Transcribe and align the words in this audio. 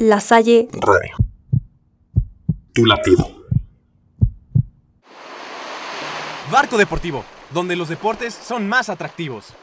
La 0.00 0.20
Salle 0.20 0.68
Radio. 0.74 1.16
Tu 2.72 2.86
latido. 2.86 3.28
Barco 6.52 6.78
Deportivo, 6.78 7.24
donde 7.52 7.74
los 7.74 7.88
deportes 7.88 8.32
son 8.32 8.68
más 8.68 8.90
atractivos. 8.90 9.54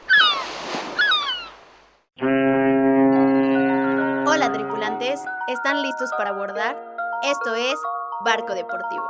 Hola 4.27 4.51
tripulantes, 4.51 5.21
¿están 5.47 5.81
listos 5.81 6.09
para 6.17 6.31
abordar? 6.31 6.75
Esto 7.23 7.55
es 7.55 7.75
Barco 8.25 8.55
Deportivo. 8.55 9.09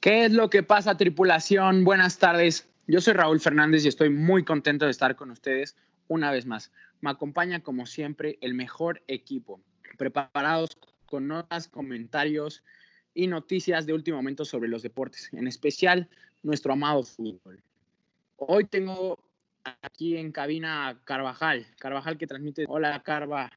¿Qué 0.00 0.24
es 0.24 0.32
lo 0.32 0.48
que 0.48 0.62
pasa, 0.62 0.94
tripulación? 0.94 1.84
Buenas 1.84 2.16
tardes. 2.16 2.66
Yo 2.86 3.02
soy 3.02 3.12
Raúl 3.12 3.40
Fernández 3.40 3.84
y 3.84 3.88
estoy 3.88 4.08
muy 4.08 4.42
contento 4.42 4.86
de 4.86 4.92
estar 4.92 5.16
con 5.16 5.30
ustedes 5.30 5.76
una 6.08 6.30
vez 6.32 6.46
más. 6.46 6.72
Me 7.00 7.10
acompaña, 7.10 7.60
como 7.60 7.86
siempre, 7.86 8.38
el 8.40 8.54
mejor 8.54 9.02
equipo, 9.06 9.60
preparados 9.96 10.76
con 11.06 11.28
notas, 11.28 11.68
comentarios 11.68 12.64
y 13.14 13.26
noticias 13.26 13.86
de 13.86 13.94
último 13.94 14.16
momento 14.16 14.44
sobre 14.44 14.68
los 14.68 14.82
deportes, 14.82 15.30
en 15.32 15.46
especial 15.46 16.08
nuestro 16.42 16.72
amado 16.72 17.02
fútbol. 17.02 17.62
Hoy 18.36 18.64
tengo 18.64 19.18
aquí 19.82 20.16
en 20.16 20.32
cabina 20.32 20.88
a 20.88 20.98
Carvajal, 21.04 21.66
Carvajal 21.78 22.18
que 22.18 22.26
transmite. 22.26 22.64
Hola, 22.68 23.02
Carva. 23.02 23.50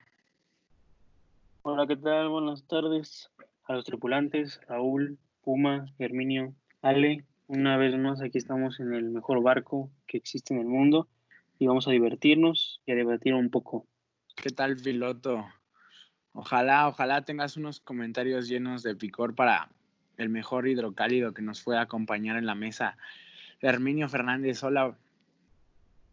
Hola, 1.63 1.85
¿qué 1.87 1.95
tal? 1.95 2.29
Buenas 2.29 2.63
tardes 2.63 3.29
a 3.65 3.73
los 3.73 3.85
tripulantes, 3.85 4.59
Raúl, 4.67 5.17
Puma, 5.43 5.85
Herminio, 5.99 6.53
Ale. 6.81 7.25
Una 7.47 7.77
vez 7.77 7.95
más, 7.97 8.21
aquí 8.21 8.37
estamos 8.37 8.79
en 8.79 8.93
el 8.93 9.09
mejor 9.09 9.43
barco 9.43 9.91
que 10.07 10.17
existe 10.17 10.53
en 10.53 10.61
el 10.61 10.67
mundo 10.67 11.07
y 11.61 11.67
vamos 11.67 11.87
a 11.87 11.91
divertirnos 11.91 12.81
y 12.87 12.91
a 12.91 12.95
debatir 12.95 13.35
un 13.35 13.51
poco. 13.51 13.85
¿Qué 14.35 14.49
tal, 14.49 14.77
piloto? 14.77 15.45
Ojalá, 16.33 16.87
ojalá 16.87 17.23
tengas 17.23 17.55
unos 17.55 17.79
comentarios 17.79 18.47
llenos 18.47 18.81
de 18.81 18.95
picor 18.95 19.35
para 19.35 19.69
el 20.17 20.29
mejor 20.29 20.67
hidrocálido 20.67 21.35
que 21.35 21.43
nos 21.43 21.61
pueda 21.61 21.81
acompañar 21.81 22.35
en 22.37 22.47
la 22.47 22.55
mesa. 22.55 22.97
Herminio 23.59 24.09
Fernández, 24.09 24.63
hola. 24.63 24.97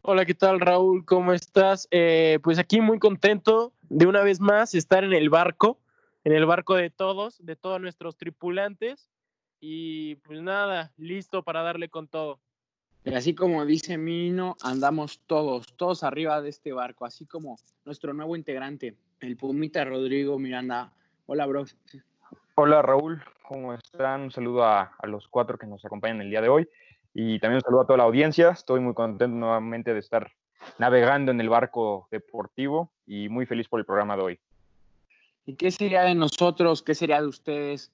Hola, 0.03 0.27
¿qué 0.27 0.35
tal, 0.35 0.61
Raúl? 0.61 1.07
¿Cómo 1.07 1.33
estás? 1.33 1.89
Eh, 1.93 2.41
pues 2.43 2.59
aquí 2.59 2.83
muy 2.83 2.99
contento 2.99 3.73
de 3.89 4.05
una 4.05 4.21
vez 4.21 4.41
más 4.41 4.75
estar 4.75 5.03
en 5.03 5.15
el 5.15 5.31
barco, 5.31 5.81
en 6.25 6.35
el 6.35 6.45
barco 6.45 6.75
de 6.75 6.91
todos, 6.91 7.43
de 7.43 7.57
todos 7.57 7.81
nuestros 7.81 8.19
tripulantes. 8.19 9.09
Y 9.61 10.17
pues 10.17 10.43
nada, 10.43 10.93
listo 10.99 11.43
para 11.43 11.63
darle 11.63 11.89
con 11.89 12.07
todo. 12.07 12.39
Y 13.05 13.15
así 13.15 13.35
como 13.35 13.65
dice 13.65 13.97
Mino, 13.97 14.57
andamos 14.63 15.21
todos, 15.27 15.75
todos 15.77 16.03
arriba 16.03 16.43
de 16.43 16.51
este 16.51 16.73
barco, 16.73 17.07
así 17.07 17.27
como 17.27 17.57
nuestro 17.85 18.13
nuevo 18.13 18.37
integrante, 18.37 18.97
el 19.21 19.37
Pumita 19.37 19.85
Rodrigo 19.85 20.39
Miranda. 20.39 20.93
Hola, 21.27 21.47
bro. 21.47 21.65
Hola, 22.55 22.83
Raúl. 22.83 23.23
¿Cómo 23.43 23.73
están? 23.73 24.23
Un 24.23 24.31
saludo 24.31 24.65
a, 24.65 24.95
a, 24.99 25.07
los 25.07 25.27
cuatro 25.29 25.57
que 25.57 25.67
nos 25.67 25.85
acompañan 25.85 26.21
el 26.21 26.31
día 26.31 26.43
de 26.43 26.49
hoy. 26.49 26.69
Y 27.15 27.39
también 27.39 27.57
un 27.57 27.63
saludo 27.63 27.83
a 27.83 27.87
toda 27.87 27.97
la 27.97 28.05
audiencia. 28.05 28.51
Estoy 28.51 28.81
muy 28.81 28.95
contento 28.95 29.35
nuevamente 29.35 29.95
de 29.95 30.01
estar 30.01 30.31
navegando 30.79 31.33
en 31.33 31.41
el 31.41 31.49
barco 31.49 32.09
deportivo 32.11 32.93
y 33.07 33.29
muy 33.29 33.47
feliz 33.47 33.69
por 33.69 33.81
el 33.81 33.87
programa 33.87 34.17
de 34.17 34.23
hoy. 34.23 34.41
¿Y 35.47 35.55
qué 35.55 35.71
sería 35.71 36.03
de 36.03 36.15
nosotros? 36.15 36.83
¿Qué 36.83 36.95
sería 36.95 37.21
de 37.23 37.27
ustedes? 37.27 37.91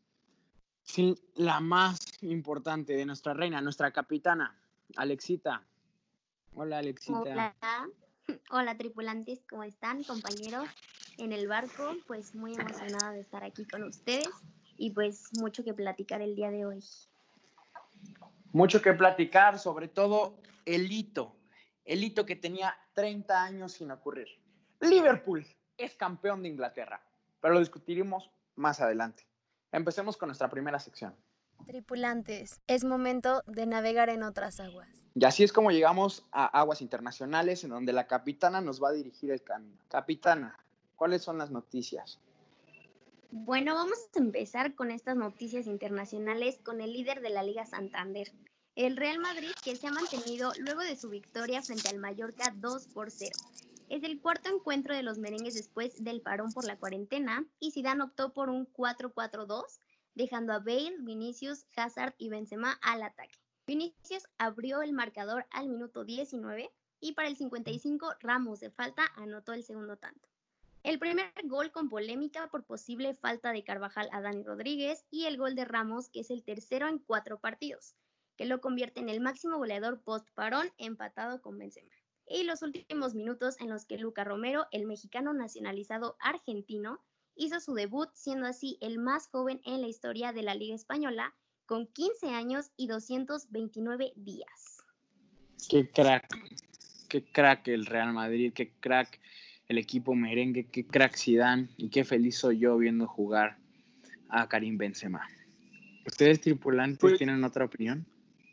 Sin 0.82 1.14
la 1.36 1.60
más 1.60 1.98
importante 2.22 2.94
de 2.94 3.06
nuestra 3.06 3.32
reina, 3.32 3.60
nuestra 3.60 3.92
capitana, 3.92 4.58
Alexita. 4.96 5.66
Hola, 6.54 6.78
Alexita. 6.78 7.18
Hola. 7.18 7.56
Hola, 8.50 8.76
tripulantes, 8.76 9.44
¿cómo 9.48 9.64
están, 9.64 10.02
compañeros? 10.04 10.68
En 11.18 11.32
el 11.32 11.46
barco, 11.46 11.94
pues 12.06 12.34
muy 12.34 12.54
emocionada 12.54 13.12
de 13.12 13.20
estar 13.20 13.44
aquí 13.44 13.64
con 13.66 13.82
ustedes 13.82 14.28
y 14.76 14.90
pues 14.90 15.30
mucho 15.38 15.62
que 15.64 15.74
platicar 15.74 16.22
el 16.22 16.34
día 16.34 16.50
de 16.50 16.64
hoy. 16.64 16.82
Mucho 18.52 18.80
que 18.80 18.94
platicar, 18.94 19.58
sobre 19.58 19.88
todo 19.88 20.38
el 20.64 20.90
hito, 20.90 21.36
el 21.84 22.02
hito 22.02 22.24
que 22.24 22.36
tenía 22.36 22.76
30 22.94 23.42
años 23.42 23.72
sin 23.72 23.90
ocurrir. 23.90 24.28
Liverpool 24.80 25.46
es 25.76 25.94
campeón 25.96 26.42
de 26.42 26.48
Inglaterra, 26.48 27.02
pero 27.40 27.54
lo 27.54 27.60
discutiremos 27.60 28.30
más 28.56 28.80
adelante. 28.80 29.26
Empecemos 29.72 30.16
con 30.16 30.28
nuestra 30.28 30.48
primera 30.48 30.78
sección. 30.78 31.14
Tripulantes, 31.66 32.60
es 32.66 32.84
momento 32.84 33.42
de 33.46 33.66
navegar 33.66 34.08
en 34.10 34.22
otras 34.22 34.60
aguas. 34.60 34.88
Y 35.14 35.24
así 35.24 35.44
es 35.44 35.52
como 35.52 35.70
llegamos 35.70 36.24
a 36.32 36.46
aguas 36.46 36.82
internacionales 36.82 37.64
en 37.64 37.70
donde 37.70 37.92
la 37.92 38.06
capitana 38.06 38.60
nos 38.60 38.82
va 38.82 38.88
a 38.88 38.92
dirigir 38.92 39.30
el 39.30 39.42
camino. 39.42 39.78
Capitana, 39.88 40.58
¿cuáles 40.96 41.22
son 41.22 41.38
las 41.38 41.50
noticias? 41.50 42.18
Bueno, 43.30 43.74
vamos 43.74 43.98
a 44.14 44.18
empezar 44.18 44.74
con 44.74 44.90
estas 44.90 45.16
noticias 45.16 45.66
internacionales 45.66 46.58
con 46.62 46.80
el 46.80 46.92
líder 46.92 47.20
de 47.20 47.30
la 47.30 47.42
Liga 47.42 47.66
Santander, 47.66 48.30
el 48.76 48.96
Real 48.96 49.18
Madrid, 49.18 49.50
que 49.62 49.76
se 49.76 49.86
ha 49.86 49.92
mantenido 49.92 50.52
luego 50.58 50.80
de 50.80 50.96
su 50.96 51.08
victoria 51.08 51.62
frente 51.62 51.88
al 51.88 51.98
Mallorca 51.98 52.52
2 52.56 52.88
por 52.88 53.10
0. 53.10 53.32
Es 53.88 54.02
el 54.02 54.20
cuarto 54.20 54.48
encuentro 54.48 54.94
de 54.94 55.02
los 55.02 55.18
merengues 55.18 55.54
después 55.54 56.02
del 56.02 56.20
parón 56.20 56.52
por 56.52 56.64
la 56.64 56.76
cuarentena 56.76 57.44
y 57.60 57.70
Zidane 57.70 58.04
optó 58.04 58.32
por 58.32 58.50
un 58.50 58.66
4-4-2 58.72 59.62
dejando 60.14 60.52
a 60.52 60.58
Bale, 60.58 60.96
Vinicius, 61.00 61.66
Hazard 61.76 62.14
y 62.18 62.28
Benzema 62.28 62.78
al 62.82 63.02
ataque. 63.02 63.38
Vinicius 63.66 64.28
abrió 64.38 64.82
el 64.82 64.92
marcador 64.92 65.46
al 65.50 65.68
minuto 65.68 66.04
19 66.04 66.70
y 67.00 67.12
para 67.12 67.28
el 67.28 67.36
55 67.36 68.14
Ramos 68.20 68.60
de 68.60 68.70
falta 68.70 69.04
anotó 69.16 69.52
el 69.52 69.64
segundo 69.64 69.96
tanto. 69.96 70.28
El 70.82 70.98
primer 70.98 71.32
gol 71.44 71.72
con 71.72 71.88
polémica 71.88 72.48
por 72.48 72.64
posible 72.64 73.14
falta 73.14 73.52
de 73.52 73.64
Carvajal 73.64 74.08
a 74.12 74.20
Dani 74.20 74.42
Rodríguez 74.42 75.06
y 75.10 75.24
el 75.24 75.38
gol 75.38 75.54
de 75.54 75.64
Ramos, 75.64 76.10
que 76.10 76.20
es 76.20 76.30
el 76.30 76.44
tercero 76.44 76.88
en 76.88 76.98
cuatro 76.98 77.40
partidos, 77.40 77.94
que 78.36 78.44
lo 78.44 78.60
convierte 78.60 79.00
en 79.00 79.08
el 79.08 79.20
máximo 79.20 79.56
goleador 79.56 80.02
post-parón 80.02 80.70
empatado 80.76 81.40
con 81.40 81.56
Benzema. 81.56 81.94
Y 82.26 82.42
los 82.42 82.60
últimos 82.60 83.14
minutos 83.14 83.58
en 83.60 83.70
los 83.70 83.86
que 83.86 83.96
Luca 83.96 84.24
Romero, 84.24 84.66
el 84.72 84.84
mexicano 84.84 85.32
nacionalizado 85.32 86.16
argentino, 86.20 87.02
hizo 87.36 87.60
su 87.60 87.74
debut 87.74 88.08
siendo 88.14 88.46
así 88.46 88.78
el 88.80 88.98
más 88.98 89.28
joven 89.28 89.60
en 89.64 89.80
la 89.80 89.88
historia 89.88 90.32
de 90.32 90.42
la 90.42 90.54
Liga 90.54 90.74
Española 90.74 91.34
con 91.66 91.86
15 91.86 92.30
años 92.30 92.70
y 92.76 92.86
229 92.86 94.12
días. 94.16 94.82
Qué 95.68 95.90
crack, 95.90 96.26
qué 97.08 97.24
crack 97.24 97.68
el 97.68 97.86
Real 97.86 98.12
Madrid, 98.12 98.52
qué 98.54 98.72
crack 98.80 99.20
el 99.68 99.78
equipo 99.78 100.14
merengue, 100.14 100.66
qué 100.66 100.86
crack 100.86 101.16
Zidane 101.16 101.68
y 101.76 101.88
qué 101.88 102.04
feliz 102.04 102.38
soy 102.38 102.58
yo 102.58 102.76
viendo 102.76 103.06
jugar 103.06 103.56
a 104.28 104.48
Karim 104.48 104.76
Benzema. 104.76 105.26
¿Ustedes 106.06 106.40
tripulantes 106.40 106.98
pues, 107.00 107.18
tienen 107.18 107.42
otra 107.44 107.64
opinión? 107.64 108.06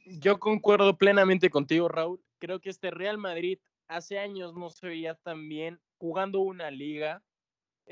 Yo 0.06 0.40
concuerdo 0.40 0.98
plenamente 0.98 1.50
contigo, 1.50 1.90
Raúl. 1.90 2.22
Creo 2.40 2.62
que 2.62 2.70
este 2.70 2.92
Real 2.92 3.18
Madrid 3.18 3.60
hace 3.88 4.20
años 4.20 4.54
no 4.56 4.70
se 4.70 4.88
veía 4.88 5.16
tan 5.16 5.50
bien 5.50 5.80
jugando 5.98 6.40
una 6.40 6.72
liga 6.72 7.22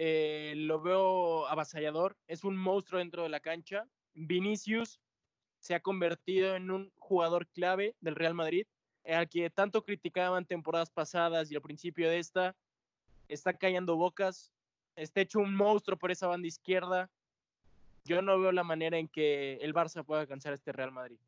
eh, 0.02 0.54
lo 0.56 0.80
veo 0.80 1.46
avasallador, 1.48 2.16
es 2.26 2.46
un 2.46 2.56
monstruo 2.56 3.00
dentro 3.00 3.24
de 3.24 3.28
la 3.28 3.42
cancha. 3.42 3.84
Vinicius 4.14 5.02
se 5.60 5.76
ha 5.76 5.82
convertido 5.82 6.56
en 6.56 6.72
un 6.72 6.90
jugador 7.00 7.48
clave 7.48 7.96
del 8.00 8.16
Real 8.16 8.34
Madrid, 8.34 8.66
al 9.06 9.28
que 9.28 9.50
tanto 9.50 9.84
criticaban 9.84 10.46
temporadas 10.46 10.90
pasadas 10.90 11.52
y 11.52 11.56
al 11.56 11.62
principio 11.62 12.10
de 12.10 12.20
esta, 12.20 12.56
está 13.28 13.52
callando 13.52 13.98
bocas, 13.98 14.54
está 14.96 15.20
hecho 15.20 15.40
un 15.40 15.54
monstruo 15.54 15.98
por 15.98 16.12
esa 16.12 16.28
banda 16.28 16.48
izquierda. 16.48 17.10
Yo 18.06 18.22
no 18.22 18.40
veo 18.40 18.54
la 18.54 18.64
manera 18.64 18.98
en 18.98 19.10
que 19.10 19.56
el 19.56 19.74
Barça 19.74 20.06
pueda 20.06 20.22
alcanzar 20.22 20.54
este 20.54 20.72
Real 20.72 20.94
Madrid. 20.94 21.20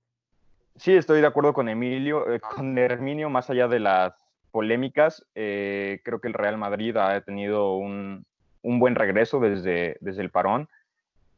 Sí, 0.78 0.94
estoy 0.94 1.20
de 1.20 1.28
acuerdo 1.28 1.52
con 1.52 1.68
Emilio, 1.68 2.34
eh, 2.34 2.40
con 2.40 2.78
Herminio, 2.78 3.30
más 3.30 3.50
allá 3.50 3.68
de 3.68 3.82
las 3.82 4.14
polémicas, 4.52 5.26
eh, 5.36 6.00
creo 6.06 6.22
que 6.22 6.30
el 6.30 6.34
Real 6.34 6.58
Madrid 6.58 6.96
ha 6.96 7.20
tenido 7.20 7.76
un, 7.76 8.26
un 8.62 8.80
buen 8.80 8.96
regreso 8.96 9.40
desde, 9.40 9.98
desde 10.02 10.22
el 10.22 10.32
parón. 10.32 10.70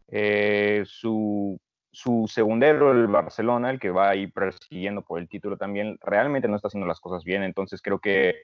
Eh, 0.10 0.84
su, 0.86 1.60
su, 1.92 2.26
segundero, 2.28 2.92
el 2.92 3.08
Barcelona, 3.08 3.70
el 3.70 3.80
que 3.80 3.90
va 3.90 4.10
ahí 4.10 4.28
persiguiendo 4.28 5.02
por 5.02 5.20
el 5.20 5.30
título 5.30 5.58
también, 5.58 5.98
realmente 6.02 6.48
no 6.48 6.56
está 6.56 6.68
haciendo 6.68 6.88
las 6.88 7.00
cosas 7.00 7.24
bien. 7.24 7.44
Entonces 7.44 7.82
creo 7.82 8.00
que 8.00 8.36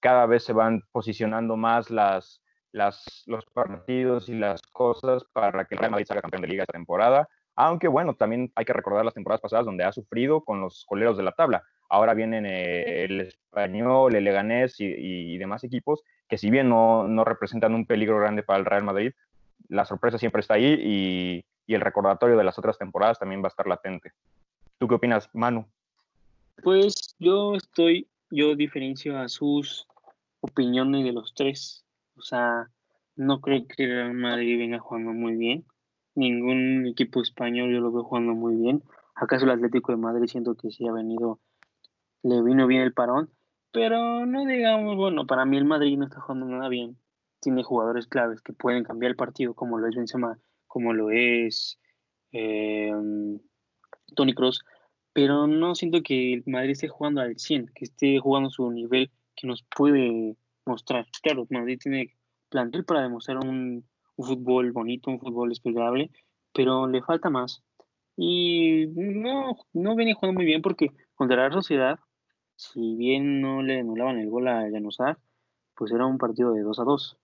cada 0.00 0.26
vez 0.26 0.44
se 0.44 0.52
van 0.52 0.82
posicionando 0.92 1.56
más 1.56 1.90
las, 1.90 2.42
las, 2.72 3.24
los 3.26 3.44
partidos 3.46 4.28
y 4.28 4.34
las 4.34 4.62
cosas 4.62 5.24
para 5.32 5.64
que 5.64 5.74
el 5.74 5.78
Real 5.78 5.90
Madrid 5.92 6.06
salga 6.06 6.22
campeón 6.22 6.42
de 6.42 6.48
liga 6.48 6.62
esta 6.62 6.72
temporada. 6.72 7.28
Aunque 7.54 7.88
bueno, 7.88 8.14
también 8.14 8.52
hay 8.54 8.64
que 8.64 8.74
recordar 8.74 9.04
las 9.04 9.14
temporadas 9.14 9.40
pasadas 9.40 9.64
donde 9.64 9.84
ha 9.84 9.92
sufrido 9.92 10.42
con 10.42 10.60
los 10.60 10.84
coleros 10.84 11.16
de 11.16 11.22
la 11.22 11.32
tabla. 11.32 11.64
Ahora 11.88 12.14
vienen 12.14 12.44
eh, 12.46 13.04
el 13.04 13.20
español, 13.22 14.14
el 14.14 14.24
Leganés 14.24 14.78
y, 14.80 14.84
y, 14.84 15.38
demás 15.38 15.64
equipos 15.64 16.02
que 16.28 16.38
si 16.38 16.50
bien 16.50 16.68
no, 16.68 17.06
no, 17.08 17.24
representan 17.24 17.74
un 17.74 17.86
peligro 17.86 18.18
grande 18.18 18.42
para 18.42 18.58
el 18.58 18.64
Real 18.64 18.84
Madrid, 18.84 19.12
la 19.68 19.84
sorpresa 19.84 20.18
siempre 20.18 20.40
está 20.40 20.54
ahí 20.54 20.64
y, 20.66 21.44
y, 21.66 21.74
el 21.74 21.80
recordatorio 21.80 22.36
de 22.36 22.44
las 22.44 22.58
otras 22.58 22.78
temporadas 22.78 23.18
también 23.18 23.42
va 23.42 23.46
a 23.46 23.48
estar 23.48 23.66
latente. 23.66 24.12
¿Tú 24.78 24.88
qué 24.88 24.94
opinas, 24.94 25.28
Manu? 25.32 25.66
Pues 26.62 27.16
yo 27.18 27.54
estoy, 27.54 28.08
yo 28.30 28.54
diferencio 28.54 29.18
a 29.18 29.28
sus 29.28 29.86
opinión 30.40 30.92
de 30.92 31.12
los 31.12 31.34
tres. 31.34 31.84
O 32.16 32.22
sea, 32.22 32.70
no 33.16 33.40
creo 33.40 33.66
que 33.66 33.84
el 33.84 33.90
Real 33.90 34.14
Madrid 34.14 34.58
venga 34.58 34.78
jugando 34.78 35.12
muy 35.12 35.36
bien. 35.36 35.64
Ningún 36.14 36.86
equipo 36.86 37.20
español 37.20 37.70
yo 37.70 37.80
lo 37.80 37.92
veo 37.92 38.04
jugando 38.04 38.34
muy 38.34 38.56
bien. 38.56 38.82
Acaso 39.14 39.44
el 39.44 39.50
Atlético 39.50 39.92
de 39.92 39.98
Madrid 39.98 40.26
siento 40.28 40.54
que 40.54 40.70
sí 40.70 40.86
ha 40.86 40.92
venido, 40.92 41.40
le 42.22 42.42
vino 42.42 42.66
bien 42.66 42.82
el 42.82 42.92
parón, 42.92 43.30
pero 43.76 44.24
no 44.24 44.46
digamos, 44.46 44.96
bueno, 44.96 45.26
para 45.26 45.44
mí 45.44 45.58
el 45.58 45.66
Madrid 45.66 45.98
no 45.98 46.06
está 46.06 46.18
jugando 46.18 46.46
nada 46.46 46.70
bien. 46.70 46.96
Tiene 47.42 47.62
jugadores 47.62 48.06
claves 48.06 48.40
que 48.40 48.54
pueden 48.54 48.84
cambiar 48.84 49.10
el 49.10 49.16
partido, 49.16 49.52
como 49.52 49.76
lo 49.76 49.86
es 49.86 49.94
Benzema, 49.94 50.38
como 50.66 50.94
lo 50.94 51.10
es 51.10 51.78
eh, 52.32 52.90
Tony 54.14 54.32
Cross, 54.32 54.64
pero 55.12 55.46
no 55.46 55.74
siento 55.74 56.02
que 56.02 56.32
el 56.32 56.42
Madrid 56.46 56.70
esté 56.70 56.88
jugando 56.88 57.20
al 57.20 57.38
100, 57.38 57.70
que 57.74 57.84
esté 57.84 58.18
jugando 58.18 58.48
su 58.48 58.70
nivel 58.70 59.10
que 59.34 59.46
nos 59.46 59.62
puede 59.76 60.36
mostrar. 60.64 61.06
Claro, 61.22 61.46
Madrid 61.50 61.78
tiene 61.78 62.14
plantel 62.48 62.82
para 62.86 63.02
demostrar 63.02 63.36
un, 63.44 63.84
fútbol 64.16 64.72
bonito, 64.72 65.10
un 65.10 65.20
fútbol 65.20 65.52
esperable, 65.52 66.10
pero 66.54 66.88
le 66.88 67.02
falta 67.02 67.28
más. 67.28 67.62
Y 68.16 68.86
no, 68.86 69.58
no 69.74 69.96
venía 69.96 70.14
jugando 70.14 70.38
muy 70.38 70.46
bien 70.46 70.62
porque 70.62 70.92
contra 71.14 71.46
la 71.46 71.52
Sociedad, 71.52 71.98
si 72.56 72.96
bien 72.96 73.40
no 73.40 73.62
le 73.62 73.80
anulaban 73.80 74.18
el 74.18 74.30
gol 74.30 74.48
a 74.48 74.68
Januzaj, 74.70 75.16
pues 75.74 75.92
era 75.92 76.06
un 76.06 76.18
partido 76.18 76.52
de 76.52 76.62
2 76.62 76.78
a 76.78 76.84
2. 76.84 77.16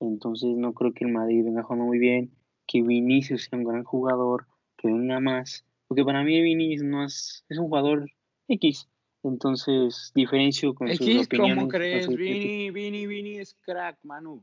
Entonces 0.00 0.56
no 0.56 0.72
creo 0.72 0.92
que 0.92 1.04
el 1.04 1.12
Madrid 1.12 1.44
venga 1.44 1.62
jugando 1.62 1.86
muy 1.86 1.98
bien, 1.98 2.30
que 2.66 2.82
Vinicius 2.82 3.44
sea 3.44 3.58
un 3.58 3.64
gran 3.64 3.84
jugador, 3.84 4.46
que 4.76 4.88
venga 4.88 5.20
más. 5.20 5.64
Porque 5.88 6.04
para 6.04 6.22
mí 6.22 6.40
Vinicius 6.40 6.84
no 6.84 7.04
es, 7.04 7.44
es 7.48 7.58
un 7.58 7.66
jugador 7.66 8.10
X. 8.48 8.88
Entonces, 9.22 10.12
diferencio 10.14 10.74
con 10.74 10.88
sus 10.88 11.26
opiniones. 11.26 11.56
¿Cómo 11.56 11.68
crees? 11.68 12.06
Vini, 12.08 12.70
Vini, 12.70 13.06
Vini 13.06 13.38
es 13.38 13.54
crack, 13.62 13.98
Manu. 14.04 14.42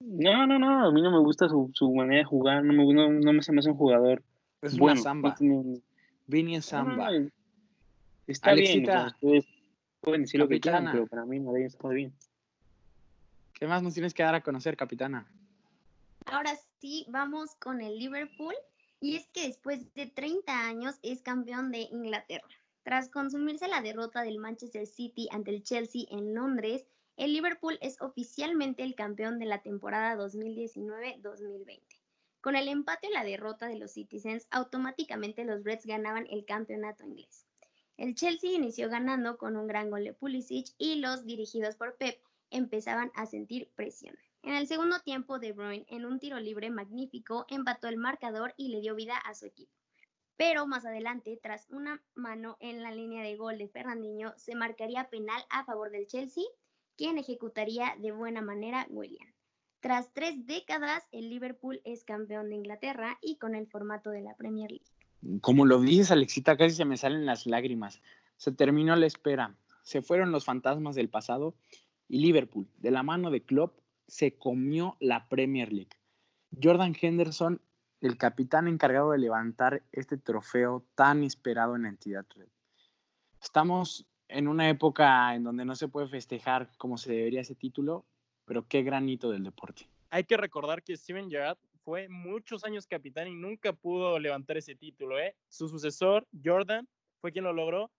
No, 0.00 0.46
no, 0.46 0.58
no, 0.58 0.86
a 0.86 0.92
mí 0.92 1.02
no 1.02 1.10
me 1.10 1.18
gusta 1.18 1.48
su, 1.48 1.70
su 1.74 1.92
manera 1.92 2.18
de 2.18 2.24
jugar, 2.24 2.64
no 2.64 2.72
me, 2.72 2.84
no, 2.94 3.10
no 3.10 3.32
me 3.32 3.40
hace 3.40 3.50
un 3.50 3.76
jugador 3.76 4.22
Es 4.62 4.78
bueno. 4.78 4.92
una 4.92 5.02
samba. 5.02 5.36
Vini 6.28 6.56
es 6.56 6.66
samba. 6.66 7.10
Está 8.28 8.52
bien, 8.52 8.88
Alexita, 8.88 9.06
ustedes 9.06 9.46
pueden 10.00 10.22
decir 10.22 10.38
lo 10.38 10.48
que 10.48 10.60
quieran, 10.60 10.90
pero 10.92 11.06
para 11.06 11.24
mí 11.24 11.40
Madrid 11.40 11.64
está 11.64 11.88
bien. 11.88 12.14
¿Qué 13.54 13.66
más 13.66 13.82
nos 13.82 13.94
tienes 13.94 14.14
que 14.14 14.22
dar 14.22 14.34
a 14.34 14.42
conocer, 14.42 14.76
capitana? 14.76 15.26
Ahora 16.26 16.52
sí, 16.78 17.06
vamos 17.08 17.56
con 17.56 17.80
el 17.80 17.98
Liverpool. 17.98 18.54
Y 19.00 19.16
es 19.16 19.26
que 19.28 19.46
después 19.46 19.94
de 19.94 20.06
30 20.06 20.68
años 20.68 20.96
es 21.02 21.22
campeón 21.22 21.70
de 21.72 21.88
Inglaterra. 21.90 22.48
Tras 22.82 23.08
consumirse 23.08 23.66
la 23.66 23.80
derrota 23.80 24.22
del 24.22 24.38
Manchester 24.38 24.86
City 24.86 25.28
ante 25.30 25.50
el 25.50 25.62
Chelsea 25.62 26.04
en 26.10 26.34
Londres, 26.34 26.84
el 27.16 27.32
Liverpool 27.32 27.78
es 27.80 28.00
oficialmente 28.00 28.82
el 28.82 28.94
campeón 28.94 29.38
de 29.38 29.46
la 29.46 29.62
temporada 29.62 30.16
2019-2020. 30.16 31.80
Con 32.40 32.56
el 32.56 32.68
empate 32.68 33.08
o 33.08 33.10
la 33.10 33.24
derrota 33.24 33.68
de 33.68 33.78
los 33.78 33.92
Citizens, 33.92 34.46
automáticamente 34.50 35.44
los 35.44 35.64
Reds 35.64 35.86
ganaban 35.86 36.26
el 36.30 36.44
campeonato 36.44 37.04
inglés. 37.04 37.47
El 37.98 38.14
Chelsea 38.14 38.52
inició 38.52 38.88
ganando 38.88 39.36
con 39.38 39.56
un 39.56 39.66
gran 39.66 39.90
gol 39.90 40.04
de 40.04 40.12
Pulisic 40.12 40.68
y 40.78 41.00
los 41.00 41.26
dirigidos 41.26 41.74
por 41.74 41.96
Pep 41.96 42.22
empezaban 42.48 43.10
a 43.16 43.26
sentir 43.26 43.72
presión. 43.74 44.16
En 44.44 44.54
el 44.54 44.68
segundo 44.68 45.00
tiempo, 45.00 45.40
De 45.40 45.50
Bruyne, 45.50 45.84
en 45.88 46.04
un 46.04 46.20
tiro 46.20 46.38
libre 46.38 46.70
magnífico, 46.70 47.44
empató 47.48 47.88
el 47.88 47.96
marcador 47.96 48.54
y 48.56 48.68
le 48.68 48.80
dio 48.80 48.94
vida 48.94 49.16
a 49.16 49.34
su 49.34 49.46
equipo. 49.46 49.72
Pero 50.36 50.64
más 50.68 50.86
adelante, 50.86 51.40
tras 51.42 51.66
una 51.70 52.00
mano 52.14 52.56
en 52.60 52.84
la 52.84 52.92
línea 52.92 53.24
de 53.24 53.34
gol 53.34 53.58
de 53.58 53.68
Fernandinho, 53.68 54.32
se 54.36 54.54
marcaría 54.54 55.10
penal 55.10 55.42
a 55.50 55.64
favor 55.64 55.90
del 55.90 56.06
Chelsea, 56.06 56.44
quien 56.96 57.18
ejecutaría 57.18 57.96
de 57.98 58.12
buena 58.12 58.42
manera 58.42 58.86
William. 58.90 59.34
Tras 59.80 60.12
tres 60.12 60.46
décadas, 60.46 61.02
el 61.10 61.30
Liverpool 61.30 61.80
es 61.84 62.04
campeón 62.04 62.48
de 62.48 62.54
Inglaterra 62.54 63.18
y 63.20 63.38
con 63.38 63.56
el 63.56 63.66
formato 63.66 64.10
de 64.10 64.22
la 64.22 64.36
Premier 64.36 64.70
League. 64.70 64.86
Como 65.40 65.66
lo 65.66 65.80
dices, 65.80 66.10
Alexita, 66.10 66.56
casi 66.56 66.74
se 66.74 66.84
me 66.84 66.96
salen 66.96 67.26
las 67.26 67.46
lágrimas. 67.46 68.00
Se 68.36 68.52
terminó 68.52 68.94
la 68.96 69.06
espera. 69.06 69.56
Se 69.82 70.02
fueron 70.02 70.32
los 70.32 70.44
fantasmas 70.44 70.94
del 70.94 71.08
pasado 71.08 71.54
y 72.08 72.20
Liverpool, 72.20 72.68
de 72.78 72.90
la 72.90 73.02
mano 73.02 73.30
de 73.30 73.42
Klopp, 73.42 73.78
se 74.06 74.36
comió 74.38 74.96
la 75.00 75.28
Premier 75.28 75.72
League. 75.72 75.96
Jordan 76.62 76.96
Henderson, 77.00 77.60
el 78.00 78.16
capitán 78.16 78.68
encargado 78.68 79.12
de 79.12 79.18
levantar 79.18 79.82
este 79.92 80.16
trofeo 80.16 80.84
tan 80.94 81.22
esperado 81.22 81.76
en 81.76 81.82
la 81.82 81.90
entidad 81.90 82.24
red. 82.34 82.48
Estamos 83.42 84.06
en 84.28 84.48
una 84.48 84.68
época 84.68 85.34
en 85.34 85.44
donde 85.44 85.64
no 85.64 85.74
se 85.74 85.88
puede 85.88 86.08
festejar 86.08 86.70
como 86.78 86.96
se 86.96 87.12
debería 87.12 87.42
ese 87.42 87.54
título, 87.54 88.06
pero 88.44 88.66
qué 88.66 88.82
gran 88.82 89.08
hito 89.08 89.30
del 89.30 89.44
deporte. 89.44 89.88
Hay 90.10 90.24
que 90.24 90.36
recordar 90.36 90.82
que 90.82 90.96
Steven 90.96 91.30
Gerrard 91.30 91.58
fue 91.84 92.08
muchos 92.08 92.64
años 92.64 92.86
capitán 92.86 93.28
y 93.28 93.34
nunca 93.34 93.72
pudo 93.72 94.18
levantar 94.18 94.56
ese 94.56 94.74
título. 94.74 95.18
¿eh? 95.18 95.34
Su 95.48 95.68
sucesor, 95.68 96.26
Jordan, 96.44 96.88
fue 97.20 97.32
quien 97.32 97.44
lo 97.44 97.52
logró. 97.52 97.90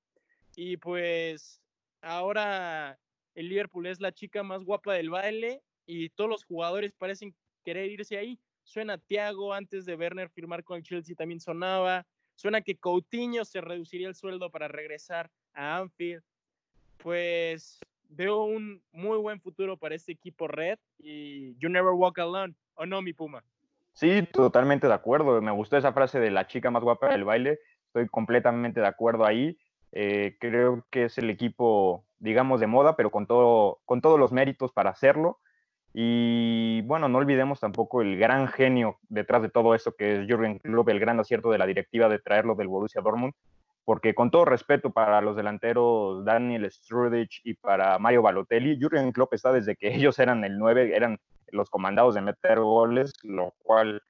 Y 0.55 0.77
pues 0.77 1.61
ahora 2.01 2.99
el 3.35 3.49
Liverpool 3.49 3.87
es 3.87 3.99
la 3.99 4.11
chica 4.11 4.43
más 4.43 4.63
guapa 4.63 4.93
del 4.93 5.09
baile 5.09 5.61
y 5.85 6.09
todos 6.09 6.29
los 6.29 6.43
jugadores 6.43 6.93
parecen 6.93 7.35
querer 7.63 7.89
irse 7.89 8.17
ahí. 8.17 8.39
Suena 8.63 8.97
Thiago 8.97 9.53
antes 9.53 9.85
de 9.85 9.95
Werner 9.95 10.29
firmar 10.29 10.63
con 10.63 10.77
el 10.77 10.83
Chelsea 10.83 11.15
también 11.15 11.39
sonaba. 11.39 12.05
Suena 12.35 12.61
que 12.61 12.77
Coutinho 12.77 13.43
se 13.43 13.61
reduciría 13.61 14.07
el 14.07 14.15
sueldo 14.15 14.49
para 14.49 14.67
regresar 14.67 15.31
a 15.53 15.77
Anfield. 15.77 16.23
Pues 16.97 17.79
veo 18.09 18.43
un 18.43 18.83
muy 18.91 19.17
buen 19.17 19.39
futuro 19.39 19.77
para 19.77 19.95
este 19.95 20.11
equipo 20.11 20.47
red 20.47 20.77
y 20.97 21.55
you 21.57 21.69
never 21.69 21.93
walk 21.93 22.19
alone, 22.19 22.55
¿o 22.73 22.85
no, 22.85 23.01
mi 23.01 23.13
Puma? 23.13 23.43
Sí, 23.99 24.23
totalmente 24.31 24.87
de 24.87 24.93
acuerdo. 24.93 25.41
Me 25.41 25.51
gustó 25.51 25.75
esa 25.75 25.91
frase 25.91 26.21
de 26.21 26.31
la 26.31 26.47
chica 26.47 26.71
más 26.71 26.81
guapa 26.83 27.09
del 27.09 27.25
baile. 27.25 27.59
Estoy 27.87 28.07
completamente 28.07 28.79
de 28.79 28.87
acuerdo 28.87 29.25
ahí. 29.25 29.57
Eh, 29.91 30.37
creo 30.39 30.85
que 30.89 31.05
es 31.05 31.17
el 31.17 31.29
equipo, 31.29 32.05
digamos, 32.17 32.61
de 32.61 32.67
moda, 32.67 32.95
pero 32.95 33.11
con, 33.11 33.27
todo, 33.27 33.81
con 33.83 33.99
todos 33.99 34.17
los 34.17 34.31
méritos 34.31 34.71
para 34.71 34.91
hacerlo. 34.91 35.39
Y 35.93 36.81
bueno, 36.83 37.09
no 37.09 37.17
olvidemos 37.17 37.59
tampoco 37.59 38.01
el 38.01 38.17
gran 38.17 38.47
genio 38.47 38.99
detrás 39.09 39.41
de 39.41 39.49
todo 39.49 39.75
eso, 39.75 39.93
que 39.93 40.21
es 40.21 40.27
Jürgen 40.29 40.59
Klopp, 40.59 40.87
el 40.87 41.01
gran 41.01 41.19
acierto 41.19 41.51
de 41.51 41.57
la 41.57 41.65
directiva 41.65 42.07
de 42.07 42.19
traerlo 42.19 42.55
del 42.55 42.69
Borussia 42.69 43.01
Dortmund, 43.01 43.33
porque 43.83 44.15
con 44.15 44.31
todo 44.31 44.45
respeto 44.45 44.91
para 44.91 45.19
los 45.19 45.35
delanteros 45.35 46.23
Daniel 46.23 46.71
Sturridge 46.71 47.41
y 47.43 47.55
para 47.55 47.99
Mario 47.99 48.21
Balotelli, 48.21 48.79
Jürgen 48.79 49.11
Klopp 49.11 49.33
está 49.33 49.51
desde 49.51 49.75
que 49.75 49.93
ellos 49.93 50.19
eran 50.19 50.45
el 50.45 50.57
9, 50.57 50.95
eran 50.95 51.19
los 51.51 51.69
comandados 51.69 52.15
de 52.15 52.21
meter 52.21 52.59
goles, 52.59 53.13
lo 53.23 53.53
cual 53.63 54.01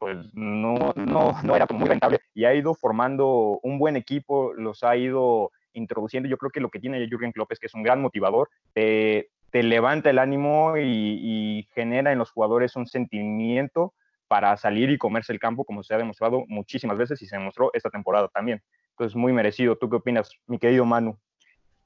pues 0.00 0.16
no, 0.32 0.94
no, 0.96 1.34
no 1.44 1.56
era 1.56 1.66
muy 1.70 1.86
rentable 1.86 2.20
y 2.34 2.46
ha 2.46 2.54
ido 2.54 2.74
formando 2.74 3.60
un 3.62 3.78
buen 3.78 3.96
equipo, 3.96 4.54
los 4.54 4.82
ha 4.82 4.96
ido 4.96 5.52
introduciendo. 5.74 6.28
Yo 6.28 6.38
creo 6.38 6.50
que 6.50 6.60
lo 6.60 6.70
que 6.70 6.80
tiene 6.80 7.06
Jürgen 7.06 7.32
Klopp 7.32 7.52
es 7.52 7.58
que 7.58 7.66
es 7.66 7.74
un 7.74 7.82
gran 7.82 8.00
motivador, 8.00 8.48
te, 8.72 9.28
te 9.50 9.62
levanta 9.62 10.08
el 10.10 10.18
ánimo 10.18 10.76
y, 10.78 11.68
genera 11.74 12.12
en 12.12 12.18
los 12.18 12.30
jugadores 12.30 12.76
un 12.76 12.86
sentimiento 12.86 13.92
para 14.26 14.56
salir 14.56 14.90
y 14.90 14.98
comerse 14.98 15.32
el 15.32 15.38
campo, 15.38 15.64
como 15.64 15.82
se 15.82 15.94
ha 15.94 15.98
demostrado 15.98 16.44
muchísimas 16.48 16.96
veces 16.96 17.20
y 17.20 17.26
se 17.26 17.36
demostró 17.36 17.70
esta 17.74 17.90
temporada 17.90 18.28
también. 18.28 18.62
Entonces, 18.92 19.16
muy 19.16 19.32
merecido. 19.32 19.76
¿Tú 19.76 19.90
qué 19.90 19.96
opinas, 19.96 20.30
mi 20.46 20.58
querido 20.58 20.84
Manu? 20.84 21.18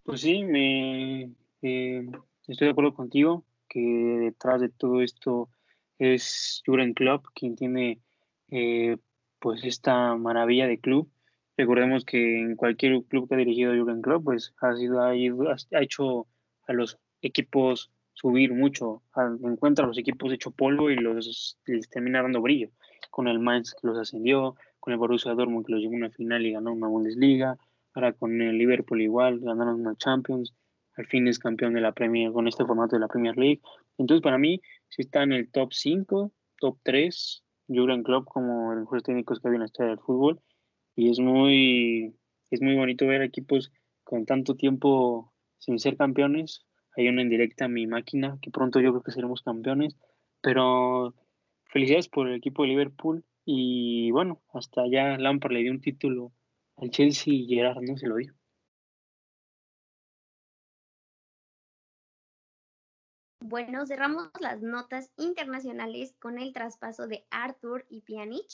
Pues 0.04 0.20
sí, 0.20 0.44
me, 0.44 1.30
eh, 1.62 2.06
estoy 2.46 2.66
de 2.66 2.70
acuerdo 2.70 2.94
contigo 2.94 3.44
que 3.68 3.80
detrás 3.80 4.60
de 4.60 4.68
todo 4.68 5.02
esto 5.02 5.48
es 5.98 6.62
Jurgen 6.66 6.94
Klopp 6.94 7.26
quien 7.34 7.56
tiene 7.56 8.00
eh, 8.50 8.96
pues 9.38 9.64
esta 9.64 10.16
maravilla 10.16 10.66
de 10.66 10.78
club. 10.78 11.10
Recordemos 11.56 12.04
que 12.04 12.40
en 12.40 12.56
cualquier 12.56 13.02
club 13.04 13.28
que 13.28 13.34
ha 13.34 13.38
dirigido 13.38 13.74
Jurgen 13.74 14.02
Klopp, 14.02 14.24
pues 14.24 14.54
ha 14.60 14.74
sido 14.74 15.02
ha, 15.02 15.14
hecho 15.14 16.26
a 16.66 16.72
los 16.72 16.98
equipos 17.22 17.90
subir 18.12 18.52
mucho, 18.52 19.02
encuentra 19.42 19.84
a 19.84 19.88
los 19.88 19.98
equipos 19.98 20.32
hecho 20.32 20.50
polvo 20.50 20.90
y 20.90 20.96
los 20.96 21.58
les 21.66 21.88
termina 21.88 22.22
dando 22.22 22.40
brillo. 22.40 22.70
Con 23.10 23.28
el 23.28 23.38
Mainz 23.38 23.74
que 23.74 23.86
los 23.86 23.98
ascendió, 23.98 24.56
con 24.80 24.92
el 24.92 24.98
Borussia 24.98 25.34
Dortmund 25.34 25.66
que 25.66 25.72
los 25.72 25.80
llevó 25.80 25.94
a 25.94 25.96
una 25.96 26.10
final 26.10 26.44
y 26.44 26.52
ganó 26.52 26.72
una 26.72 26.88
Bundesliga, 26.88 27.56
ahora 27.94 28.12
con 28.12 28.40
el 28.40 28.58
Liverpool 28.58 29.00
igual, 29.02 29.40
ganaron 29.40 29.80
una 29.80 29.94
Champions, 29.96 30.54
al 30.96 31.06
fin 31.06 31.28
es 31.28 31.38
campeón 31.38 31.74
de 31.74 31.80
la 31.80 31.92
Premier 31.92 32.32
con 32.32 32.48
este 32.48 32.64
formato 32.64 32.96
de 32.96 33.00
la 33.00 33.08
Premier 33.08 33.36
League. 33.36 33.60
Entonces 33.98 34.22
para 34.22 34.38
mí 34.38 34.60
si 34.88 35.02
está 35.02 35.22
en 35.22 35.32
el 35.32 35.50
top 35.50 35.72
5, 35.72 36.32
top 36.58 36.78
3, 36.82 37.44
Jurgen 37.68 38.02
Klopp 38.02 38.26
como 38.26 38.72
el 38.72 38.80
mejor 38.80 39.02
técnico 39.02 39.34
que 39.34 39.40
había 39.48 39.56
en 39.56 39.60
la 39.60 39.66
historia 39.66 39.90
del 39.90 40.00
fútbol. 40.00 40.40
Y 40.96 41.10
es 41.10 41.18
muy 41.18 42.14
es 42.50 42.62
muy 42.62 42.76
bonito 42.76 43.06
ver 43.06 43.22
equipos 43.22 43.72
con 44.04 44.26
tanto 44.26 44.54
tiempo 44.54 45.32
sin 45.58 45.78
ser 45.78 45.96
campeones. 45.96 46.64
Hay 46.96 47.08
una 47.08 47.22
en 47.22 47.30
directa 47.30 47.66
mi 47.66 47.86
máquina, 47.86 48.38
que 48.40 48.50
pronto 48.50 48.80
yo 48.80 48.90
creo 48.90 49.02
que 49.02 49.10
seremos 49.10 49.42
campeones, 49.42 49.96
pero 50.40 51.14
felicidades 51.64 52.08
por 52.08 52.28
el 52.28 52.36
equipo 52.36 52.62
de 52.62 52.68
Liverpool. 52.68 53.24
Y 53.44 54.10
bueno, 54.12 54.40
hasta 54.52 54.82
allá 54.82 55.18
Lampard 55.18 55.52
le 55.52 55.62
dio 55.62 55.72
un 55.72 55.80
título 55.80 56.32
al 56.76 56.90
Chelsea 56.90 57.34
y 57.34 57.46
Gerard 57.46 57.82
no 57.82 57.96
se 57.96 58.06
lo 58.06 58.16
dio. 58.16 58.34
Bueno, 63.46 63.84
cerramos 63.84 64.30
las 64.40 64.62
notas 64.62 65.12
internacionales 65.18 66.14
con 66.18 66.38
el 66.38 66.54
traspaso 66.54 67.06
de 67.06 67.26
Arthur 67.28 67.84
y 67.90 68.00
Pjanic. 68.00 68.46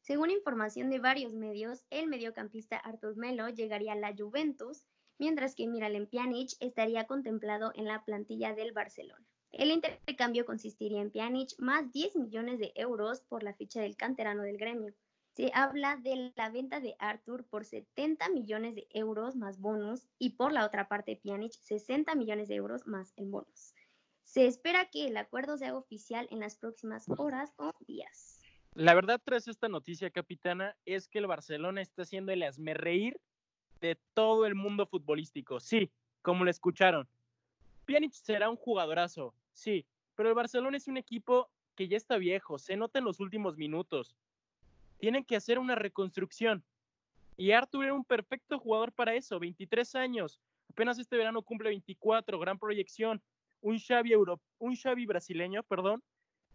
Según 0.00 0.30
información 0.30 0.88
de 0.88 1.00
varios 1.00 1.34
medios, 1.34 1.84
el 1.90 2.06
mediocampista 2.06 2.78
Arthur 2.78 3.14
Melo 3.18 3.50
llegaría 3.50 3.92
a 3.92 3.96
la 3.96 4.14
Juventus, 4.16 4.86
mientras 5.18 5.54
que 5.54 5.66
Miralem 5.66 6.06
Pjanic 6.06 6.52
estaría 6.60 7.06
contemplado 7.06 7.72
en 7.74 7.84
la 7.84 8.06
plantilla 8.06 8.54
del 8.54 8.72
Barcelona. 8.72 9.22
El 9.52 9.70
intercambio 9.70 10.46
consistiría 10.46 11.02
en 11.02 11.10
Pjanic 11.10 11.50
más 11.58 11.92
10 11.92 12.16
millones 12.16 12.58
de 12.58 12.72
euros 12.74 13.20
por 13.20 13.42
la 13.42 13.52
ficha 13.52 13.82
del 13.82 13.98
canterano 13.98 14.44
del 14.44 14.56
gremio. 14.56 14.94
Se 15.34 15.50
habla 15.52 15.98
de 15.98 16.32
la 16.34 16.48
venta 16.48 16.80
de 16.80 16.96
Arthur 17.00 17.44
por 17.44 17.66
70 17.66 18.30
millones 18.30 18.76
de 18.76 18.86
euros 18.94 19.36
más 19.36 19.60
bonus 19.60 20.08
y 20.18 20.30
por 20.30 20.52
la 20.52 20.64
otra 20.64 20.88
parte 20.88 21.20
Pjanic 21.22 21.52
60 21.52 22.14
millones 22.14 22.48
de 22.48 22.54
euros 22.54 22.86
más 22.86 23.12
el 23.16 23.26
bonus. 23.26 23.74
Se 24.28 24.46
espera 24.46 24.90
que 24.90 25.06
el 25.06 25.16
acuerdo 25.16 25.56
sea 25.56 25.74
oficial 25.74 26.28
en 26.30 26.40
las 26.40 26.58
próximas 26.58 27.08
horas 27.16 27.54
o 27.56 27.72
días. 27.86 28.42
La 28.74 28.92
verdad 28.92 29.22
tras 29.24 29.48
esta 29.48 29.70
noticia, 29.70 30.10
capitana, 30.10 30.76
es 30.84 31.08
que 31.08 31.18
el 31.18 31.26
Barcelona 31.26 31.80
está 31.80 32.02
haciendo 32.02 32.30
el 32.30 32.44
reír 32.74 33.18
de 33.80 33.98
todo 34.12 34.44
el 34.44 34.54
mundo 34.54 34.86
futbolístico. 34.86 35.60
Sí, 35.60 35.90
como 36.20 36.44
lo 36.44 36.50
escucharon. 36.50 37.08
Pjanic 37.86 38.12
será 38.12 38.50
un 38.50 38.56
jugadorazo, 38.56 39.32
sí, 39.54 39.86
pero 40.14 40.28
el 40.28 40.34
Barcelona 40.34 40.76
es 40.76 40.88
un 40.88 40.98
equipo 40.98 41.48
que 41.74 41.88
ya 41.88 41.96
está 41.96 42.18
viejo, 42.18 42.58
se 42.58 42.76
nota 42.76 42.98
en 42.98 43.06
los 43.06 43.20
últimos 43.20 43.56
minutos. 43.56 44.14
Tienen 44.98 45.24
que 45.24 45.36
hacer 45.36 45.58
una 45.58 45.74
reconstrucción. 45.74 46.62
Y 47.38 47.52
Arthur 47.52 47.84
era 47.84 47.94
un 47.94 48.04
perfecto 48.04 48.58
jugador 48.58 48.92
para 48.92 49.14
eso, 49.14 49.38
23 49.38 49.94
años. 49.94 50.38
Apenas 50.68 50.98
este 50.98 51.16
verano 51.16 51.40
cumple 51.40 51.70
24, 51.70 52.38
gran 52.38 52.58
proyección 52.58 53.22
un 53.60 53.78
Xavi, 53.78 54.12
un 54.58 54.76
Xavi 54.76 55.06
brasileño, 55.06 55.62
perdón, 55.62 56.02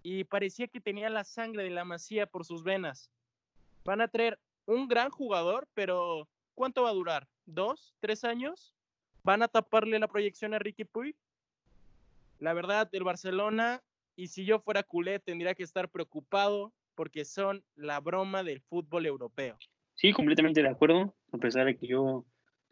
y 0.01 0.25
parecía 0.25 0.67
que 0.67 0.81
tenía 0.81 1.10
la 1.10 1.24
sangre 1.24 1.63
de 1.63 1.69
la 1.69 1.86
Masía 1.86 2.25
por 2.25 2.45
sus 2.45 2.63
venas. 2.63 3.10
Van 3.86 4.01
a 4.01 4.07
traer 4.07 4.39
un 4.65 4.88
gran 4.88 5.10
jugador, 5.10 5.67
pero 5.74 6.27
¿cuánto 6.55 6.83
va 6.83 6.89
a 6.89 6.93
durar? 6.93 7.27
¿Dos? 7.45 7.95
¿Tres 8.00 8.24
años? 8.24 8.74
¿Van 9.24 9.41
a 9.41 9.48
taparle 9.48 10.00
la 10.00 10.07
proyección 10.07 10.53
a 10.53 10.60
Ricky 10.60 10.83
Puy? 10.83 11.15
La 12.39 12.53
verdad, 12.53 12.89
el 12.91 13.03
Barcelona, 13.03 13.81
y 14.15 14.27
si 14.27 14.45
yo 14.45 14.60
fuera 14.60 14.83
culé, 14.83 15.19
tendría 15.19 15.55
que 15.55 15.63
estar 15.63 15.89
preocupado 15.89 16.74
porque 16.95 17.25
son 17.25 17.63
la 17.75 18.00
broma 18.00 18.43
del 18.43 18.62
fútbol 18.62 19.05
europeo. 19.05 19.57
Sí, 19.95 20.12
completamente 20.12 20.62
de 20.62 20.69
acuerdo, 20.69 21.15
a 21.31 21.38
pesar 21.38 21.65
de 21.65 21.77
que 21.77 21.88
yo 21.88 22.25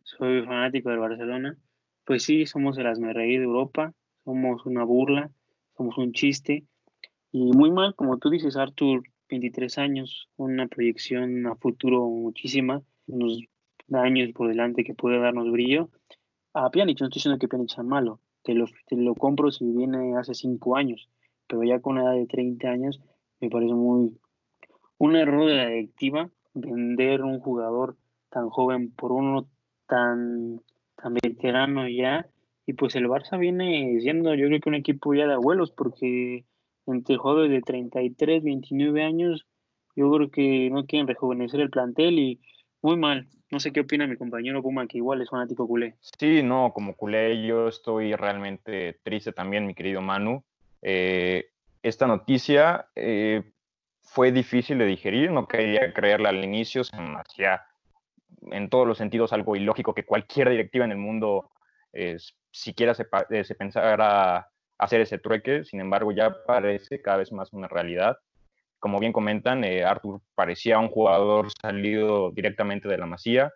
soy 0.03 0.43
fanático 0.43 0.89
del 0.89 0.99
Barcelona. 0.99 1.57
Pues 2.03 2.23
sí, 2.23 2.45
somos 2.45 2.77
el 2.77 2.87
asmerreír 2.87 3.39
de 3.39 3.45
Europa, 3.45 3.93
somos 4.23 4.65
una 4.65 4.83
burla, 4.83 5.31
somos 5.77 5.97
un 5.97 6.13
chiste. 6.13 6.65
Y 7.31 7.51
muy 7.51 7.71
mal, 7.71 7.95
como 7.95 8.17
tú 8.17 8.29
dices, 8.29 8.57
Arthur, 8.57 9.03
23 9.29 9.77
años, 9.77 10.29
una 10.35 10.67
proyección 10.67 11.47
a 11.47 11.55
futuro 11.55 12.07
muchísima, 12.07 12.81
unos 13.07 13.39
años 13.93 14.31
por 14.33 14.47
delante 14.47 14.83
que 14.83 14.93
puede 14.93 15.19
darnos 15.19 15.51
brillo. 15.51 15.89
A 16.53 16.69
Pjanic, 16.69 16.99
no 16.99 17.07
estoy 17.07 17.19
diciendo 17.19 17.39
que 17.39 17.47
Pjanic 17.47 17.69
sea 17.69 17.83
malo, 17.83 18.19
te 18.43 18.53
lo, 18.53 18.65
te 18.87 18.95
lo 18.95 19.15
compro 19.15 19.51
si 19.51 19.65
viene 19.65 20.17
hace 20.17 20.33
5 20.33 20.75
años, 20.75 21.09
pero 21.47 21.63
ya 21.63 21.79
con 21.79 21.93
una 21.93 22.03
edad 22.03 22.19
de 22.19 22.27
30 22.27 22.67
años 22.67 23.01
me 23.39 23.49
parece 23.49 23.73
muy 23.73 24.17
un 24.97 25.15
error 25.15 25.47
de 25.47 25.55
la 25.55 25.67
directiva 25.67 26.29
vender 26.53 27.23
un 27.23 27.39
jugador 27.39 27.97
tan 28.29 28.49
joven 28.49 28.91
por 28.91 29.11
uno 29.11 29.47
tan, 29.87 30.61
tan 30.95 31.15
veterano 31.15 31.87
ya 31.89 32.27
y 32.71 32.73
pues 32.73 32.95
el 32.95 33.09
Barça 33.09 33.37
viene 33.37 33.99
siendo, 33.99 34.33
yo 34.33 34.47
creo 34.47 34.61
que 34.61 34.69
un 34.69 34.75
equipo 34.75 35.13
ya 35.13 35.27
de 35.27 35.33
abuelos, 35.33 35.71
porque 35.71 36.45
entre 36.87 37.17
jugadores 37.17 37.51
de 37.51 37.61
33, 37.61 38.41
29 38.41 39.03
años, 39.03 39.45
yo 39.93 40.09
creo 40.09 40.31
que 40.31 40.69
no 40.69 40.85
quieren 40.85 41.05
rejuvenecer 41.05 41.59
el 41.59 41.69
plantel 41.69 42.17
y 42.17 42.39
muy 42.81 42.95
mal. 42.95 43.27
No 43.51 43.59
sé 43.59 43.73
qué 43.73 43.81
opina 43.81 44.07
mi 44.07 44.15
compañero 44.15 44.61
Puma, 44.61 44.87
que 44.87 44.99
igual 44.99 45.21
es 45.21 45.29
fanático 45.29 45.67
culé. 45.67 45.95
Sí, 46.17 46.43
no, 46.43 46.71
como 46.73 46.95
culé 46.95 47.45
yo 47.45 47.67
estoy 47.67 48.15
realmente 48.15 49.01
triste 49.03 49.33
también, 49.33 49.67
mi 49.67 49.75
querido 49.75 50.01
Manu. 50.01 50.41
Eh, 50.81 51.49
esta 51.83 52.07
noticia 52.07 52.85
eh, 52.95 53.51
fue 54.01 54.31
difícil 54.31 54.77
de 54.77 54.85
digerir, 54.85 55.29
no 55.29 55.45
quería 55.45 55.91
creerla 55.93 56.29
al 56.29 56.41
inicio, 56.41 56.85
se 56.85 56.95
me 56.95 57.17
hacía 57.19 57.63
en 58.49 58.69
todos 58.69 58.87
los 58.87 58.97
sentidos 58.97 59.33
algo 59.33 59.57
ilógico 59.57 59.93
que 59.93 60.05
cualquier 60.05 60.49
directiva 60.49 60.85
en 60.85 60.91
el 60.91 60.97
mundo 60.97 61.51
es, 61.91 62.33
siquiera 62.51 62.93
se, 62.93 63.07
eh, 63.29 63.43
se 63.43 63.55
pensara 63.55 64.47
hacer 64.77 65.01
ese 65.01 65.17
trueque, 65.17 65.63
sin 65.63 65.79
embargo 65.79 66.11
ya 66.11 66.43
parece 66.45 67.01
cada 67.01 67.17
vez 67.17 67.31
más 67.31 67.53
una 67.53 67.67
realidad. 67.67 68.17
Como 68.79 68.99
bien 68.99 69.13
comentan, 69.13 69.63
eh, 69.63 69.83
Arthur 69.83 70.21
parecía 70.35 70.79
un 70.79 70.89
jugador 70.89 71.49
salido 71.61 72.31
directamente 72.31 72.87
de 72.87 72.97
la 72.97 73.05
masía. 73.05 73.51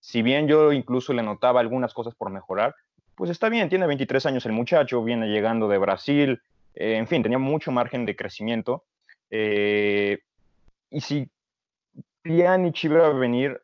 Si 0.00 0.22
bien 0.22 0.48
yo 0.48 0.72
incluso 0.72 1.12
le 1.12 1.22
notaba 1.22 1.60
algunas 1.60 1.94
cosas 1.94 2.14
por 2.14 2.30
mejorar, 2.30 2.74
pues 3.14 3.30
está 3.30 3.48
bien, 3.48 3.68
tiene 3.68 3.86
23 3.86 4.26
años 4.26 4.44
el 4.44 4.52
muchacho, 4.52 5.02
viene 5.02 5.28
llegando 5.28 5.68
de 5.68 5.78
Brasil, 5.78 6.42
eh, 6.74 6.96
en 6.96 7.06
fin, 7.06 7.22
tenía 7.22 7.38
mucho 7.38 7.72
margen 7.72 8.04
de 8.06 8.16
crecimiento. 8.16 8.84
y 9.28 11.00
si 11.00 11.28
Pjanic 12.22 12.84
iba 12.84 13.06
a 13.06 13.10
venir, 13.10 13.60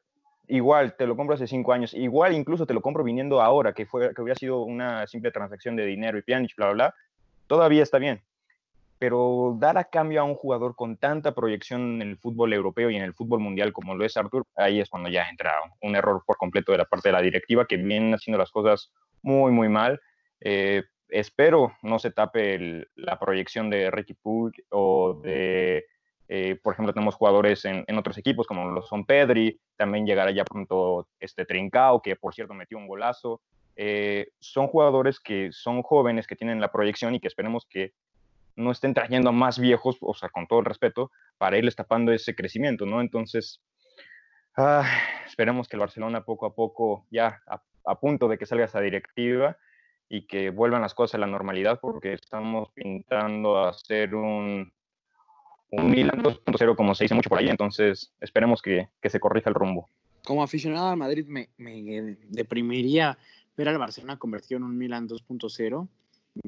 igual 0.53 0.95
te 0.97 1.07
lo 1.07 1.17
compro 1.17 1.35
hace 1.35 1.47
cinco 1.47 1.73
años, 1.73 1.95
igual 1.95 2.35
incluso 2.35 2.67
te 2.67 2.75
lo 2.75 2.83
compro 2.83 3.03
viniendo 3.03 3.41
ahora, 3.41 3.73
que, 3.73 3.87
fue, 3.87 4.15
que 4.15 4.21
hubiera 4.21 4.39
sido 4.39 4.63
una 4.63 5.07
simple 5.07 5.31
transacción 5.31 5.77
de 5.77 5.87
dinero 5.87 6.19
y 6.19 6.23
Pjanic, 6.23 6.55
bla, 6.57 6.67
bla, 6.67 6.75
bla, 6.75 6.95
todavía 7.47 7.83
está 7.83 7.99
bien. 7.99 8.23
Pero 8.99 9.57
dar 9.59 9.79
a 9.79 9.85
cambio 9.85 10.21
a 10.21 10.25
un 10.25 10.35
jugador 10.35 10.77
con 10.77 10.99
tanta 10.99 11.35
proyección 11.35 12.03
en 12.03 12.11
el 12.11 12.19
fútbol 12.19 12.53
europeo 12.53 12.91
y 12.91 12.97
en 12.97 13.03
el 13.03 13.15
fútbol 13.15 13.41
mundial 13.41 13.73
como 13.73 13.95
lo 13.95 14.05
es 14.05 14.17
Arthur, 14.17 14.45
ahí 14.55 14.79
es 14.79 14.91
cuando 14.91 15.09
ya 15.09 15.27
entra 15.29 15.55
un 15.81 15.97
error 15.97 16.23
por 16.27 16.37
completo 16.37 16.71
de 16.71 16.79
la 16.79 16.85
parte 16.85 17.09
de 17.09 17.15
la 17.15 17.23
directiva 17.23 17.67
que 17.67 17.79
viene 17.79 18.15
haciendo 18.15 18.39
las 18.39 18.51
cosas 18.51 18.93
muy, 19.23 19.53
muy 19.53 19.71
mal. 19.71 20.01
Eh, 20.41 20.85
espero 21.09 21.73
no 21.83 21.99
se 21.99 22.11
tape 22.11 22.87
la 22.95 23.19
proyección 23.19 23.71
de 23.71 23.91
Ricky 23.91 24.15
Puig 24.15 24.53
o 24.69 25.15
de 25.15 25.87
eh, 26.29 26.59
por 26.63 26.73
ejemplo, 26.73 26.93
tenemos 26.93 27.15
jugadores 27.15 27.65
en, 27.65 27.85
otros 27.97 28.17
equipos 28.19 28.47
como 28.47 28.71
lo 28.71 28.83
son 28.83 29.05
Pedri, 29.05 29.61
también 29.77 30.07
llegará 30.07 30.31
ya 30.31 30.45
pronto 30.45 31.09
este 31.21 31.45
Trincao, 31.45 32.01
que 32.01 32.17
por 32.17 32.35
cierto 32.35 32.55
metió 32.55 32.79
un 32.79 32.87
golazo. 32.87 33.43
Eh, 33.77 34.29
son 34.39 34.67
jugadores 34.67 35.19
que 35.21 35.51
son 35.53 35.83
jóvenes, 35.83 36.27
que 36.27 36.37
tienen 36.37 36.61
la 36.61 36.73
proyección 36.73 37.15
y 37.15 37.21
que 37.21 37.29
esperemos 37.29 37.67
que 37.69 37.93
no 38.55 38.71
estén 38.71 38.95
trayendo 38.95 39.31
a 39.31 39.33
más 39.33 39.59
viejos, 39.59 39.97
o 40.01 40.15
sea, 40.15 40.29
con 40.29 40.47
todo 40.47 40.61
el 40.61 40.67
respeto, 40.67 41.11
para 41.39 41.57
irles 41.57 41.77
tapando 41.77 42.13
ese 42.13 42.35
crecimiento, 42.35 42.85
¿no? 42.85 43.01
Entonces, 43.01 43.63
ah, 44.57 44.87
esperemos 45.27 45.69
que 45.69 45.77
el 45.77 45.81
Barcelona 45.81 46.25
poco 46.25 46.47
a 46.47 46.55
poco, 46.55 47.07
ya 47.11 47.41
a, 47.47 47.63
a 47.87 48.01
punto 48.01 48.29
de 48.29 48.37
que 48.37 48.47
salga 48.47 48.67
esa 48.67 48.81
directiva 48.81 49.57
y 50.09 50.27
que 50.27 50.51
vuelvan 50.51 50.83
las 50.83 50.95
cosas 50.95 51.15
a 51.15 51.19
la 51.19 51.27
normalidad, 51.27 51.81
porque 51.81 52.13
estamos 52.13 52.71
pintando 52.75 53.59
a 53.59 53.73
ser 53.73 54.15
un 54.15 54.71
un 55.73 55.91
Milan 55.91 56.23
2.0 56.23 56.77
como 56.77 56.95
se 56.95 57.05
dice 57.05 57.15
mucho 57.15 57.31
por 57.31 57.39
ahí, 57.39 57.49
entonces 57.49 58.13
esperemos 58.21 58.63
que, 58.63 58.89
que 59.01 59.11
se 59.11 59.19
corrija 59.19 59.49
el 59.49 59.55
rumbo. 59.55 59.89
Como 60.25 60.43
aficionado 60.43 60.89
al 60.89 60.97
Madrid 60.97 61.27
me, 61.27 61.49
me, 61.57 62.17
deprimiría 62.29 63.19
ver 63.57 63.69
al 63.69 63.79
Barcelona 63.79 64.19
convertido 64.19 64.59
en 64.59 64.65
un 64.65 64.79
Milan 64.79 65.09
2.0 65.09 65.89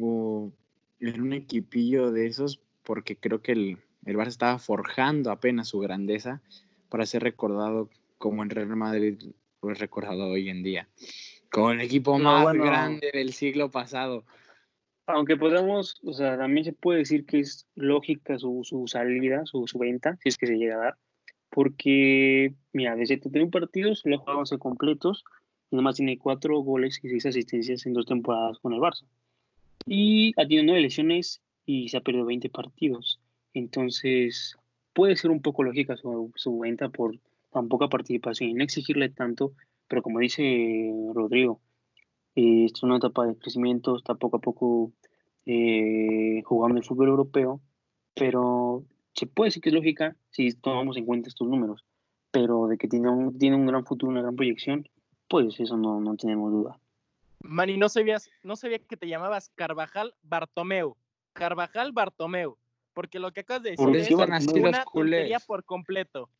o 0.00 0.52
en 1.00 1.20
un 1.20 1.32
equipillo 1.32 2.12
de 2.12 2.26
esos 2.26 2.60
porque 2.82 3.16
creo 3.16 3.40
que 3.40 3.52
el, 3.52 3.78
el 4.04 4.16
Barça 4.16 4.28
estaba 4.28 4.58
forjando 4.58 5.30
apenas 5.30 5.68
su 5.68 5.80
grandeza 5.80 6.42
para 6.90 7.06
ser 7.06 7.22
recordado 7.22 7.88
como 8.18 8.42
el 8.42 8.50
Real 8.50 8.76
Madrid 8.76 9.18
lo 9.62 9.72
es 9.72 9.78
recordado 9.78 10.26
hoy 10.26 10.50
en 10.50 10.62
día, 10.62 10.86
como 11.50 11.70
el 11.70 11.80
equipo 11.80 12.18
más 12.18 12.54
grande 12.54 13.10
del 13.12 13.32
siglo 13.32 13.70
pasado 13.70 14.24
aunque 15.06 15.36
podemos, 15.36 16.00
o 16.04 16.12
sea, 16.12 16.36
también 16.38 16.64
se 16.64 16.72
puede 16.72 17.00
decir 17.00 17.26
que 17.26 17.40
es 17.40 17.66
lógica 17.74 18.38
su, 18.38 18.60
su 18.64 18.86
salida, 18.86 19.42
su, 19.46 19.66
su, 19.66 19.78
venta, 19.78 20.16
si 20.22 20.28
es 20.28 20.38
que 20.38 20.46
se 20.46 20.56
llega 20.56 20.76
a 20.76 20.84
dar, 20.84 20.96
porque, 21.50 22.54
mira, 22.72 22.96
de 22.96 23.06
71 23.06 23.50
partidos 23.50 24.02
le 24.04 24.16
ha 24.16 24.18
jugado 24.18 24.40
11 24.40 24.58
completos 24.58 25.24
nomás 25.74 25.96
tiene 25.96 26.18
4 26.18 26.58
goles 26.60 27.00
y 27.02 27.08
6 27.08 27.26
asistencias 27.26 27.86
en 27.86 27.92
dos 27.92 28.06
temporadas 28.06 28.58
con 28.58 28.72
el 28.72 28.80
Barça. 28.80 29.04
Y 29.86 30.32
ha 30.40 30.42
tenido 30.42 30.64
9 30.64 30.80
lesiones 30.80 31.42
y 31.66 31.88
se 31.88 31.96
ha 31.96 32.00
perdido 32.00 32.24
20 32.24 32.48
partidos. 32.48 33.20
Entonces, 33.52 34.56
puede 34.92 35.16
ser 35.16 35.30
un 35.30 35.42
poco 35.42 35.62
lógica 35.62 35.96
su, 35.96 36.32
su 36.36 36.58
venta 36.58 36.88
por 36.88 37.18
tan 37.52 37.68
poca 37.68 37.88
participación 37.88 38.50
y 38.50 38.54
no 38.54 38.64
exigirle 38.64 39.08
tanto, 39.10 39.52
pero 39.88 40.02
como 40.02 40.18
dice 40.18 40.90
Rodrigo, 41.12 41.60
eh, 42.34 42.66
es 42.66 42.82
una 42.82 42.96
etapa 42.96 43.26
de 43.26 43.36
crecimiento, 43.36 43.96
está 43.96 44.14
poco 44.14 44.38
a 44.38 44.40
poco 44.40 44.92
eh, 45.46 46.42
jugando 46.44 46.78
el 46.78 46.84
fútbol 46.84 47.08
europeo, 47.08 47.60
pero 48.14 48.84
se 49.14 49.26
puede 49.26 49.48
decir 49.48 49.62
que 49.62 49.68
es 49.68 49.74
lógica 49.74 50.16
si 50.30 50.52
tomamos 50.52 50.96
en 50.96 51.06
cuenta 51.06 51.28
estos 51.28 51.48
números, 51.48 51.84
pero 52.30 52.66
de 52.66 52.78
que 52.78 52.88
tiene 52.88 53.08
un, 53.08 53.38
tiene 53.38 53.56
un 53.56 53.66
gran 53.66 53.84
futuro, 53.84 54.10
una 54.10 54.22
gran 54.22 54.36
proyección, 54.36 54.88
pues 55.28 55.58
eso 55.60 55.76
no, 55.76 56.00
no 56.00 56.16
tenemos 56.16 56.52
duda. 56.52 56.78
Manny, 57.40 57.76
no 57.76 57.88
sabías, 57.88 58.30
no 58.42 58.56
sabía 58.56 58.78
que 58.78 58.96
te 58.96 59.06
llamabas 59.06 59.50
Carvajal 59.54 60.14
Bartomeu. 60.22 60.96
Carvajal 61.34 61.92
Bartomeu. 61.92 62.56
Porque 62.94 63.18
lo 63.18 63.32
que 63.32 63.40
acabas 63.40 63.62
de 63.64 63.70
decir 63.70 63.84
Por 63.84 63.96
es 63.96 64.10
los 64.10 64.20
una 64.20 65.40
por 65.46 65.64
completo. 65.64 66.30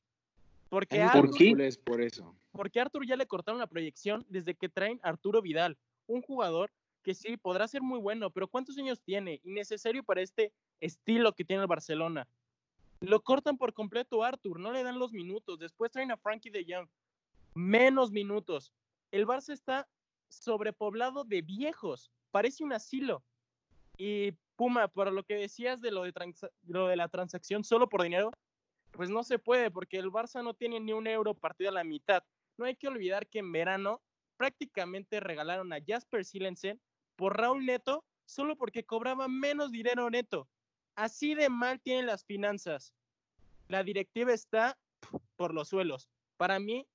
Porque 0.71 1.03
Es 1.03 1.11
¿Por 1.11 1.31
qué? 1.35 1.55
Es 1.59 1.77
por 1.77 2.01
eso. 2.01 2.35
Porque 2.55 2.79
a 2.79 2.83
Arthur 2.83 3.07
ya 3.07 3.17
le 3.17 3.27
cortaron 3.27 3.59
la 3.59 3.67
proyección 3.67 4.25
desde 4.29 4.55
que 4.55 4.69
traen 4.69 5.01
a 5.03 5.09
Arturo 5.11 5.43
Vidal, 5.43 5.77
un 6.07 6.23
jugador 6.23 6.73
que 7.03 7.15
sí 7.15 7.37
podrá 7.37 7.69
ser 7.69 7.83
muy 7.83 7.99
bueno, 7.99 8.31
pero 8.31 8.49
¿cuántos 8.49 8.79
años 8.79 9.01
tiene? 9.03 9.41
Innecesario 9.45 10.03
para 10.05 10.23
este 10.23 10.53
estilo 10.81 11.35
que 11.35 11.45
tiene 11.45 11.63
el 11.63 11.69
Barcelona. 11.69 12.27
Lo 13.01 13.21
cortan 13.23 13.59
por 13.59 13.75
completo 13.75 14.23
Arthur, 14.23 14.59
no 14.59 14.73
le 14.73 14.83
dan 14.83 14.99
los 14.99 15.13
minutos. 15.13 15.59
Después 15.59 15.91
traen 15.91 16.11
a 16.11 16.17
Frankie 16.17 16.51
de 16.51 16.65
Jong, 16.67 16.89
menos 17.55 18.11
minutos. 18.11 18.73
El 19.11 19.27
Barça 19.27 19.53
está 19.53 19.87
sobrepoblado 20.29 21.25
de 21.25 21.43
viejos, 21.43 22.11
parece 22.31 22.65
un 22.65 22.73
asilo. 22.73 23.23
Y 23.99 24.33
Puma, 24.57 24.89
para 24.89 25.11
lo 25.11 25.25
que 25.25 25.35
decías 25.35 25.81
de 25.81 25.91
lo 25.91 26.05
de, 26.05 26.13
lo 26.67 26.89
de 26.89 26.97
la 26.97 27.09
transacción 27.09 27.65
solo 27.65 27.89
por 27.89 28.03
dinero, 28.03 28.31
pues 28.93 29.11
no 29.11 29.23
se 29.25 29.39
puede, 29.39 29.71
porque 29.71 29.99
el 29.99 30.11
Barça 30.11 30.43
no 30.43 30.55
tiene 30.55 30.81
ni 30.81 30.93
un 30.93 31.07
euro 31.07 31.35
partido 31.35 31.71
a 31.71 31.75
la 31.75 31.85
mitad. 31.85 32.23
No 32.57 32.67
hay 32.67 32.77
que 32.77 32.89
olvidar 32.89 33.27
que 33.27 33.41
en 33.41 33.53
verano 33.53 34.03
prácticamente 34.37 35.21
regalaron 35.21 35.73
a 35.73 35.79
Jasper 35.85 36.25
Silensen 36.25 36.81
por 37.17 37.37
Raúl 37.39 37.65
Neto 37.67 38.05
solo 38.27 38.57
porque 38.57 38.85
cobraba 38.85 39.29
menos 39.29 39.71
dinero 39.71 40.11
neto. 40.11 40.49
Así 40.97 41.35
de 41.35 41.49
mal 41.49 41.81
tienen 41.81 42.07
las 42.07 42.25
finanzas. 42.25 42.95
La 43.69 43.83
directiva 43.83 44.33
está 44.33 44.79
por 45.37 45.53
los 45.53 45.69
suelos. 45.69 46.09
Para 46.37 46.59
mí, 46.59 46.87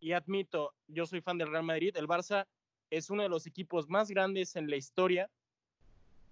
y 0.00 0.12
admito, 0.12 0.74
yo 0.88 1.06
soy 1.06 1.20
fan 1.20 1.38
del 1.38 1.50
Real 1.50 1.64
Madrid, 1.64 1.96
el 1.96 2.08
Barça 2.08 2.46
es 2.90 3.10
uno 3.10 3.22
de 3.22 3.28
los 3.28 3.46
equipos 3.46 3.88
más 3.88 4.10
grandes 4.10 4.56
en 4.56 4.68
la 4.68 4.76
historia 4.76 5.30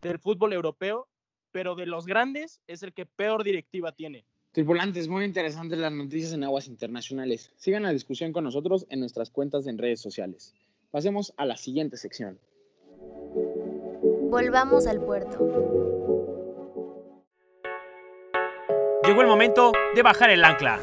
del 0.03 0.19
fútbol 0.19 0.53
europeo, 0.53 1.09
pero 1.53 1.75
de 1.75 1.87
los 1.87 2.07
grandes 2.07 2.61
es 2.67 2.83
el 2.83 2.93
que 2.93 3.07
peor 3.07 3.45
directiva 3.45 3.93
tiene. 3.93 4.25
Tripulantes, 4.53 5.07
muy 5.07 5.25
interesantes 5.25 5.79
las 5.79 5.93
noticias 5.93 6.33
en 6.33 6.43
aguas 6.43 6.67
internacionales. 6.67 7.53
Sigan 7.57 7.85
la 7.85 7.93
discusión 7.93 8.33
con 8.33 8.43
nosotros 8.43 8.85
en 8.91 8.99
nuestras 8.99 9.31
cuentas 9.31 9.69
en 9.69 9.79
redes 9.79 10.01
sociales. 10.01 10.55
Pasemos 10.91 11.33
a 11.37 11.47
la 11.47 11.57
siguiente 11.57 11.97
sección. 11.97 12.37
Volvamos 14.29 14.89
al 14.89 15.01
puerto. 15.05 15.39
Llegó 19.05 19.23
el 19.23 19.29
momento 19.29 19.71
de 19.95 20.03
bajar 20.03 20.31
el 20.31 20.43
ancla. 20.43 20.81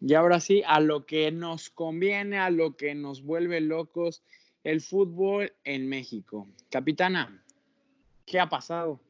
Y 0.00 0.14
ahora 0.14 0.40
sí, 0.40 0.62
a 0.66 0.80
lo 0.80 1.04
que 1.04 1.30
nos 1.30 1.68
conviene, 1.68 2.38
a 2.38 2.48
lo 2.48 2.74
que 2.74 2.94
nos 2.94 3.22
vuelve 3.22 3.60
locos, 3.60 4.22
el 4.64 4.80
fútbol 4.80 5.52
en 5.64 5.90
México. 5.90 6.48
Capitana, 6.70 7.42
¿qué 8.26 8.40
ha 8.40 8.48
pasado? 8.48 9.00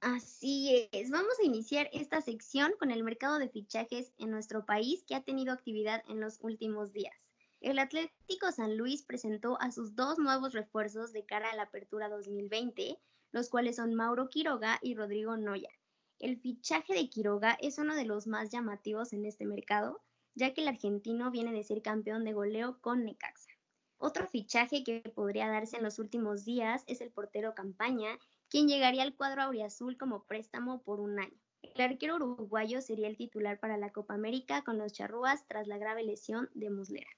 Así 0.00 0.88
es, 0.92 1.10
vamos 1.10 1.34
a 1.38 1.44
iniciar 1.44 1.90
esta 1.92 2.22
sección 2.22 2.72
con 2.78 2.90
el 2.90 3.04
mercado 3.04 3.38
de 3.38 3.50
fichajes 3.50 4.12
en 4.18 4.30
nuestro 4.30 4.64
país 4.64 5.04
que 5.04 5.14
ha 5.14 5.22
tenido 5.22 5.52
actividad 5.52 6.02
en 6.08 6.20
los 6.20 6.38
últimos 6.40 6.92
días. 6.92 7.14
El 7.60 7.78
Atlético 7.78 8.50
San 8.50 8.78
Luis 8.78 9.02
presentó 9.02 9.60
a 9.60 9.70
sus 9.70 9.94
dos 9.94 10.18
nuevos 10.18 10.54
refuerzos 10.54 11.12
de 11.12 11.26
cara 11.26 11.50
a 11.50 11.56
la 11.56 11.64
apertura 11.64 12.08
2020, 12.08 12.98
los 13.32 13.50
cuales 13.50 13.76
son 13.76 13.94
Mauro 13.94 14.30
Quiroga 14.30 14.78
y 14.80 14.94
Rodrigo 14.94 15.36
Noya. 15.36 15.70
El 16.18 16.38
fichaje 16.38 16.94
de 16.94 17.10
Quiroga 17.10 17.58
es 17.60 17.76
uno 17.76 17.94
de 17.94 18.06
los 18.06 18.26
más 18.26 18.50
llamativos 18.50 19.12
en 19.12 19.26
este 19.26 19.44
mercado, 19.44 20.00
ya 20.34 20.54
que 20.54 20.62
el 20.62 20.68
argentino 20.68 21.30
viene 21.30 21.52
de 21.52 21.62
ser 21.62 21.82
campeón 21.82 22.24
de 22.24 22.32
goleo 22.32 22.80
con 22.80 23.04
Necaxa. 23.04 23.50
Otro 23.98 24.26
fichaje 24.26 24.82
que 24.82 25.00
podría 25.14 25.48
darse 25.48 25.76
en 25.76 25.82
los 25.82 25.98
últimos 25.98 26.46
días 26.46 26.84
es 26.86 27.02
el 27.02 27.10
portero 27.10 27.54
Campaña, 27.54 28.18
quien 28.50 28.68
llegaría 28.68 29.04
al 29.04 29.14
cuadro 29.14 29.42
auriazul 29.42 29.96
como 29.96 30.24
préstamo 30.24 30.82
por 30.82 31.00
un 31.00 31.20
año. 31.20 31.40
El 31.62 31.80
arquero 31.82 32.16
uruguayo 32.16 32.80
sería 32.80 33.06
el 33.06 33.16
titular 33.16 33.60
para 33.60 33.76
la 33.76 33.92
Copa 33.92 34.14
América 34.14 34.62
con 34.62 34.76
los 34.76 34.92
charrúas 34.92 35.46
tras 35.46 35.68
la 35.68 35.78
grave 35.78 36.02
lesión 36.02 36.50
de 36.54 36.68
Muslera. 36.68 37.10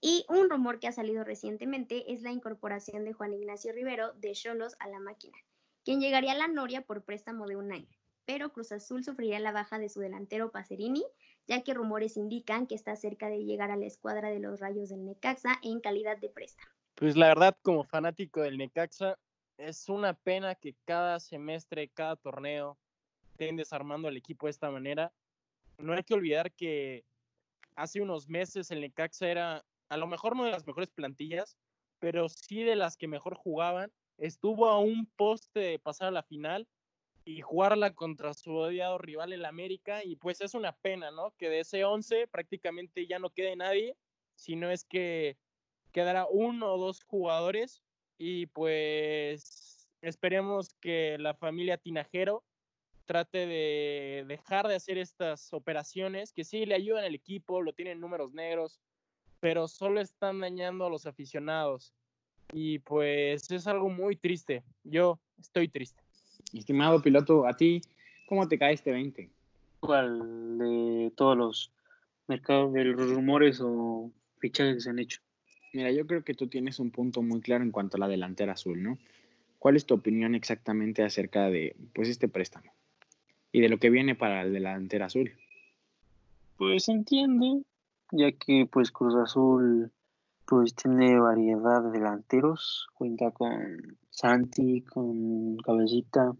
Y 0.00 0.24
un 0.28 0.48
rumor 0.48 0.78
que 0.78 0.88
ha 0.88 0.92
salido 0.92 1.24
recientemente 1.24 2.12
es 2.12 2.22
la 2.22 2.32
incorporación 2.32 3.04
de 3.04 3.12
Juan 3.12 3.32
Ignacio 3.32 3.72
Rivero 3.72 4.12
de 4.14 4.32
Cholos 4.32 4.76
a 4.78 4.88
la 4.88 5.00
máquina, 5.00 5.36
quien 5.84 6.00
llegaría 6.00 6.32
a 6.32 6.36
la 6.36 6.48
Noria 6.48 6.82
por 6.82 7.04
préstamo 7.04 7.46
de 7.46 7.56
un 7.56 7.72
año. 7.72 7.88
Pero 8.24 8.52
Cruz 8.52 8.70
Azul 8.72 9.04
sufriría 9.04 9.40
la 9.40 9.52
baja 9.52 9.78
de 9.78 9.88
su 9.88 10.00
delantero 10.00 10.52
Pacerini, 10.52 11.04
ya 11.48 11.62
que 11.62 11.74
rumores 11.74 12.16
indican 12.16 12.66
que 12.66 12.76
está 12.76 12.94
cerca 12.94 13.28
de 13.28 13.44
llegar 13.44 13.70
a 13.72 13.76
la 13.76 13.86
escuadra 13.86 14.30
de 14.30 14.38
los 14.38 14.60
Rayos 14.60 14.90
del 14.90 15.04
Necaxa 15.04 15.58
en 15.62 15.80
calidad 15.80 16.18
de 16.18 16.28
préstamo. 16.28 16.70
Pues 16.94 17.16
la 17.16 17.28
verdad, 17.28 17.56
como 17.62 17.84
fanático 17.84 18.42
del 18.42 18.58
Necaxa, 18.58 19.18
es 19.62 19.88
una 19.88 20.14
pena 20.14 20.54
que 20.54 20.74
cada 20.84 21.20
semestre, 21.20 21.88
cada 21.88 22.16
torneo, 22.16 22.78
estén 23.30 23.56
desarmando 23.56 24.08
al 24.08 24.16
equipo 24.16 24.46
de 24.46 24.50
esta 24.50 24.70
manera. 24.70 25.12
No 25.78 25.92
hay 25.92 26.02
que 26.02 26.14
olvidar 26.14 26.52
que 26.52 27.04
hace 27.76 28.00
unos 28.00 28.28
meses 28.28 28.70
el 28.70 28.80
Necaxa 28.80 29.28
era 29.28 29.64
a 29.88 29.96
lo 29.96 30.06
mejor 30.06 30.36
no 30.36 30.44
de 30.44 30.50
las 30.50 30.66
mejores 30.66 30.90
plantillas, 30.90 31.56
pero 31.98 32.28
sí 32.28 32.62
de 32.62 32.76
las 32.76 32.96
que 32.96 33.08
mejor 33.08 33.34
jugaban. 33.36 33.92
Estuvo 34.18 34.68
a 34.68 34.78
un 34.78 35.06
poste 35.16 35.60
de 35.60 35.78
pasar 35.78 36.08
a 36.08 36.12
la 36.12 36.22
final 36.22 36.66
y 37.24 37.40
jugarla 37.40 37.94
contra 37.94 38.34
su 38.34 38.52
odiado 38.52 38.98
rival 38.98 39.32
el 39.32 39.44
América 39.44 40.04
y 40.04 40.16
pues 40.16 40.40
es 40.40 40.54
una 40.54 40.72
pena, 40.72 41.10
¿no? 41.10 41.32
Que 41.38 41.48
de 41.48 41.60
ese 41.60 41.84
11 41.84 42.26
prácticamente 42.26 43.06
ya 43.06 43.18
no 43.18 43.30
quede 43.30 43.54
nadie, 43.54 43.96
sino 44.34 44.70
es 44.70 44.84
que 44.84 45.36
quedará 45.92 46.26
uno 46.26 46.74
o 46.74 46.78
dos 46.78 47.04
jugadores 47.04 47.82
y 48.24 48.46
pues 48.46 49.88
esperemos 50.00 50.76
que 50.80 51.16
la 51.18 51.34
familia 51.34 51.76
Tinajero 51.76 52.44
trate 53.04 53.48
de 53.48 54.24
dejar 54.28 54.68
de 54.68 54.76
hacer 54.76 54.96
estas 54.96 55.52
operaciones 55.52 56.32
que 56.32 56.44
sí 56.44 56.64
le 56.64 56.76
ayudan 56.76 57.02
al 57.02 57.16
equipo, 57.16 57.62
lo 57.62 57.72
tienen 57.72 57.98
números 57.98 58.32
negros, 58.32 58.78
pero 59.40 59.66
solo 59.66 60.00
están 60.00 60.38
dañando 60.38 60.86
a 60.86 60.88
los 60.88 61.04
aficionados 61.04 61.92
y 62.52 62.78
pues 62.78 63.50
es 63.50 63.66
algo 63.66 63.88
muy 63.88 64.14
triste. 64.14 64.62
Yo 64.84 65.18
estoy 65.40 65.66
triste. 65.66 66.00
Estimado 66.54 67.02
piloto, 67.02 67.44
a 67.44 67.56
ti, 67.56 67.82
¿cómo 68.28 68.46
te 68.46 68.56
cae 68.56 68.74
este 68.74 68.92
20? 68.92 69.30
¿Cuál 69.80 70.58
de 70.58 71.12
todos 71.16 71.36
los 71.36 71.72
mercados 72.28 72.72
de 72.72 72.84
los 72.84 73.10
rumores 73.10 73.60
o 73.60 74.12
fichajes 74.38 74.76
que 74.76 74.80
se 74.80 74.90
han 74.90 75.00
hecho? 75.00 75.20
Mira, 75.72 75.90
yo 75.90 76.06
creo 76.06 76.22
que 76.22 76.34
tú 76.34 76.48
tienes 76.48 76.78
un 76.78 76.90
punto 76.90 77.22
muy 77.22 77.40
claro 77.40 77.64
en 77.64 77.70
cuanto 77.70 77.96
a 77.96 78.00
la 78.00 78.08
delantera 78.08 78.52
azul, 78.52 78.82
¿no? 78.82 78.98
¿Cuál 79.58 79.76
es 79.76 79.86
tu 79.86 79.94
opinión 79.94 80.34
exactamente 80.34 81.02
acerca 81.02 81.48
de 81.48 81.76
pues 81.94 82.08
este 82.08 82.28
préstamo 82.28 82.72
y 83.52 83.60
de 83.60 83.68
lo 83.68 83.78
que 83.78 83.90
viene 83.90 84.14
para 84.14 84.42
el 84.42 84.52
delantera 84.52 85.06
azul? 85.06 85.32
Pues 86.58 86.84
se 86.84 86.92
entiende, 86.92 87.62
ya 88.10 88.32
que 88.32 88.66
pues 88.70 88.90
Cruz 88.90 89.14
Azul 89.14 89.90
pues 90.44 90.74
tiene 90.74 91.18
variedad 91.18 91.82
de 91.82 91.98
delanteros, 91.98 92.88
cuenta 92.94 93.30
con 93.30 93.96
Santi, 94.10 94.82
con 94.82 95.56
Cabecita, 95.58 96.32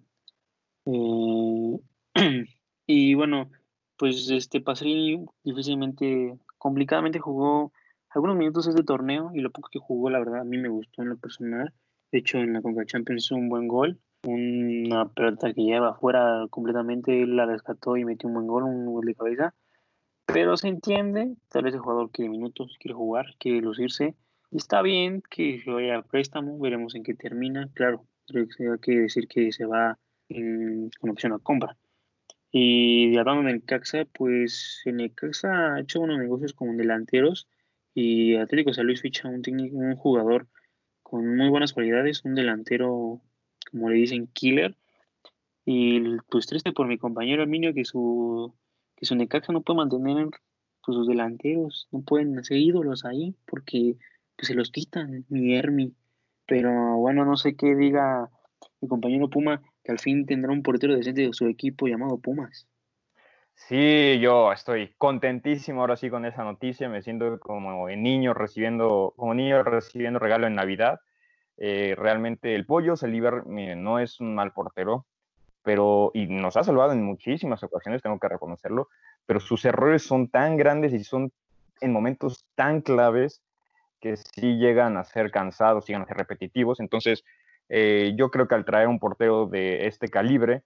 eh, 0.87 1.79
y 2.87 3.15
bueno, 3.15 3.51
pues 3.97 4.29
este 4.29 4.61
Pacerini 4.61 5.25
difícilmente, 5.45 6.37
complicadamente 6.59 7.21
jugó 7.21 7.73
algunos 8.15 8.37
minutos 8.37 8.67
este 8.67 8.83
torneo 8.83 9.31
y 9.35 9.41
lo 9.41 9.51
poco 9.51 9.69
que 9.71 9.79
jugó, 9.79 10.11
la 10.11 10.19
verdad, 10.19 10.41
a 10.41 10.45
mí 10.45 10.59
me 10.59 10.69
gustó 10.69 11.03
en 11.03 11.11
lo 11.11 11.17
personal. 11.17 11.73
De 12.11 12.19
hecho, 12.19 12.39
en 12.39 12.53
la 12.53 12.63
Conca 12.63 12.85
Champions 12.85 13.31
un 13.31 13.49
buen 13.49 13.69
gol, 13.69 13.99
una 14.25 15.09
pelota 15.09 15.53
que 15.53 15.63
lleva 15.63 15.91
afuera 15.91 16.47
completamente, 16.51 17.27
la 17.27 17.47
rescató 17.47 17.97
y 17.97 18.05
metió 18.05 18.29
un 18.29 18.35
buen 18.35 18.47
gol, 18.47 18.65
un 18.65 18.87
gol 18.87 19.07
de 19.07 19.15
cabeza. 19.15 19.55
Pero 20.27 20.57
se 20.57 20.69
entiende, 20.69 21.35
tal 21.49 21.65
vez 21.65 21.75
el 21.75 21.81
jugador 21.81 22.11
quiere 22.11 22.31
minutos, 22.31 22.77
quiere 22.79 22.95
jugar, 22.95 23.27
quiere 23.39 23.61
lucirse. 23.61 24.15
Está 24.51 24.83
bien 24.83 25.23
que 25.29 25.61
se 25.63 25.71
vaya 25.71 25.99
a 25.99 26.03
préstamo, 26.03 26.59
veremos 26.59 26.95
en 26.95 27.03
qué 27.03 27.15
termina. 27.15 27.71
Claro, 27.75 28.05
creo 28.27 28.47
que 28.47 28.71
hay 28.71 28.79
que 28.79 29.01
decir 29.01 29.27
que 29.27 29.53
se 29.53 29.65
va 29.65 29.99
en, 30.29 30.91
con 31.01 31.11
opción 31.11 31.33
a 31.33 31.39
compra. 31.39 31.77
Y 32.51 33.17
hablando 33.17 33.49
del 33.49 33.65
Caxa, 33.65 34.05
pues 34.13 34.83
en 34.85 35.01
el 35.01 35.15
Caxa 35.15 35.75
ha 35.75 35.81
hecho 35.81 36.01
unos 36.01 36.19
negocios 36.19 36.53
con 36.53 36.77
delanteros 36.77 37.49
y 37.95 38.37
Atlético 38.37 38.73
San 38.73 38.87
Luis 38.87 39.03
ficha 39.03 39.29
un, 39.29 39.43
técnico, 39.43 39.77
un 39.77 39.97
jugador 39.97 40.49
con 41.03 41.37
muy 41.37 41.49
buenas 41.49 41.73
cualidades, 41.73 42.25
un 42.25 42.35
delantero, 42.35 43.21
como 43.71 43.91
le 43.91 43.97
dicen, 43.97 44.29
killer. 44.33 44.77
Y 45.65 46.17
pues 46.31 46.47
triste 46.47 46.73
por 46.73 46.87
mi 46.87 46.99
compañero 46.99 47.43
Arminio 47.43 47.75
que 47.75 47.85
su, 47.85 48.55
que 48.97 49.07
su 49.07 49.15
Necaxa 49.15 49.53
no 49.53 49.63
puede 49.63 49.77
mantener 49.77 50.31
pues, 50.85 50.97
sus 50.97 51.07
delanteros, 51.07 51.89
no 51.93 52.01
pueden 52.03 52.43
ser 52.45 52.57
ídolos 52.57 53.05
ahí 53.05 53.37
porque 53.47 53.97
pues, 54.37 54.49
se 54.49 54.55
los 54.55 54.71
quitan, 54.71 55.25
mi 55.29 55.55
Hermi. 55.55 55.95
Pero 56.47 56.97
bueno, 56.97 57.25
no 57.25 57.37
sé 57.37 57.55
qué 57.57 57.77
diga 57.77 58.31
mi 58.81 58.89
compañero 58.89 59.31
Puma, 59.31 59.63
que 59.85 59.93
al 59.93 59.99
fin 59.99 60.27
tendrá 60.27 60.53
un 60.53 60.63
portero 60.63 60.97
decente 60.97 61.23
de 61.23 61.33
su 61.33 61.47
equipo 61.47 61.87
llamado 61.87 62.19
Pumas. 62.19 62.67
Sí, 63.55 64.19
yo 64.21 64.53
estoy 64.53 64.95
contentísimo 64.99 65.81
ahora 65.81 65.97
sí 65.97 66.11
con 66.11 66.25
esa 66.25 66.45
noticia. 66.45 66.89
Me 66.89 67.03
siento 67.03 67.39
como 67.41 67.89
niño 67.89 68.35
recibiendo, 68.35 69.15
como 69.17 69.35
niño 69.35 69.63
recibiendo 69.63 70.19
regalo 70.19 70.47
en 70.47 70.55
Navidad. 70.55 71.01
Eh, 71.57 71.95
realmente 71.97 72.55
el 72.55 72.67
pollo 72.67 72.97
Saliver, 72.97 73.47
no 73.47 73.99
es 73.99 74.21
un 74.21 74.35
mal 74.35 74.53
portero, 74.53 75.07
pero 75.63 76.11
y 76.15 76.27
nos 76.27 76.57
ha 76.57 76.65
salvado 76.65 76.93
en 76.93 77.03
muchísimas 77.05 77.63
ocasiones, 77.63 78.03
tengo 78.03 78.19
que 78.19 78.29
reconocerlo. 78.29 78.89
Pero 79.27 79.41
sus 79.41 79.65
errores 79.65 80.03
son 80.03 80.29
tan 80.29 80.57
grandes 80.57 80.93
y 80.93 81.05
son 81.05 81.33
en 81.81 81.93
momentos 81.93 82.45
tan 82.57 82.81
claves 82.81 83.43
que 84.01 84.17
sí 84.17 84.59
llegan 84.59 84.97
a 84.97 85.05
ser 85.05 85.31
cansados, 85.31 85.87
llegan 85.87 86.03
a 86.03 86.07
ser 86.07 86.17
repetitivos. 86.17 86.81
Entonces, 86.81 87.25
eh, 87.69 88.15
yo 88.17 88.31
creo 88.31 88.49
que 88.49 88.57
al 88.57 88.65
traer 88.65 88.89
un 88.89 88.99
portero 88.99 89.47
de 89.47 89.87
este 89.87 90.09
calibre, 90.09 90.63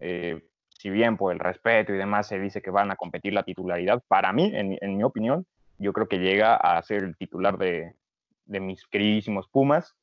eh, 0.00 0.44
si 0.80 0.88
bien 0.88 1.18
por 1.18 1.30
el 1.30 1.38
respeto 1.38 1.92
y 1.92 1.98
demás 1.98 2.26
se 2.26 2.40
dice 2.40 2.62
que 2.62 2.70
van 2.70 2.90
a 2.90 2.96
competir 2.96 3.34
la 3.34 3.42
titularidad, 3.42 4.02
para 4.08 4.32
mí, 4.32 4.50
en, 4.54 4.96
mi 4.96 5.04
opinión, 5.04 5.46
yo 5.76 5.92
creo 5.92 6.08
que 6.08 6.20
llega 6.20 6.56
a 6.56 6.80
ser 6.80 7.04
el 7.04 7.18
titular 7.18 7.58
de, 7.58 7.94
mis 8.46 8.86
queridísimos 8.86 9.46
Pumas. 9.48 9.94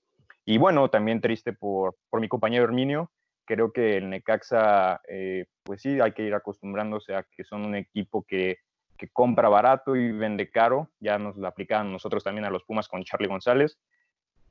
Y 0.46 0.60
bueno, 0.60 0.88
también 0.92 1.20
triste 1.20 1.52
por, 1.52 1.96
mi 2.12 2.28
compañero 2.28 2.66
Herminio. 2.66 3.10
Creo 3.46 3.72
que 3.72 3.98
el 3.98 4.12
Necaxa, 4.12 5.02
eh, 5.08 5.46
pues 5.64 5.82
sí, 5.82 6.00
hay 6.00 6.12
que 6.12 6.22
ir 6.22 6.36
acostumbrándose 6.36 7.16
a 7.16 7.24
que 7.24 7.44
son 7.44 7.66
un 7.66 7.74
equipo 7.74 8.24
que, 8.28 8.58
que 9.00 9.10
compra 9.10 9.50
barato 9.50 9.96
y 9.96 10.12
vende 10.12 10.52
caro. 10.52 10.92
Ya 11.00 11.18
nos 11.18 11.38
lo 11.38 11.48
aplicaban 11.48 11.92
nosotros 11.92 12.24
también 12.24 12.46
a 12.46 12.52
los 12.52 12.64
Pumas 12.66 12.88
con 12.88 13.04
Charlie 13.04 13.28
González 13.28 13.80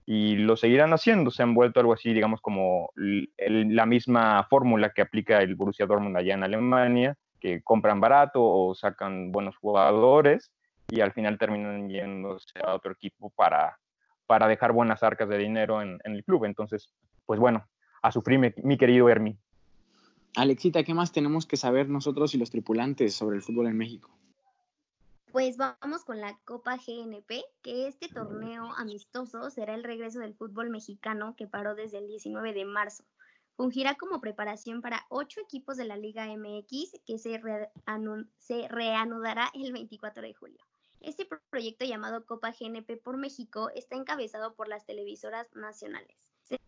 y 0.06 0.36
lo 0.36 0.56
seguirán 0.56 0.92
haciendo. 0.92 1.32
Se 1.32 1.42
han 1.42 1.52
vuelto 1.52 1.80
algo 1.80 1.92
así, 1.92 2.14
digamos, 2.14 2.40
como 2.40 2.90
la 2.94 3.86
misma 3.86 4.46
fórmula 4.48 4.92
que 4.94 5.02
aplica 5.02 5.42
el 5.42 5.56
Borussia 5.56 5.86
Dortmund 5.86 6.16
allá 6.16 6.34
en 6.34 6.44
Alemania, 6.44 7.16
que 7.40 7.60
compran 7.62 8.00
barato 8.00 8.42
o 8.42 8.74
sacan 8.74 9.32
buenos 9.32 9.56
jugadores 9.56 10.52
y 10.88 11.00
al 11.00 11.12
final 11.12 11.38
terminan 11.38 11.88
yéndose 11.88 12.60
a 12.64 12.74
otro 12.74 12.92
equipo 12.92 13.30
para, 13.30 13.78
para 14.26 14.46
dejar 14.46 14.72
buenas 14.72 15.02
arcas 15.02 15.28
de 15.28 15.38
dinero 15.38 15.82
en, 15.82 15.98
el 16.04 16.24
club. 16.24 16.44
Entonces, 16.44 16.88
pues 17.26 17.40
bueno, 17.40 17.66
a 18.00 18.12
sufrir 18.12 18.38
mi 18.62 18.78
querido 18.78 19.08
Hermi. 19.08 19.36
Alexita, 20.36 20.84
¿qué 20.84 20.94
más 20.94 21.10
tenemos 21.10 21.46
que 21.46 21.56
saber 21.56 21.88
nosotros 21.88 22.34
y 22.34 22.38
los 22.38 22.50
tripulantes 22.50 23.14
sobre 23.14 23.36
el 23.36 23.42
fútbol 23.42 23.66
en 23.66 23.76
México? 23.76 24.16
Pues 25.36 25.58
vamos 25.58 26.02
con 26.02 26.18
la 26.18 26.38
Copa 26.46 26.78
GNP, 26.78 27.44
que 27.60 27.88
este 27.88 28.08
torneo 28.08 28.72
amistoso 28.78 29.50
será 29.50 29.74
el 29.74 29.84
regreso 29.84 30.18
del 30.18 30.34
fútbol 30.34 30.70
mexicano 30.70 31.36
que 31.36 31.46
paró 31.46 31.74
desde 31.74 31.98
el 31.98 32.06
19 32.06 32.54
de 32.54 32.64
marzo. 32.64 33.04
Fungirá 33.54 33.96
como 33.96 34.22
preparación 34.22 34.80
para 34.80 35.04
ocho 35.10 35.42
equipos 35.42 35.76
de 35.76 35.84
la 35.84 35.98
Liga 35.98 36.24
MX 36.24 37.02
que 37.04 37.18
se, 37.18 37.38
reanudará 38.70 39.50
el 39.52 39.74
24 39.74 40.22
de 40.22 40.32
julio. 40.32 40.64
Este 41.02 41.28
proyecto 41.50 41.84
llamado 41.84 42.24
Copa 42.24 42.54
GNP 42.58 42.96
por 42.96 43.18
México 43.18 43.68
está 43.74 43.94
encabezado 43.94 44.54
por 44.54 44.68
las 44.68 44.86
televisoras 44.86 45.54
nacionales. 45.54 46.16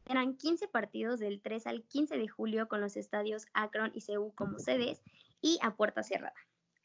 Serán 0.07 0.37
15 0.37 0.69
partidos 0.69 1.21
del 1.21 1.41
3 1.41 1.67
al 1.69 1.85
15 1.85 2.19
de 2.19 2.29
julio 2.29 2.69
con 2.69 2.83
los 2.83 2.99
estadios 2.99 3.47
Akron 3.55 3.93
y 3.95 4.03
CEU 4.03 4.35
como 4.35 4.59
sedes 4.59 5.01
y 5.41 5.59
a 5.63 5.75
puerta 5.75 6.03
cerrada. 6.03 6.35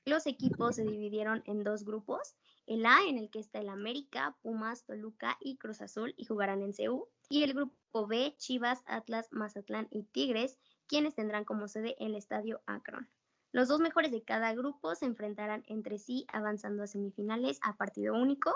Los 0.06 0.28
equipos 0.28 0.76
se 0.76 0.84
dividieron 0.84 1.44
en 1.46 1.64
dos 1.64 1.86
grupos, 1.86 2.36
el 2.68 2.86
A 2.86 3.00
en 3.08 3.18
el 3.18 3.30
que 3.30 3.40
está 3.40 3.60
el 3.60 3.70
América, 3.70 4.36
Pumas, 4.42 4.84
Toluca 4.84 5.38
y 5.40 5.56
Cruz 5.56 5.80
Azul 5.80 6.14
y 6.18 6.26
jugarán 6.26 6.62
en 6.62 6.74
CEU, 6.74 7.08
y 7.30 7.44
el 7.44 7.54
grupo 7.54 8.06
B, 8.06 8.36
Chivas, 8.38 8.84
Atlas, 8.86 9.30
Mazatlán 9.32 9.88
y 9.92 10.04
Tigres, 10.04 10.60
quienes 10.88 11.16
tendrán 11.16 11.46
como 11.46 11.70
sede 11.70 11.96
el 12.00 12.16
estadio 12.16 12.62
Akron. 12.66 13.10
Los 13.54 13.70
dos 13.70 13.80
mejores 13.80 14.12
de 14.12 14.24
cada 14.24 14.54
grupo 14.54 14.94
se 14.96 15.06
enfrentarán 15.06 15.64
entre 15.68 15.98
sí 15.98 16.26
avanzando 16.34 16.84
a 16.84 16.88
semifinales 16.88 17.60
a 17.62 17.78
partido 17.78 18.14
único. 18.14 18.52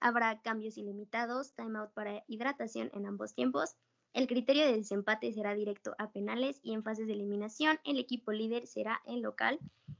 Habrá 0.00 0.40
cambios 0.40 0.78
ilimitados, 0.78 1.52
timeout 1.54 1.92
para 1.92 2.24
hidratación 2.26 2.90
en 2.94 3.06
ambos 3.06 3.34
tiempos. 3.34 3.76
El 4.16 4.28
criterio 4.28 4.64
de 4.64 4.78
desempate 4.78 5.30
será 5.30 5.54
directo 5.54 5.94
a 5.98 6.10
penales 6.10 6.58
y 6.62 6.72
en 6.72 6.82
fases 6.82 7.06
de 7.06 7.12
eliminación 7.12 7.78
el 7.84 7.98
equipo 7.98 8.32
líder 8.32 8.66
será 8.66 9.02
el 9.06 9.20
local 9.20 9.58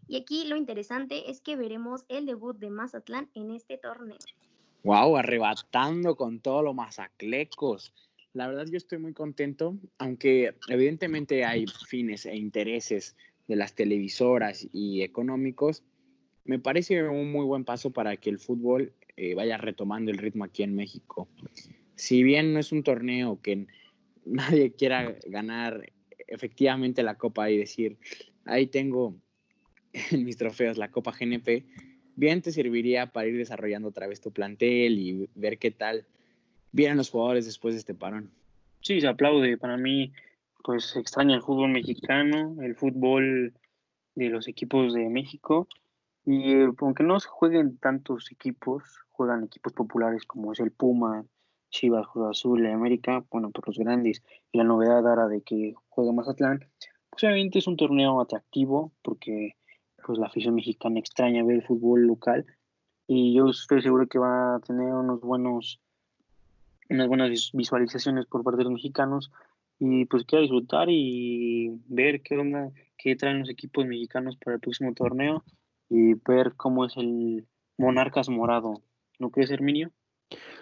y 0.09 0.17
aquí 0.17 0.47
lo 0.47 0.57
interesante 0.57 1.31
es 1.31 1.43
que 1.43 1.55
veremos 1.55 2.07
el 2.09 2.25
debut 2.25 2.57
de 2.57 2.71
Mazatlán 2.71 3.29
en 3.35 3.51
este 3.51 3.77
torneo. 3.77 4.17
Wow, 4.85 5.19
arrebatando 5.19 6.17
con 6.17 6.41
todo 6.41 6.63
lo 6.63 6.73
mazaclecos. 6.73 7.93
La 8.33 8.49
verdad 8.49 8.65
yo 8.71 8.79
estoy 8.79 8.97
muy 8.97 9.13
contento, 9.13 9.77
aunque 9.99 10.55
evidentemente 10.69 11.45
hay 11.45 11.67
fines 11.67 12.25
e 12.25 12.37
intereses 12.37 13.17
de 13.49 13.57
las 13.57 13.75
televisoras 13.75 14.67
y 14.73 15.03
económicos, 15.03 15.83
me 16.47 16.59
parece 16.59 17.07
un 17.07 17.31
muy 17.31 17.45
buen 17.45 17.67
paso 17.67 17.91
para 17.91 18.17
que 18.17 18.31
el 18.31 18.39
fútbol 18.39 18.95
eh, 19.19 19.35
vaya 19.35 19.59
retomando 19.59 20.11
el 20.11 20.17
ritmo 20.17 20.45
aquí 20.45 20.63
en 20.63 20.75
México. 20.75 21.29
Si 21.97 22.23
bien 22.23 22.55
no 22.55 22.61
es 22.61 22.73
un 22.73 22.83
torneo 22.83 23.41
que 23.43 23.67
nadie 24.27 24.73
quiera 24.73 25.17
ganar 25.27 25.93
efectivamente 26.27 27.03
la 27.03 27.15
copa 27.15 27.51
y 27.51 27.59
decir, 27.59 27.97
ahí 28.45 28.67
tengo 28.67 29.17
en 30.11 30.25
mis 30.25 30.37
trofeos 30.37 30.77
la 30.77 30.91
Copa 30.91 31.13
GNP, 31.19 31.65
bien 32.17 32.43
te 32.43 32.53
serviría 32.53 33.07
para 33.07 33.29
ir 33.29 33.37
desarrollando 33.37 33.89
otra 33.89 34.07
vez 34.07 34.21
tu 34.21 34.33
plantel 34.33 34.99
y 34.99 35.31
ver 35.35 35.59
qué 35.59 35.71
tal 35.71 36.05
vienen 36.73 36.99
los 36.99 37.11
jugadores 37.11 37.47
después 37.47 37.75
de 37.75 37.79
este 37.79 37.95
parón. 37.95 38.31
Sí, 38.81 39.01
se 39.01 39.09
aplaude. 39.09 39.57
Para 39.57 39.77
mí, 39.77 40.13
pues 40.63 40.95
extraña 40.97 41.35
el 41.35 41.43
fútbol 41.43 41.71
mexicano, 41.71 42.57
el 42.61 42.75
fútbol 42.75 43.55
de 44.15 44.29
los 44.29 44.49
equipos 44.49 44.93
de 44.93 45.09
México. 45.09 45.69
Y 46.25 46.53
eh, 46.53 46.69
aunque 46.79 47.03
no 47.03 47.19
se 47.21 47.29
jueguen 47.29 47.79
tantos 47.79 48.31
equipos, 48.31 48.83
juegan 49.11 49.45
equipos 49.45 49.73
populares 49.73 50.25
como 50.25 50.53
es 50.53 50.61
el 50.61 50.71
Puma, 50.71 51.25
Chivas, 51.71 52.07
Cruz 52.09 52.31
Azul, 52.31 52.67
América, 52.67 53.25
bueno, 53.31 53.51
por 53.51 53.67
los 53.67 53.79
grandes. 53.79 54.23
Y 54.53 54.59
la 54.59 54.65
novedad 54.65 55.07
ahora 55.07 55.29
de 55.29 55.43
que 55.43 55.75
juega 55.89 56.13
Mazatlán, 56.13 56.61
pues 57.11 57.25
obviamente 57.25 57.59
es 57.59 57.67
un 57.67 57.77
torneo 57.77 58.21
atractivo 58.21 58.93
porque 59.03 59.57
pues 60.05 60.19
la 60.19 60.27
afición 60.27 60.55
mexicana 60.55 61.01
extraña 61.01 61.43
ver 61.43 61.57
el 61.57 61.67
fútbol 61.67 62.07
local 62.07 62.47
y 63.09 63.35
yo 63.35 63.49
estoy 63.49 63.83
seguro 63.83 64.07
que 64.07 64.19
va 64.19 64.57
a 64.57 64.61
tener 64.61 64.93
unos 64.93 65.21
buenos 65.21 65.81
unas 66.89 67.09
buenas 67.09 67.51
visualizaciones 67.53 68.27
por 68.27 68.45
parte 68.45 68.59
de 68.59 68.65
los 68.65 68.75
mexicanos 68.75 69.33
y 69.79 70.05
pues 70.07 70.25
quiero 70.25 70.43
disfrutar 70.43 70.89
y 70.91 71.81
ver 71.89 72.23
qué 72.23 72.39
onda, 72.39 72.71
qué 72.97 73.17
traen 73.17 73.41
los 73.41 73.51
equipos 73.51 73.87
mexicanos 73.87 74.37
para 74.37 74.55
el 74.55 74.61
próximo 74.61 74.95
torneo 74.95 75.45
y 75.89 76.15
ver 76.15 76.55
cómo 76.57 76.85
es 76.85 76.97
el 76.97 77.47
Monarcas 77.77 78.29
Morado. 78.29 78.83
¿No 79.19 79.31
crees, 79.31 79.51
Herminio? 79.51 79.91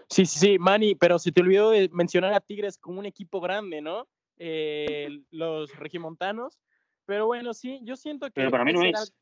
Sí, 0.08 0.26
sí, 0.26 0.38
sí, 0.38 0.58
Manny, 0.58 0.94
pero 0.94 1.18
se 1.18 1.32
te 1.32 1.40
olvidó 1.40 1.70
de 1.70 1.88
mencionar 1.92 2.32
a 2.34 2.40
Tigres 2.40 2.78
como 2.78 2.98
un 3.00 3.06
equipo 3.06 3.40
grande, 3.40 3.80
¿no? 3.80 4.06
Eh, 4.38 5.20
los 5.30 5.74
regimontanos. 5.76 6.58
Pero 7.06 7.26
bueno, 7.26 7.54
sí, 7.54 7.80
yo 7.82 7.96
siento 7.96 8.26
que... 8.26 8.32
Pero 8.34 8.50
para 8.50 8.64
mí 8.64 8.72
no 8.72 8.82
es. 8.82 9.12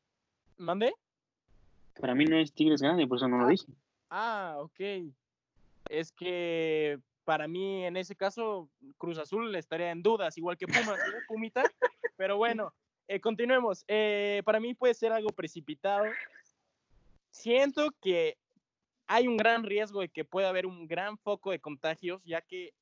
¿Mande? 0.57 0.93
Para 1.99 2.15
mí 2.15 2.25
no 2.25 2.37
es 2.37 2.53
Tigres 2.53 2.81
grande, 2.81 3.07
por 3.07 3.17
eso 3.17 3.27
no 3.27 3.37
lo 3.37 3.47
dije. 3.47 3.67
Ah, 4.09 4.55
ok. 4.59 5.11
Es 5.89 6.11
que 6.11 6.99
para 7.23 7.47
mí 7.47 7.85
en 7.85 7.97
ese 7.97 8.15
caso 8.15 8.69
Cruz 8.97 9.17
Azul 9.17 9.55
estaría 9.55 9.91
en 9.91 10.03
dudas, 10.03 10.37
igual 10.37 10.57
que 10.57 10.67
Pumas, 10.67 10.99
Pumita. 11.27 11.63
Pero 12.15 12.37
bueno, 12.37 12.73
eh, 13.07 13.19
continuemos. 13.19 13.83
Eh, 13.87 14.41
para 14.45 14.59
mí 14.59 14.73
puede 14.73 14.93
ser 14.93 15.11
algo 15.11 15.29
precipitado. 15.29 16.05
Siento 17.31 17.89
que 18.01 18.37
hay 19.07 19.27
un 19.27 19.37
gran 19.37 19.63
riesgo 19.63 20.01
de 20.01 20.09
que 20.09 20.25
pueda 20.25 20.49
haber 20.49 20.65
un 20.65 20.87
gran 20.87 21.17
foco 21.17 21.51
de 21.51 21.59
contagios, 21.59 22.21
ya 22.23 22.41
que 22.41 22.73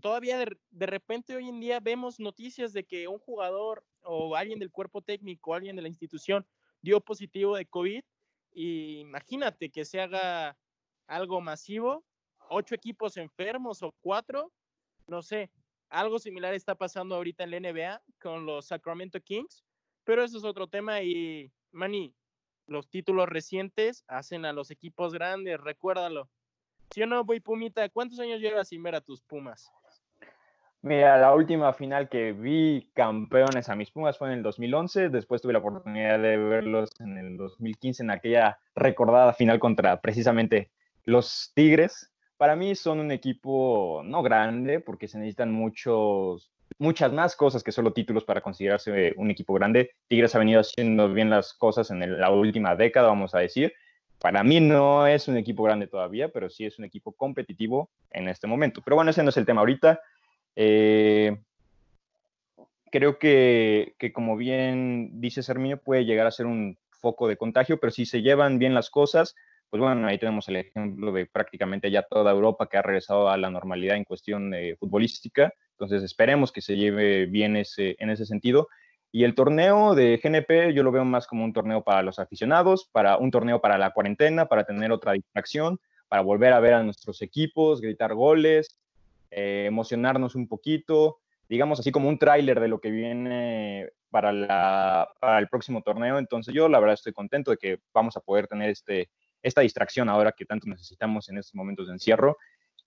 todavía 0.00 0.38
de, 0.38 0.86
repente 0.86 1.36
hoy 1.36 1.48
en 1.48 1.60
día 1.60 1.80
vemos 1.80 2.18
noticias 2.18 2.72
de 2.72 2.84
que 2.84 3.08
un 3.08 3.18
jugador 3.18 3.84
o 4.02 4.34
alguien 4.36 4.58
del 4.58 4.70
cuerpo 4.70 5.02
técnico, 5.02 5.54
alguien 5.54 5.76
de 5.76 5.82
la 5.82 5.88
institución 5.88 6.46
dio 6.80 7.00
positivo 7.00 7.56
de 7.56 7.66
COVID 7.66 8.02
y 8.52 9.00
imagínate 9.00 9.70
que 9.70 9.84
se 9.84 10.00
haga 10.00 10.56
algo 11.06 11.40
masivo, 11.40 12.04
ocho 12.48 12.74
equipos 12.74 13.16
enfermos 13.16 13.82
o 13.82 13.94
cuatro, 14.00 14.52
no 15.06 15.22
sé, 15.22 15.50
algo 15.88 16.18
similar 16.18 16.54
está 16.54 16.74
pasando 16.74 17.16
ahorita 17.16 17.44
en 17.44 17.50
la 17.50 17.60
NBA 17.60 18.02
con 18.20 18.46
los 18.46 18.66
Sacramento 18.66 19.20
Kings, 19.20 19.64
pero 20.04 20.24
eso 20.24 20.38
es 20.38 20.44
otro 20.44 20.66
tema 20.68 21.02
y, 21.02 21.52
Manny, 21.72 22.14
los 22.70 22.88
títulos 22.88 23.28
recientes 23.28 24.04
hacen 24.06 24.44
a 24.44 24.52
los 24.52 24.70
equipos 24.70 25.12
grandes, 25.12 25.60
recuérdalo. 25.60 26.28
Si 26.92 27.02
o 27.02 27.06
no, 27.06 27.24
voy 27.24 27.40
Pumita, 27.40 27.88
¿cuántos 27.88 28.20
años 28.20 28.40
llevas 28.40 28.68
sin 28.68 28.82
ver 28.82 28.94
a 28.94 29.00
tus 29.00 29.20
Pumas? 29.22 29.70
Mira, 30.82 31.18
la 31.18 31.34
última 31.34 31.72
final 31.74 32.08
que 32.08 32.32
vi 32.32 32.88
campeones 32.94 33.68
a 33.68 33.76
mis 33.76 33.90
Pumas 33.90 34.16
fue 34.16 34.28
en 34.28 34.38
el 34.38 34.42
2011, 34.42 35.10
después 35.10 35.42
tuve 35.42 35.52
la 35.52 35.58
oportunidad 35.58 36.18
de 36.20 36.36
verlos 36.36 36.90
en 37.00 37.18
el 37.18 37.36
2015 37.36 38.04
en 38.04 38.10
aquella 38.10 38.58
recordada 38.74 39.34
final 39.34 39.58
contra 39.58 40.00
precisamente 40.00 40.70
los 41.04 41.52
Tigres. 41.54 42.12
Para 42.36 42.56
mí 42.56 42.74
son 42.76 43.00
un 43.00 43.10
equipo 43.10 44.00
no 44.04 44.22
grande 44.22 44.80
porque 44.80 45.08
se 45.08 45.18
necesitan 45.18 45.52
muchos 45.52 46.50
muchas 46.78 47.12
más 47.12 47.36
cosas 47.36 47.62
que 47.62 47.72
solo 47.72 47.92
títulos 47.92 48.24
para 48.24 48.40
considerarse 48.40 49.14
un 49.16 49.30
equipo 49.30 49.54
grande. 49.54 49.92
Tigres 50.08 50.34
ha 50.34 50.38
venido 50.38 50.60
haciendo 50.60 51.12
bien 51.12 51.30
las 51.30 51.54
cosas 51.54 51.90
en 51.90 52.20
la 52.20 52.30
última 52.30 52.76
década, 52.76 53.08
vamos 53.08 53.34
a 53.34 53.40
decir. 53.40 53.72
Para 54.20 54.44
mí 54.44 54.60
no 54.60 55.06
es 55.06 55.28
un 55.28 55.36
equipo 55.38 55.62
grande 55.62 55.86
todavía, 55.86 56.28
pero 56.28 56.50
sí 56.50 56.66
es 56.66 56.78
un 56.78 56.84
equipo 56.84 57.12
competitivo 57.12 57.90
en 58.10 58.28
este 58.28 58.46
momento. 58.46 58.82
Pero 58.82 58.96
bueno, 58.96 59.10
ese 59.10 59.22
no 59.22 59.30
es 59.30 59.36
el 59.36 59.46
tema 59.46 59.60
ahorita. 59.60 60.00
Eh, 60.56 61.38
creo 62.90 63.18
que, 63.18 63.94
como 64.12 64.36
bien 64.36 65.20
dice 65.20 65.42
Serminio, 65.42 65.78
puede 65.78 66.04
llegar 66.04 66.26
a 66.26 66.32
ser 66.32 66.46
un 66.46 66.76
foco 66.90 67.28
de 67.28 67.38
contagio, 67.38 67.80
pero 67.80 67.90
si 67.90 68.04
se 68.04 68.20
llevan 68.20 68.58
bien 68.58 68.74
las 68.74 68.90
cosas, 68.90 69.34
pues 69.70 69.80
bueno, 69.80 70.06
ahí 70.06 70.18
tenemos 70.18 70.48
el 70.48 70.56
ejemplo 70.56 71.12
de 71.12 71.26
prácticamente 71.26 71.90
ya 71.90 72.02
toda 72.02 72.32
Europa 72.32 72.68
que 72.68 72.76
ha 72.76 72.82
regresado 72.82 73.30
a 73.30 73.38
la 73.38 73.50
normalidad 73.50 73.96
en 73.96 74.04
cuestión 74.04 74.50
de 74.50 74.76
futbolística. 74.78 75.54
Entonces 75.80 76.02
esperemos 76.02 76.52
que 76.52 76.60
se 76.60 76.76
lleve 76.76 77.24
bien 77.24 77.56
ese, 77.56 77.96
en 77.98 78.10
ese 78.10 78.26
sentido. 78.26 78.68
Y 79.10 79.24
el 79.24 79.34
torneo 79.34 79.94
de 79.94 80.20
GNP 80.22 80.74
yo 80.74 80.82
lo 80.82 80.92
veo 80.92 81.06
más 81.06 81.26
como 81.26 81.42
un 81.42 81.54
torneo 81.54 81.82
para 81.82 82.02
los 82.02 82.18
aficionados, 82.18 82.86
para 82.92 83.16
un 83.16 83.30
torneo 83.30 83.62
para 83.62 83.78
la 83.78 83.92
cuarentena, 83.92 84.44
para 84.44 84.64
tener 84.64 84.92
otra 84.92 85.12
distracción, 85.12 85.80
para 86.06 86.20
volver 86.20 86.52
a 86.52 86.60
ver 86.60 86.74
a 86.74 86.82
nuestros 86.82 87.22
equipos, 87.22 87.80
gritar 87.80 88.12
goles, 88.12 88.78
eh, 89.30 89.64
emocionarnos 89.66 90.34
un 90.34 90.48
poquito, 90.48 91.18
digamos 91.48 91.80
así 91.80 91.90
como 91.90 92.10
un 92.10 92.18
tráiler 92.18 92.60
de 92.60 92.68
lo 92.68 92.78
que 92.78 92.90
viene 92.90 93.88
para, 94.10 94.32
la, 94.32 95.08
para 95.18 95.38
el 95.38 95.48
próximo 95.48 95.80
torneo. 95.80 96.18
Entonces 96.18 96.52
yo 96.52 96.68
la 96.68 96.78
verdad 96.78 96.94
estoy 96.94 97.14
contento 97.14 97.52
de 97.52 97.56
que 97.56 97.78
vamos 97.94 98.18
a 98.18 98.20
poder 98.20 98.48
tener 98.48 98.68
este, 98.68 99.08
esta 99.42 99.62
distracción 99.62 100.10
ahora 100.10 100.32
que 100.32 100.44
tanto 100.44 100.68
necesitamos 100.68 101.30
en 101.30 101.38
estos 101.38 101.54
momentos 101.54 101.86
de 101.86 101.94
encierro. 101.94 102.36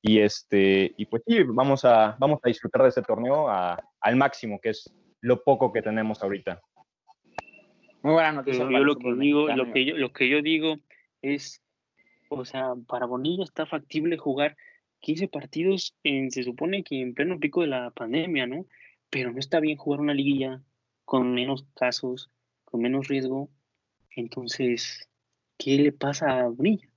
Y, 0.06 0.20
este, 0.20 0.94
y 0.98 1.06
pues 1.06 1.24
sí, 1.26 1.39
vamos 1.44 1.86
a, 1.86 2.18
vamos 2.20 2.42
a 2.44 2.50
disfrutar 2.50 2.82
de 2.84 2.89
este 2.89 3.02
torneo 3.02 3.48
al 3.50 4.16
máximo, 4.18 4.60
que 4.60 4.72
es 4.72 4.94
lo 5.22 5.42
poco 5.42 5.72
que 5.72 5.82
tenemos 5.82 6.22
ahorita. 6.22 6.62
Muy 8.02 8.12
buena 8.12 8.34
noticia. 8.34 8.70
Yo 8.70 8.84
lo 8.84 8.98
que, 8.98 9.13
digo, 9.13 9.48
lo, 9.48 9.72
que 9.72 9.86
yo, 9.86 9.98
lo 9.98 10.12
que 10.12 10.28
yo 10.28 10.42
digo 10.42 10.76
es, 11.22 11.63
o 12.28 12.44
sea, 12.44 12.74
para 12.86 13.06
Bonilla 13.06 13.46
está 13.46 13.66
factible 13.66 14.18
jugar 14.18 14.58
15 15.00 15.30
partidos 15.30 15.96
en, 16.04 16.32
se 16.32 16.44
supone 16.44 16.84
que 16.84 17.00
en 17.00 17.13
pleno 17.13 17.39
pico 17.39 17.62
de 17.62 17.68
la 17.68 17.92
pandemia, 17.92 18.46
¿no? 18.46 18.66
Pero 19.10 19.32
no 19.32 19.39
está 19.39 19.62
bien 19.62 19.78
jugar 19.78 20.02
una 20.02 20.13
liguilla 20.13 20.62
con 21.06 21.34
menos 21.34 21.66
casos, 21.76 22.30
con 22.66 22.82
menos 22.82 23.08
riesgo. 23.08 23.50
Entonces, 24.18 25.10
¿qué 25.58 25.78
le 25.78 25.94
pasa 25.94 26.42
a 26.42 26.50
Bonilla? 26.50 26.89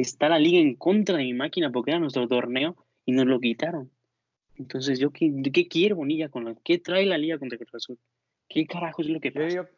Está 0.00 0.28
la 0.28 0.38
liga 0.38 0.58
en 0.58 0.74
contra 0.74 1.16
de 1.16 1.24
mi 1.24 1.34
máquina 1.34 1.70
porque 1.70 1.90
era 1.90 2.00
nuestro 2.00 2.28
torneo 2.28 2.76
y 3.04 3.12
nos 3.12 3.26
lo 3.26 3.40
quitaron. 3.40 3.90
Entonces, 4.56 4.98
¿yo 4.98 5.10
qué, 5.10 5.32
qué 5.52 5.68
quiere 5.68 5.94
Bonilla 5.94 6.28
con 6.28 6.44
la, 6.44 6.54
qué 6.64 6.78
trae 6.78 7.06
la 7.06 7.18
liga 7.18 7.38
contra 7.38 7.58
Cruz 7.58 7.74
Azul? 7.74 7.98
¿Qué 8.48 8.66
carajo 8.66 9.02
es 9.02 9.08
lo 9.08 9.20
que 9.20 9.30
pasa? 9.30 9.48
Yo 9.48 9.50
digo, 9.50 9.68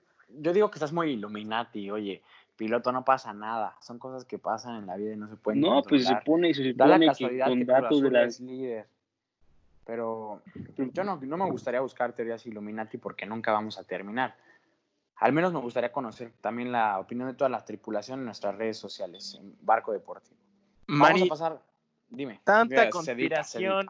yo 0.41 0.53
digo 0.53 0.71
que 0.71 0.77
estás 0.77 0.93
muy 0.93 1.13
Illuminati, 1.13 1.91
oye, 1.91 2.23
piloto 2.57 2.93
no 2.93 3.05
pasa 3.05 3.33
nada, 3.33 3.77
son 3.81 3.99
cosas 3.99 4.25
que 4.25 4.39
pasan 4.39 4.77
en 4.77 4.87
la 4.87 4.97
vida 4.97 5.13
y 5.13 5.17
no 5.17 5.29
se 5.29 5.37
pueden 5.37 5.61
No, 5.61 5.83
pues 5.83 6.07
se 6.07 6.15
supone, 6.15 6.55
se 6.55 6.71
supone 6.71 6.99
la 6.99 7.07
casualidad 7.07 7.47
que 7.47 7.51
con 7.51 7.67
datos 7.67 8.03
de 8.03 8.11
las 8.11 8.41
líder. 8.41 8.87
Pero 9.85 10.43
yo 10.93 11.05
no, 11.05 11.17
no 11.17 11.37
me 11.37 11.51
gustaría 11.51 11.81
buscar 11.81 12.13
teorías 12.13 12.47
Illuminati 12.47 12.99
porque 12.99 13.27
nunca 13.27 13.53
vamos 13.53 13.79
a 13.79 13.85
terminar. 13.85 14.37
Al 15.21 15.35
menos 15.35 15.53
me 15.53 15.61
gustaría 15.61 15.93
conocer 15.93 16.33
también 16.41 16.73
la 16.73 16.99
opinión 16.99 17.29
de 17.29 17.35
toda 17.35 17.51
la 17.51 17.63
tripulación 17.63 18.21
en 18.21 18.25
nuestras 18.25 18.57
redes 18.57 18.79
sociales, 18.79 19.37
en 19.39 19.55
Barco 19.61 19.93
Deportivo. 19.93 20.41
Vamos 20.89 21.23
a 21.23 21.27
pasar, 21.27 21.63
dime. 22.09 22.41
Tanta 22.43 22.89
conspiración 22.89 23.87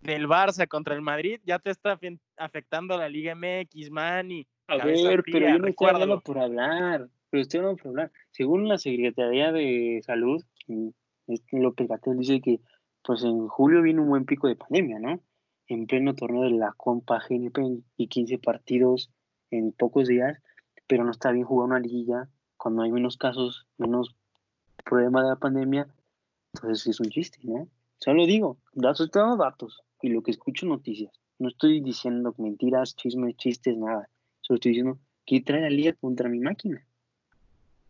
del 0.00 0.28
Barça 0.28 0.68
contra 0.68 0.94
el 0.94 1.02
Madrid 1.02 1.40
ya 1.44 1.58
te 1.58 1.70
está 1.70 1.98
afectando 2.36 2.96
la 2.96 3.08
Liga 3.08 3.34
MX, 3.34 3.90
man. 3.90 4.30
a 4.68 4.76
ver, 4.84 5.24
pero 5.24 5.48
yo 5.48 5.58
no 5.58 5.66
estoy 5.66 5.88
hablando 5.88 6.20
por 6.20 6.38
hablar. 6.38 7.08
Pero 7.30 7.42
estoy 7.42 7.58
hablando 7.58 7.82
por 7.82 7.88
hablar. 7.90 8.12
Según 8.30 8.68
la 8.68 8.78
Secretaría 8.78 9.50
de 9.50 10.00
Salud, 10.06 10.44
López 11.50 11.88
Gatel 11.88 12.18
dice 12.18 12.40
que 12.40 12.60
pues 13.02 13.24
en 13.24 13.48
julio 13.48 13.82
viene 13.82 14.00
un 14.00 14.08
buen 14.08 14.26
pico 14.26 14.46
de 14.46 14.54
pandemia, 14.54 15.00
¿no? 15.00 15.20
En 15.66 15.88
pleno 15.88 16.14
torneo 16.14 16.42
de 16.42 16.50
la 16.50 16.72
Compa 16.76 17.20
GNP 17.28 17.82
y 17.96 18.06
15 18.06 18.38
partidos 18.38 19.10
en 19.50 19.72
pocos 19.72 20.06
días 20.06 20.40
pero 20.92 21.04
no 21.04 21.10
está 21.10 21.32
bien 21.32 21.46
jugar 21.46 21.70
una 21.70 21.80
liguilla 21.80 22.28
cuando 22.58 22.82
hay 22.82 22.92
menos 22.92 23.16
casos, 23.16 23.66
menos 23.78 24.14
problemas 24.84 25.22
de 25.22 25.30
la 25.30 25.36
pandemia, 25.36 25.88
entonces 26.52 26.86
es 26.86 27.00
un 27.00 27.08
chiste, 27.08 27.38
¿no? 27.44 27.66
Solo 27.96 28.26
digo, 28.26 28.58
datos, 28.74 29.10
tengo 29.10 29.38
datos 29.38 29.80
y 30.02 30.10
lo 30.10 30.22
que 30.22 30.32
escucho 30.32 30.66
noticias. 30.66 31.10
No 31.38 31.48
estoy 31.48 31.80
diciendo 31.80 32.34
mentiras, 32.36 32.94
chismes, 32.94 33.38
chistes, 33.38 33.74
nada. 33.78 34.06
Solo 34.42 34.56
estoy 34.56 34.72
diciendo 34.72 34.98
que 35.24 35.40
trae 35.40 35.62
la 35.62 35.70
liga 35.70 35.94
contra 35.94 36.28
mi 36.28 36.40
máquina. 36.40 36.86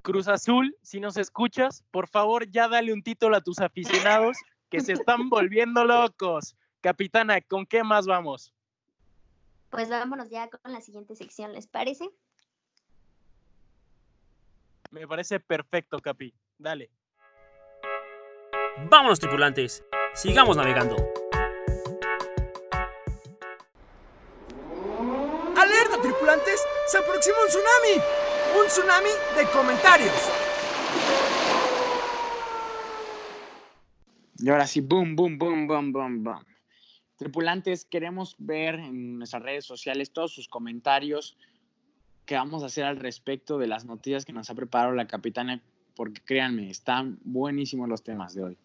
Cruz 0.05 0.29
Azul, 0.29 0.77
si 0.83 1.01
nos 1.01 1.17
escuchas, 1.17 1.85
por 1.91 2.07
favor 2.07 2.49
ya 2.53 2.69
dale 2.69 2.93
un 2.93 3.03
título 3.03 3.35
a 3.35 3.41
tus 3.41 3.59
aficionados 3.59 4.37
que 4.71 4.79
se 4.79 4.93
están 4.93 5.29
volviendo 5.29 5.85
locos. 5.85 6.55
Capitana, 6.81 7.41
¿con 7.41 7.67
qué 7.67 7.83
más 7.83 8.07
vamos? 8.07 8.55
Pues 9.71 9.88
vámonos 9.88 10.31
ya 10.31 10.49
con 10.49 10.71
la 10.71 10.81
siguiente 10.81 11.17
sección, 11.17 11.53
¿les 11.53 11.67
parece? 11.67 12.09
Me 14.92 15.09
parece 15.09 15.40
perfecto, 15.40 15.98
Capi. 16.00 16.35
Dale. 16.59 16.90
Vámonos, 18.90 19.18
tripulantes. 19.18 19.83
Sigamos 20.12 20.55
navegando. 20.59 20.96
¡Alerta, 25.57 25.98
tripulantes! 26.02 26.62
¡Se 26.87 26.98
aproxima 26.98 27.37
un 27.40 27.48
tsunami! 27.48 28.05
¡Un 28.61 28.66
tsunami 28.66 29.09
de 29.35 29.46
comentarios! 29.50 30.31
Y 34.40 34.50
ahora 34.50 34.66
sí, 34.66 34.83
boom, 34.83 35.16
boom, 35.16 35.38
boom, 35.38 35.66
boom, 35.66 35.92
boom, 35.92 36.22
boom. 36.22 36.44
Tripulantes, 37.16 37.87
queremos 37.87 38.37
ver 38.38 38.74
en 38.74 39.16
nuestras 39.18 39.42
redes 39.42 39.64
sociales 39.64 40.12
todos 40.12 40.35
sus 40.35 40.48
comentarios 40.48 41.38
que 42.33 42.37
vamos 42.37 42.62
a 42.62 42.66
hacer 42.66 42.85
al 42.85 42.97
respecto 42.97 43.59
de 43.59 43.66
las 43.66 43.85
noticias 43.85 44.25
que 44.25 44.33
nos 44.33 44.49
ha 44.49 44.55
preparado 44.55 44.95
la 44.95 45.07
capitana, 45.07 45.62
porque 45.95 46.23
créanme, 46.25 46.71
están 46.71 47.18
buenísimos 47.25 47.90
los 47.90 48.03
temas 48.03 48.33
de 48.33 48.42
hoy. 48.42 48.59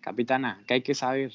Capitana, 0.00 0.64
¿qué 0.66 0.72
hay 0.72 0.82
que 0.82 0.94
saber? 0.94 1.34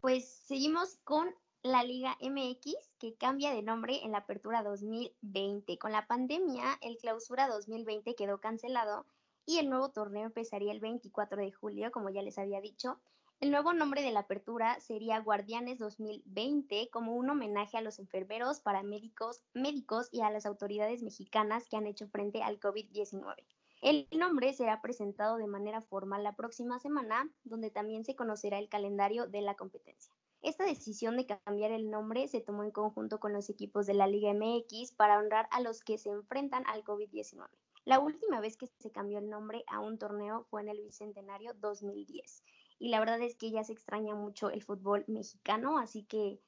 Pues 0.00 0.28
seguimos 0.28 0.98
con 1.04 1.28
la 1.62 1.84
Liga 1.84 2.18
MX, 2.20 2.74
que 2.98 3.14
cambia 3.14 3.54
de 3.54 3.62
nombre 3.62 4.00
en 4.02 4.10
la 4.10 4.18
apertura 4.18 4.64
2020. 4.64 5.78
Con 5.78 5.92
la 5.92 6.08
pandemia, 6.08 6.76
el 6.80 6.96
clausura 6.96 7.46
2020 7.46 8.16
quedó 8.16 8.40
cancelado 8.40 9.06
y 9.46 9.58
el 9.58 9.70
nuevo 9.70 9.90
torneo 9.90 10.24
empezaría 10.24 10.72
el 10.72 10.80
24 10.80 11.40
de 11.40 11.52
julio, 11.52 11.92
como 11.92 12.10
ya 12.10 12.22
les 12.22 12.36
había 12.36 12.60
dicho, 12.60 12.98
el 13.40 13.50
nuevo 13.50 13.72
nombre 13.72 14.02
de 14.02 14.12
la 14.12 14.20
apertura 14.20 14.78
sería 14.80 15.18
Guardianes 15.20 15.78
2020 15.78 16.90
como 16.92 17.16
un 17.16 17.30
homenaje 17.30 17.78
a 17.78 17.80
los 17.80 17.98
enfermeros, 17.98 18.60
paramédicos, 18.60 19.40
médicos 19.54 20.10
y 20.12 20.20
a 20.20 20.28
las 20.28 20.44
autoridades 20.44 21.02
mexicanas 21.02 21.66
que 21.66 21.78
han 21.78 21.86
hecho 21.86 22.06
frente 22.08 22.42
al 22.42 22.60
COVID-19. 22.60 23.34
El 23.80 24.06
nombre 24.12 24.52
será 24.52 24.82
presentado 24.82 25.38
de 25.38 25.46
manera 25.46 25.80
formal 25.80 26.22
la 26.22 26.36
próxima 26.36 26.78
semana, 26.80 27.30
donde 27.44 27.70
también 27.70 28.04
se 28.04 28.14
conocerá 28.14 28.58
el 28.58 28.68
calendario 28.68 29.26
de 29.26 29.40
la 29.40 29.54
competencia. 29.54 30.12
Esta 30.42 30.66
decisión 30.66 31.16
de 31.16 31.24
cambiar 31.24 31.70
el 31.70 31.88
nombre 31.88 32.28
se 32.28 32.42
tomó 32.42 32.62
en 32.62 32.72
conjunto 32.72 33.20
con 33.20 33.32
los 33.32 33.48
equipos 33.48 33.86
de 33.86 33.94
la 33.94 34.06
Liga 34.06 34.34
MX 34.34 34.92
para 34.92 35.18
honrar 35.18 35.48
a 35.50 35.62
los 35.62 35.82
que 35.82 35.96
se 35.96 36.10
enfrentan 36.10 36.64
al 36.66 36.84
COVID-19. 36.84 37.48
La 37.86 38.00
última 38.00 38.38
vez 38.40 38.58
que 38.58 38.66
se 38.66 38.92
cambió 38.92 39.18
el 39.18 39.30
nombre 39.30 39.64
a 39.66 39.80
un 39.80 39.96
torneo 39.96 40.44
fue 40.50 40.60
en 40.60 40.68
el 40.68 40.82
Bicentenario 40.82 41.54
2010 41.54 42.42
y 42.80 42.88
la 42.88 42.98
verdad 42.98 43.20
es 43.20 43.36
que 43.36 43.50
ya 43.50 43.62
se 43.62 43.74
extraña 43.74 44.14
mucho 44.14 44.50
el 44.50 44.62
fútbol 44.62 45.04
mexicano, 45.06 45.78
así 45.78 46.02
que 46.04 46.40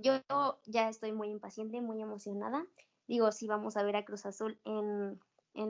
yo 0.00 0.20
ya 0.64 0.88
estoy 0.88 1.12
muy 1.12 1.28
impaciente, 1.28 1.80
muy 1.80 2.00
emocionada. 2.00 2.64
Digo, 3.08 3.32
sí 3.32 3.48
vamos 3.48 3.76
a 3.76 3.82
ver 3.82 3.96
a 3.96 4.04
Cruz 4.04 4.24
Azul 4.24 4.56
en, 4.64 5.18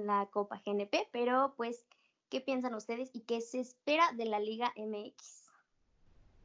la 0.07 0.29
Copa 0.31 0.61
GNP, 0.65 1.09
pero 1.11 1.55
pues, 1.57 1.87
¿qué 2.29 2.43
piensan 2.43 2.75
ustedes 2.75 3.11
y 3.15 3.21
qué 3.21 3.41
se 3.41 3.61
espera 3.61 4.13
de 4.15 4.27
la 4.27 4.39
Liga 4.39 4.75
MX? 4.77 5.49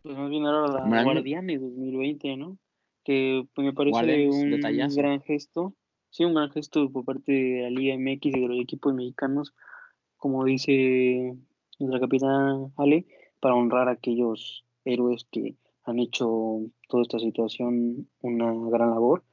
Pues 0.04 0.18
más 0.18 0.30
bien 0.30 0.46
ahora 0.46 0.88
la 0.88 1.04
Guardianes 1.04 1.60
2020, 1.60 2.38
¿no? 2.38 2.58
Que 3.04 3.46
pues, 3.54 3.66
me 3.66 3.74
parece 3.74 4.30
un 4.30 4.52
gran 4.96 5.22
gesto. 5.22 5.74
Sí, 6.12 6.24
un 6.24 6.34
gran 6.34 6.50
gesto 6.50 6.90
por 6.90 7.04
parte 7.04 7.34
de 7.34 7.62
la 7.64 7.70
Liga 7.70 7.98
MX 7.98 8.26
y 8.28 8.40
de 8.40 8.48
los 8.48 8.60
equipos 8.62 8.94
mexicanos, 8.94 9.54
como 10.16 10.46
dice 10.46 11.36
nuestra 11.78 12.00
capitana 12.00 12.72
Ale, 12.78 13.06
para 13.46 13.54
honrar 13.54 13.90
a 13.90 13.92
aquellos 13.92 14.66
héroes 14.86 15.28
que 15.32 15.56
han 15.84 16.00
hecho 16.00 16.62
toda 16.90 17.04
esta 17.04 17.20
situación 17.20 18.10
una 18.22 18.52
gran 18.72 18.90
labor. 18.90 19.24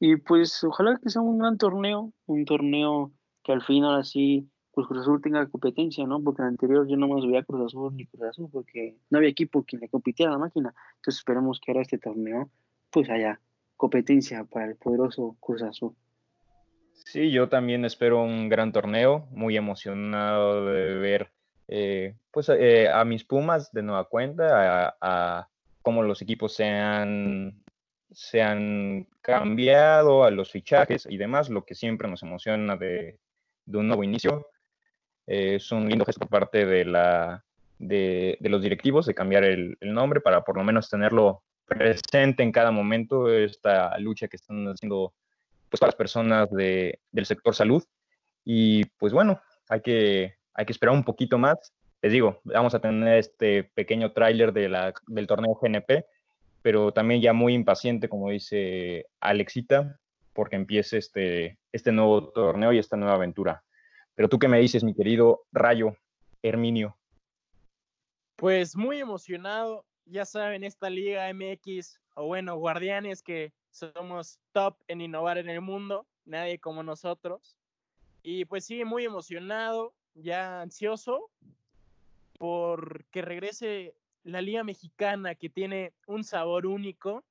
Y 0.00 0.16
pues 0.16 0.64
ojalá 0.64 0.98
que 1.02 1.10
sea 1.10 1.20
un 1.20 1.38
gran 1.38 1.58
torneo, 1.58 2.14
un 2.24 2.46
torneo 2.46 3.12
que 3.42 3.52
al 3.52 3.60
fin 3.60 3.84
ahora 3.84 4.02
sí 4.02 4.48
pues 4.72 4.86
Cruz 4.86 5.02
Azul 5.02 5.20
tenga 5.20 5.46
competencia, 5.50 6.06
¿no? 6.06 6.22
Porque 6.22 6.40
en 6.40 6.46
el 6.46 6.52
anterior 6.52 6.88
yo 6.88 6.96
no 6.96 7.06
más 7.06 7.26
veía 7.26 7.44
Cruz 7.44 7.66
Azul 7.66 7.94
ni 7.94 8.06
Cruz 8.06 8.22
Azul 8.22 8.48
porque 8.50 8.96
no 9.10 9.18
había 9.18 9.28
equipo 9.28 9.62
que 9.62 9.76
le 9.76 9.90
compitiera 9.90 10.32
a 10.32 10.36
la 10.36 10.38
máquina. 10.38 10.74
Entonces 10.96 11.18
esperemos 11.18 11.60
que 11.60 11.70
ahora 11.70 11.82
este 11.82 11.98
torneo 11.98 12.48
pues 12.90 13.10
haya 13.10 13.42
competencia 13.76 14.44
para 14.44 14.70
el 14.70 14.76
poderoso 14.76 15.36
Cruz 15.38 15.62
Azul. 15.62 15.94
Sí, 16.94 17.30
yo 17.30 17.50
también 17.50 17.84
espero 17.84 18.24
un 18.24 18.48
gran 18.48 18.72
torneo, 18.72 19.26
muy 19.32 19.58
emocionado 19.58 20.64
de 20.64 20.94
ver 20.94 21.33
eh, 21.68 22.14
pues, 22.30 22.48
eh, 22.48 22.88
a 22.88 23.04
mis 23.04 23.24
Pumas 23.24 23.72
de 23.72 23.82
nueva 23.82 24.08
cuenta, 24.08 24.96
a, 25.00 25.48
cómo 25.82 26.02
los 26.02 26.22
equipos 26.22 26.54
se 26.54 26.68
han, 26.68 27.62
se 28.10 28.42
han 28.42 29.06
cambiado, 29.20 30.24
a 30.24 30.30
los 30.30 30.50
fichajes 30.50 31.06
y 31.08 31.16
demás, 31.16 31.50
lo 31.50 31.64
que 31.64 31.74
siempre 31.74 32.08
nos 32.08 32.22
emociona 32.22 32.76
de, 32.76 33.18
un 33.66 33.88
nuevo 33.88 34.04
inicio. 34.04 34.48
Eh, 35.26 35.56
es 35.56 35.72
un 35.72 35.88
lindo 35.88 36.04
gesto 36.04 36.20
por 36.20 36.28
parte 36.28 36.64
de, 36.66 36.84
la, 36.84 37.44
de, 37.78 38.36
de 38.40 38.48
los 38.48 38.62
directivos 38.62 39.06
de 39.06 39.14
cambiar 39.14 39.44
el, 39.44 39.76
nombre 39.80 40.20
para 40.20 40.42
por 40.42 40.56
lo 40.56 40.64
menos 40.64 40.88
tenerlo 40.88 41.42
presente 41.66 42.42
en 42.42 42.52
cada 42.52 42.70
momento, 42.70 43.30
esta 43.30 43.96
lucha 43.98 44.28
que 44.28 44.36
están 44.36 44.66
haciendo 44.68 45.14
pues, 45.70 45.80
las 45.80 45.94
personas 45.94 46.50
de, 46.50 47.00
del 47.10 47.26
sector 47.26 47.54
salud. 47.54 47.82
Y 48.44 48.84
pues 48.98 49.12
bueno, 49.12 49.40
hay 49.68 49.80
que, 49.80 50.36
hay 50.54 50.66
que 50.66 50.72
esperar 50.72 50.94
un 50.94 51.04
poquito 51.04 51.38
más 51.38 51.72
les 52.04 52.12
digo, 52.12 52.38
vamos 52.44 52.74
a 52.74 52.80
tener 52.80 53.16
este 53.16 53.64
pequeño 53.64 54.12
tráiler 54.12 54.52
de 54.52 54.92
del 55.06 55.26
torneo 55.26 55.54
GNP, 55.54 56.04
pero 56.60 56.92
también 56.92 57.22
ya 57.22 57.32
muy 57.32 57.54
impaciente, 57.54 58.10
como 58.10 58.28
dice 58.28 59.06
Alexita, 59.20 59.98
porque 60.34 60.56
empiece 60.56 60.98
este, 60.98 61.58
este 61.72 61.92
nuevo 61.92 62.28
torneo 62.28 62.74
y 62.74 62.78
esta 62.78 62.98
nueva 62.98 63.14
aventura. 63.14 63.64
Pero 64.14 64.28
tú 64.28 64.38
qué 64.38 64.48
me 64.48 64.60
dices, 64.60 64.84
mi 64.84 64.92
querido 64.92 65.46
Rayo 65.50 65.96
Herminio. 66.42 66.94
Pues 68.36 68.76
muy 68.76 69.00
emocionado, 69.00 69.86
ya 70.04 70.26
saben, 70.26 70.62
esta 70.62 70.90
Liga 70.90 71.32
MX, 71.32 71.98
o 72.16 72.26
bueno, 72.26 72.56
Guardianes, 72.56 73.22
que 73.22 73.54
somos 73.70 74.38
top 74.52 74.76
en 74.88 75.00
innovar 75.00 75.38
en 75.38 75.48
el 75.48 75.62
mundo, 75.62 76.06
nadie 76.26 76.58
como 76.58 76.82
nosotros. 76.82 77.56
Y 78.22 78.44
pues 78.44 78.66
sí, 78.66 78.84
muy 78.84 79.06
emocionado, 79.06 79.94
ya 80.14 80.62
ansioso 80.62 81.30
por 82.38 83.04
que 83.06 83.22
regrese 83.22 83.94
la 84.22 84.40
Liga 84.40 84.64
Mexicana, 84.64 85.34
que 85.34 85.48
tiene 85.48 85.92
un 86.06 86.24
sabor 86.24 86.66
único, 86.66 87.24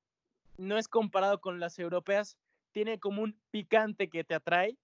no 0.56 0.78
es 0.78 0.88
comparado 0.88 1.40
con 1.40 1.60
las 1.60 1.78
europeas, 1.78 2.38
tiene 2.72 2.98
como 2.98 3.22
un 3.22 3.36
picante 3.50 4.08
que 4.08 4.24
te 4.24 4.34
atrae. 4.34 4.76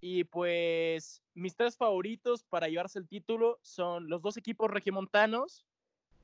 Y 0.00 0.24
pues 0.24 1.22
mis 1.34 1.56
tres 1.56 1.76
favoritos 1.76 2.44
para 2.44 2.68
llevarse 2.68 3.00
el 3.00 3.08
título 3.08 3.58
son 3.62 4.08
los 4.08 4.22
dos 4.22 4.36
equipos 4.36 4.70
regimontanos 4.70 5.64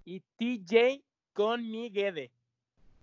y 0.05 0.21
TJ 0.37 1.03
con 1.33 1.69
Miguede. 1.69 2.31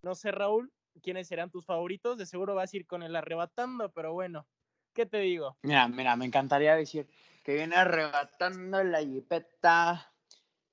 No 0.01 0.15
sé, 0.15 0.31
Raúl, 0.31 0.71
quiénes 1.03 1.27
serán 1.27 1.51
tus 1.51 1.65
favoritos. 1.65 2.17
De 2.17 2.25
seguro 2.25 2.55
vas 2.55 2.73
a 2.73 2.77
ir 2.77 2.85
con 2.85 3.03
el 3.03 3.15
arrebatando, 3.15 3.89
pero 3.89 4.13
bueno, 4.13 4.45
¿qué 4.93 5.05
te 5.05 5.17
digo? 5.19 5.55
Mira, 5.63 5.87
mira, 5.87 6.15
me 6.15 6.25
encantaría 6.25 6.75
decir 6.75 7.07
que 7.43 7.55
viene 7.55 7.75
arrebatando 7.75 8.83
la 8.83 8.99
jipeta 8.99 10.11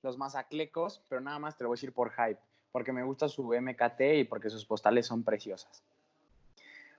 los 0.03 0.19
mazaclecos, 0.19 1.03
pero 1.09 1.21
nada 1.21 1.39
más 1.39 1.57
te 1.57 1.65
lo 1.65 1.69
voy 1.69 1.75
a 1.75 1.79
decir 1.79 1.93
por 1.93 2.13
hype, 2.13 2.41
porque 2.73 2.93
me 2.93 3.03
gusta 3.03 3.29
su 3.29 3.53
MKT 3.53 4.01
y 4.17 4.25
porque 4.25 4.51
sus 4.51 4.65
postales 4.65 5.07
son 5.07 5.23
preciosas. 5.25 5.83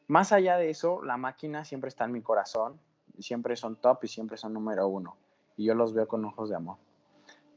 Más 0.07 0.31
allá 0.31 0.57
de 0.57 0.69
eso, 0.69 1.03
la 1.03 1.17
máquina 1.17 1.65
siempre 1.65 1.87
está 1.87 2.05
en 2.05 2.11
mi 2.11 2.21
corazón, 2.21 2.79
siempre 3.19 3.55
son 3.55 3.75
top 3.75 4.03
y 4.03 4.07
siempre 4.07 4.37
son 4.37 4.53
número 4.53 4.87
uno, 4.87 5.15
y 5.55 5.65
yo 5.65 5.75
los 5.75 5.93
veo 5.93 6.07
con 6.07 6.25
ojos 6.25 6.49
de 6.49 6.55
amor. 6.55 6.77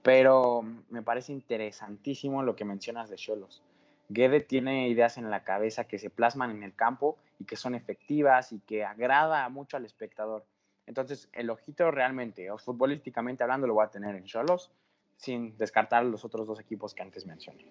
Pero 0.03 0.62
me 0.90 1.03
parece 1.03 1.33
interesantísimo 1.33 2.42
lo 2.42 2.57
que 2.57 2.64
mencionas 2.64 3.09
de 3.09 3.16
Cholos. 3.16 3.62
Guede 4.09 4.40
tiene 4.40 4.88
ideas 4.88 5.16
en 5.16 5.31
la 5.31 5.44
cabeza 5.44 5.85
que 5.85 5.98
se 5.98 6.11
plasman 6.11 6.51
en 6.51 6.62
el 6.62 6.75
campo 6.75 7.16
y 7.42 7.44
que 7.44 7.57
son 7.57 7.74
efectivas 7.74 8.52
y 8.52 8.61
que 8.61 8.85
agrada 8.85 9.48
mucho 9.48 9.76
al 9.76 9.85
espectador. 9.85 10.46
Entonces, 10.87 11.28
el 11.33 11.50
ojito 11.50 11.90
realmente, 11.90 12.50
o 12.50 12.59
futbolísticamente 12.59 13.42
hablando, 13.42 13.66
lo 13.66 13.74
voy 13.74 13.85
a 13.85 13.90
tener 13.90 14.14
en 14.14 14.24
Cholos 14.24 14.70
sin 15.16 15.57
descartar 15.59 16.05
los 16.05 16.24
otros 16.24 16.46
dos 16.46 16.61
equipos 16.61 16.94
que 16.94 17.02
antes 17.02 17.26
mencioné. 17.26 17.66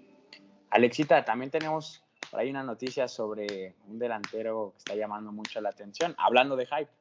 Alexita, 0.70 1.24
también 1.24 1.52
tenemos 1.52 2.04
por 2.30 2.42
ahí 2.42 2.50
una 2.50 2.64
noticia 2.64 3.08
sobre 3.08 3.76
un 3.88 3.98
delantero 3.98 4.72
que 4.74 4.78
está 4.80 4.96
llamando 4.96 5.32
mucho 5.32 5.62
la 5.62 5.70
atención, 5.70 6.16
hablando 6.18 6.58
de 6.58 6.66
hype. 6.66 6.92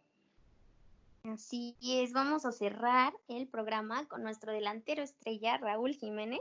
Así 1.24 1.76
es, 1.82 2.12
vamos 2.12 2.46
a 2.46 2.52
cerrar 2.52 3.12
el 3.28 3.48
programa 3.48 4.06
con 4.06 4.22
nuestro 4.22 4.52
delantero 4.52 5.02
estrella 5.02 5.58
Raúl 5.58 5.94
Jiménez, 5.94 6.40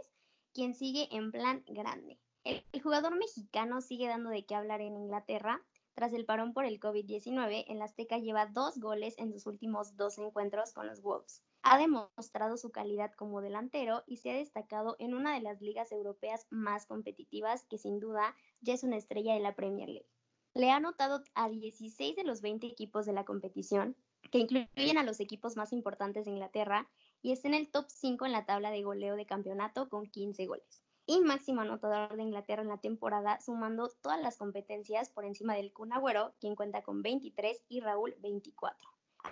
quien 0.53 0.75
sigue 0.75 1.07
en 1.11 1.31
plan 1.31 1.63
grande. 1.67 2.17
El, 2.43 2.63
el 2.71 2.81
jugador 2.81 3.17
mexicano 3.17 3.81
sigue 3.81 4.07
dando 4.07 4.29
de 4.29 4.43
qué 4.43 4.55
hablar 4.55 4.81
en 4.81 4.95
Inglaterra. 4.95 5.61
Tras 5.99 6.13
el 6.13 6.23
parón 6.23 6.53
por 6.53 6.63
el 6.63 6.79
COVID-19, 6.79 7.65
el 7.67 7.81
Azteca 7.81 8.19
lleva 8.19 8.45
dos 8.45 8.79
goles 8.79 9.15
en 9.17 9.33
sus 9.33 9.45
últimos 9.45 9.97
dos 9.97 10.17
encuentros 10.17 10.71
con 10.71 10.87
los 10.87 11.01
Wolves. 11.01 11.43
Ha 11.61 11.77
demostrado 11.77 12.55
su 12.55 12.71
calidad 12.71 13.11
como 13.17 13.41
delantero 13.41 14.03
y 14.07 14.15
se 14.15 14.31
ha 14.31 14.37
destacado 14.37 14.95
en 14.99 15.13
una 15.13 15.33
de 15.33 15.41
las 15.41 15.59
ligas 15.59 15.91
europeas 15.91 16.47
más 16.51 16.85
competitivas 16.85 17.65
que 17.65 17.77
sin 17.77 17.99
duda 17.99 18.33
ya 18.61 18.75
es 18.75 18.83
una 18.85 18.95
estrella 18.95 19.33
de 19.33 19.41
la 19.41 19.55
Premier 19.55 19.89
League. 19.89 20.07
Le 20.53 20.71
ha 20.71 20.77
anotado 20.77 21.21
a 21.35 21.49
16 21.49 22.15
de 22.15 22.23
los 22.23 22.39
20 22.39 22.65
equipos 22.65 23.05
de 23.05 23.11
la 23.11 23.25
competición, 23.25 23.97
que 24.31 24.37
incluyen 24.37 24.97
a 24.97 25.03
los 25.03 25.19
equipos 25.19 25.57
más 25.57 25.73
importantes 25.73 26.23
de 26.23 26.31
Inglaterra, 26.31 26.89
y 27.21 27.33
está 27.33 27.49
en 27.49 27.55
el 27.55 27.69
top 27.69 27.87
5 27.89 28.25
en 28.25 28.31
la 28.31 28.45
tabla 28.45 28.71
de 28.71 28.83
goleo 28.83 29.17
de 29.17 29.25
campeonato 29.25 29.89
con 29.89 30.05
15 30.05 30.45
goles. 30.45 30.81
Y 31.11 31.21
máximo 31.21 31.61
anotador 31.61 32.15
de 32.15 32.21
Inglaterra 32.21 32.61
en 32.61 32.67
la 32.67 32.77
temporada, 32.77 33.41
sumando 33.41 33.89
todas 34.03 34.21
las 34.21 34.37
competencias 34.37 35.09
por 35.09 35.25
encima 35.25 35.55
del 35.55 35.73
Kun 35.73 35.91
Agüero, 35.91 36.35
quien 36.39 36.55
cuenta 36.55 36.83
con 36.83 37.01
23 37.01 37.63
y 37.67 37.79
Raúl 37.79 38.13
24. 38.19 38.87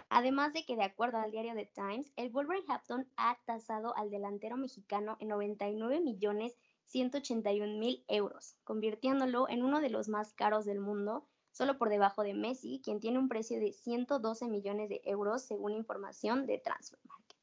Además 0.09 0.53
de 0.53 0.65
que, 0.65 0.75
de 0.75 0.85
acuerdo 0.85 1.19
al 1.19 1.29
diario 1.29 1.53
The 1.53 1.67
Times, 1.67 2.11
el 2.15 2.31
Wolverhampton 2.31 3.07
ha 3.15 3.37
tasado 3.45 3.95
al 3.95 4.09
delantero 4.09 4.57
mexicano 4.57 5.17
en 5.19 5.27
99 5.27 5.99
millones 5.99 6.57
181 6.85 7.77
mil 7.77 8.03
euros, 8.07 8.55
convirtiéndolo 8.63 9.47
en 9.47 9.63
uno 9.63 9.79
de 9.79 9.91
los 9.91 10.09
más 10.09 10.33
caros 10.33 10.65
del 10.65 10.79
mundo, 10.79 11.27
solo 11.51 11.77
por 11.77 11.89
debajo 11.89 12.23
de 12.23 12.33
Messi, 12.33 12.81
quien 12.83 12.99
tiene 12.99 13.19
un 13.19 13.29
precio 13.29 13.59
de 13.59 13.71
112 13.71 14.47
millones 14.47 14.89
de 14.89 15.01
euros 15.05 15.43
según 15.43 15.73
información 15.73 16.47
de 16.47 16.57
Transfer 16.57 16.99
Market. 17.03 17.36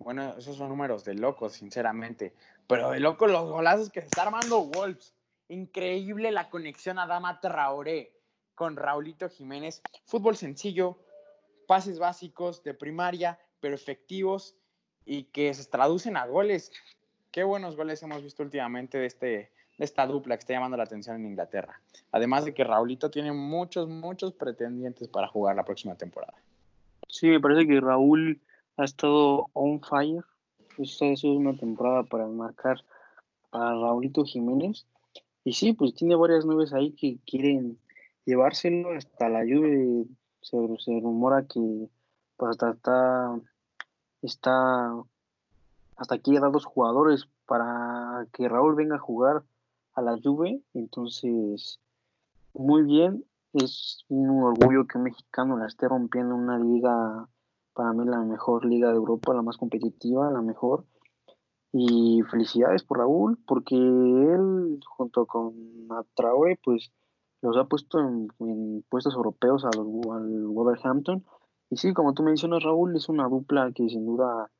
Bueno, 0.00 0.34
esos 0.38 0.56
son 0.56 0.70
números 0.70 1.04
de 1.04 1.14
locos, 1.14 1.52
sinceramente. 1.52 2.32
Pero 2.66 2.90
de 2.90 3.00
locos 3.00 3.30
los 3.30 3.50
golazos 3.50 3.90
que 3.90 4.00
se 4.00 4.06
está 4.06 4.22
armando 4.22 4.64
Wolves. 4.64 5.14
Increíble 5.48 6.30
la 6.30 6.48
conexión 6.48 6.98
a 6.98 7.06
Dama 7.06 7.40
Traoré 7.40 8.12
con 8.54 8.76
Raulito 8.76 9.28
Jiménez. 9.28 9.82
Fútbol 10.06 10.36
sencillo, 10.36 10.98
pases 11.66 11.98
básicos 11.98 12.62
de 12.62 12.72
primaria, 12.72 13.38
pero 13.60 13.74
efectivos 13.74 14.56
y 15.04 15.24
que 15.24 15.52
se 15.52 15.68
traducen 15.68 16.16
a 16.16 16.26
goles. 16.26 16.72
Qué 17.30 17.44
buenos 17.44 17.76
goles 17.76 18.02
hemos 18.02 18.22
visto 18.22 18.42
últimamente 18.42 18.96
de, 18.96 19.06
este, 19.06 19.26
de 19.26 19.84
esta 19.84 20.06
dupla 20.06 20.36
que 20.36 20.40
está 20.40 20.54
llamando 20.54 20.78
la 20.78 20.84
atención 20.84 21.16
en 21.16 21.26
Inglaterra. 21.26 21.78
Además 22.10 22.46
de 22.46 22.54
que 22.54 22.64
Raulito 22.64 23.10
tiene 23.10 23.32
muchos, 23.32 23.86
muchos 23.88 24.32
pretendientes 24.32 25.08
para 25.08 25.28
jugar 25.28 25.56
la 25.56 25.64
próxima 25.64 25.94
temporada. 25.94 26.34
Sí, 27.06 27.28
me 27.28 27.40
parece 27.40 27.66
que 27.66 27.80
Raúl 27.80 28.40
ha 28.80 28.84
estado 28.84 29.48
on 29.52 29.80
fire. 29.82 30.24
Esta 30.78 31.06
es 31.06 31.22
una 31.24 31.54
temporada 31.56 32.02
para 32.04 32.26
marcar 32.26 32.82
a 33.52 33.74
Raulito 33.74 34.24
Jiménez. 34.24 34.86
Y 35.44 35.52
sí, 35.52 35.72
pues 35.74 35.94
tiene 35.94 36.16
varias 36.16 36.46
nubes 36.46 36.72
ahí 36.72 36.92
que 36.92 37.18
quieren 37.26 37.78
llevárselo 38.24 38.92
hasta 38.92 39.28
la 39.28 39.44
lluvia. 39.44 40.04
Se, 40.40 40.56
rumora 41.00 41.46
que 41.46 41.88
pues 42.36 42.50
hasta 42.50 42.70
está, 42.70 43.40
está 44.22 44.92
hasta 45.96 46.14
aquí 46.14 46.34
dado 46.34 46.52
dos 46.52 46.64
jugadores 46.64 47.28
para 47.46 48.26
que 48.32 48.48
Raúl 48.48 48.74
venga 48.74 48.96
a 48.96 49.00
jugar 49.00 49.42
a 49.94 50.00
la 50.00 50.18
Juve. 50.22 50.62
Entonces, 50.72 51.78
muy 52.54 52.82
bien. 52.84 53.24
Es 53.52 54.04
un 54.08 54.42
orgullo 54.44 54.86
que 54.86 54.96
un 54.96 55.04
mexicano 55.04 55.58
la 55.58 55.66
esté 55.66 55.88
rompiendo 55.88 56.36
una 56.36 56.58
liga, 56.58 57.28
para 57.80 57.94
mí 57.94 58.04
la 58.04 58.18
mejor 58.18 58.66
liga 58.66 58.90
de 58.90 58.96
Europa, 58.96 59.32
la 59.32 59.40
más 59.40 59.56
competitiva, 59.56 60.30
la 60.30 60.42
mejor. 60.42 60.84
Y 61.72 62.20
felicidades 62.30 62.84
por 62.84 62.98
Raúl, 62.98 63.38
porque 63.46 63.74
él 63.74 64.80
junto 64.86 65.24
con 65.24 65.54
Traore, 66.14 66.60
pues 66.62 66.92
los 67.40 67.56
ha 67.56 67.64
puesto 67.64 67.98
en, 67.98 68.84
puestos 68.90 69.14
europeos 69.14 69.64
a 69.64 69.68
al 69.68 70.46
Wolverhampton. 70.48 71.24
Y 71.70 71.76
sí, 71.76 71.94
como 71.94 72.12
tú 72.12 72.22
mencionas, 72.22 72.62
Raúl, 72.62 72.94
es 72.96 73.08
una 73.08 73.26
dupla 73.28 73.72
que 73.74 73.88
sin 73.88 74.04
duda 74.04 74.50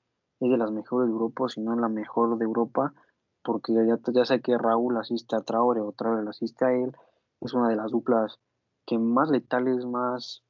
es 0.41 0.51
de 0.51 0.57
las 0.57 0.71
mejores 0.71 1.09
de 1.09 1.13
Europa, 1.13 1.47
si 1.51 1.61
no 1.61 1.77
la 1.77 1.91
mejor 1.91 2.39
de 2.39 2.47
Europa, 2.47 2.95
porque 3.43 3.75
ya, 3.75 3.99
ya 4.15 4.25
sé 4.25 4.41
que 4.41 4.57
Raúl 4.57 4.97
asiste 4.97 5.37
a 5.37 5.43
Traore 5.43 5.83
o 5.83 5.93
Traore 5.93 6.27
asiste 6.27 6.65
a 6.65 6.73
él. 6.73 6.97
Es 7.43 7.53
una 7.53 7.69
de 7.69 7.77
las 7.77 7.91
duplas 7.91 8.41
que 8.87 8.99
más 8.99 9.29
letales, 9.29 9.85
más, 9.85 10.43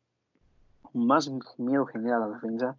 más 0.95 1.30
miedo 1.59 1.86
genera 1.86 2.18
la 2.18 2.28
defensa. 2.28 2.76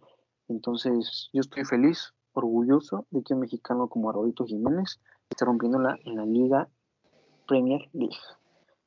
Entonces, 0.48 1.30
yo 1.32 1.40
estoy 1.40 1.64
feliz, 1.64 2.12
orgulloso 2.32 3.06
de 3.10 3.22
que 3.22 3.34
un 3.34 3.40
mexicano 3.40 3.88
como 3.88 4.10
Arroito 4.10 4.44
Jiménez 4.44 5.00
esté 5.30 5.44
rompiéndola 5.44 5.98
en 6.04 6.16
la 6.16 6.26
Liga 6.26 6.68
Premier 7.46 7.88
League. 7.92 8.16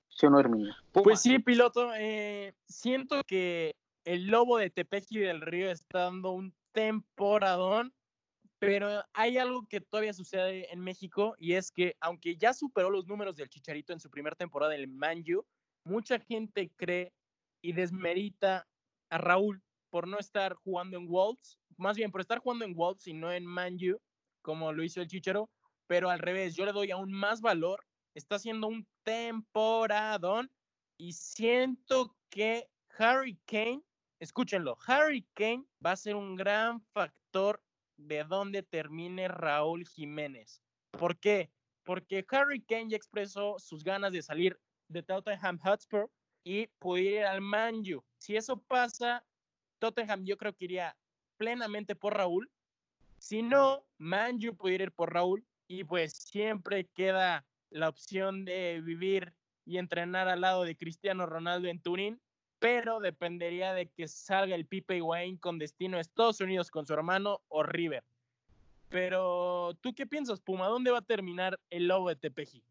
¿Sí 0.09 0.25
o 0.25 0.29
no, 0.29 0.39
Herminio? 0.39 0.73
Pues 0.91 1.21
sí, 1.21 1.39
piloto. 1.39 1.93
eh, 1.95 2.53
siento 2.67 3.21
que 3.27 3.75
el 4.05 4.27
lobo 4.27 4.57
de 4.57 4.69
Tepeji 4.69 5.19
del 5.19 5.41
Río 5.41 5.69
está 5.69 6.03
dando 6.03 6.31
un 6.31 6.53
temporadón, 6.71 7.93
pero 8.59 9.03
hay 9.13 9.37
algo 9.37 9.67
que 9.67 9.81
todavía 9.81 10.13
sucede 10.13 10.71
en 10.71 10.79
México 10.79 11.35
y 11.37 11.53
es 11.53 11.71
que 11.71 11.95
aunque 11.99 12.37
ya 12.37 12.53
superó 12.53 12.89
los 12.89 13.07
números 13.07 13.35
del 13.35 13.49
Chicharito 13.49 13.93
en 13.93 13.99
su 13.99 14.09
primera 14.09 14.35
temporada 14.35 14.75
en 14.75 14.81
el 14.81 14.87
Manju, 14.87 15.45
mucha 15.83 16.19
gente 16.19 16.71
cree 16.77 17.11
y 17.61 17.73
desmerita 17.73 18.67
a 19.09 19.17
Raúl 19.17 19.61
por 19.89 20.07
no 20.07 20.19
estar 20.19 20.53
jugando 20.53 20.97
en 20.97 21.07
Wolves, 21.07 21.59
más 21.77 21.95
bien 21.95 22.11
por 22.11 22.21
estar 22.21 22.39
jugando 22.39 22.65
en 22.65 22.73
Wolves 22.73 23.07
y 23.07 23.13
no 23.13 23.31
en 23.31 23.45
Manju, 23.45 23.99
como 24.41 24.73
lo 24.73 24.83
hizo 24.83 25.01
el 25.01 25.07
Chicharo, 25.07 25.49
pero 25.87 26.09
al 26.09 26.19
revés, 26.19 26.55
yo 26.55 26.65
le 26.65 26.71
doy 26.71 26.91
aún 26.91 27.11
más 27.11 27.41
valor, 27.41 27.85
está 28.13 28.35
haciendo 28.35 28.67
un 28.67 28.87
temporadón 29.03 30.51
y 30.97 31.13
siento 31.13 32.15
que 32.29 32.67
Harry 32.97 33.39
Kane, 33.45 33.83
escúchenlo, 34.19 34.77
Harry 34.87 35.25
Kane 35.33 35.65
va 35.85 35.91
a 35.91 35.97
ser 35.97 36.15
un 36.15 36.35
gran 36.35 36.81
factor 36.93 37.61
de 37.97 38.23
dónde 38.23 38.63
termine 38.63 39.27
Raúl 39.27 39.85
Jiménez. 39.87 40.61
¿Por 40.91 41.17
qué? 41.17 41.51
Porque 41.83 42.25
Harry 42.29 42.61
Kane 42.61 42.89
ya 42.89 42.97
expresó 42.97 43.59
sus 43.59 43.83
ganas 43.83 44.11
de 44.11 44.21
salir 44.21 44.59
de 44.87 45.03
Tottenham 45.03 45.59
Hotspur 45.59 46.09
y 46.45 46.67
poder 46.79 47.03
ir 47.03 47.23
al 47.25 47.41
Manju. 47.41 48.01
Si 48.17 48.37
eso 48.37 48.55
pasa, 48.57 49.25
Tottenham 49.79 50.23
yo 50.23 50.37
creo 50.37 50.53
que 50.53 50.65
iría 50.65 50.95
plenamente 51.37 51.95
por 51.95 52.15
Raúl. 52.15 52.49
Si 53.17 53.41
no, 53.41 53.83
Manju 53.97 54.55
pudiera 54.55 54.85
ir 54.85 54.91
por 54.91 55.13
Raúl 55.13 55.43
y 55.67 55.83
pues 55.83 56.13
siempre 56.13 56.85
queda 56.85 57.45
la 57.71 57.89
opción 57.89 58.45
de 58.45 58.79
vivir 58.81 59.33
y 59.65 59.79
entrenar 59.79 60.27
al 60.27 60.41
lado 60.41 60.63
de 60.63 60.77
Cristiano 60.77 61.25
Ronaldo 61.25 61.67
en 61.67 61.81
Turín, 61.81 62.21
pero 62.59 62.99
dependería 62.99 63.73
de 63.73 63.87
que 63.87 64.07
salga 64.07 64.53
el 64.55 64.67
Pipe 64.67 65.01
Wayne 65.01 65.39
con 65.39 65.57
destino 65.57 65.97
a 65.97 66.01
Estados 66.01 66.39
Unidos 66.39 66.69
con 66.69 66.85
su 66.85 66.93
hermano 66.93 67.41
o 67.47 67.63
River. 67.63 68.03
Pero, 68.89 69.75
¿tú 69.81 69.95
qué 69.95 70.05
piensas, 70.05 70.39
Puma? 70.39 70.67
¿Dónde 70.67 70.91
va 70.91 70.99
a 70.99 71.01
terminar 71.01 71.59
el 71.71 71.87
lobo 71.87 72.09
de 72.09 72.15
Tepeji? 72.15 72.63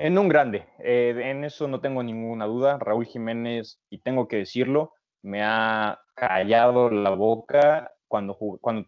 En 0.00 0.16
un 0.16 0.30
grande, 0.30 0.64
eh, 0.78 1.14
en 1.24 1.44
eso 1.44 1.68
no 1.68 1.82
tengo 1.82 2.02
ninguna 2.02 2.46
duda. 2.46 2.78
Raúl 2.78 3.04
Jiménez, 3.04 3.78
y 3.90 3.98
tengo 3.98 4.28
que 4.28 4.36
decirlo, 4.36 4.94
me 5.20 5.42
ha 5.44 6.00
callado 6.14 6.88
la 6.88 7.10
boca 7.10 7.92
cuando, 8.08 8.34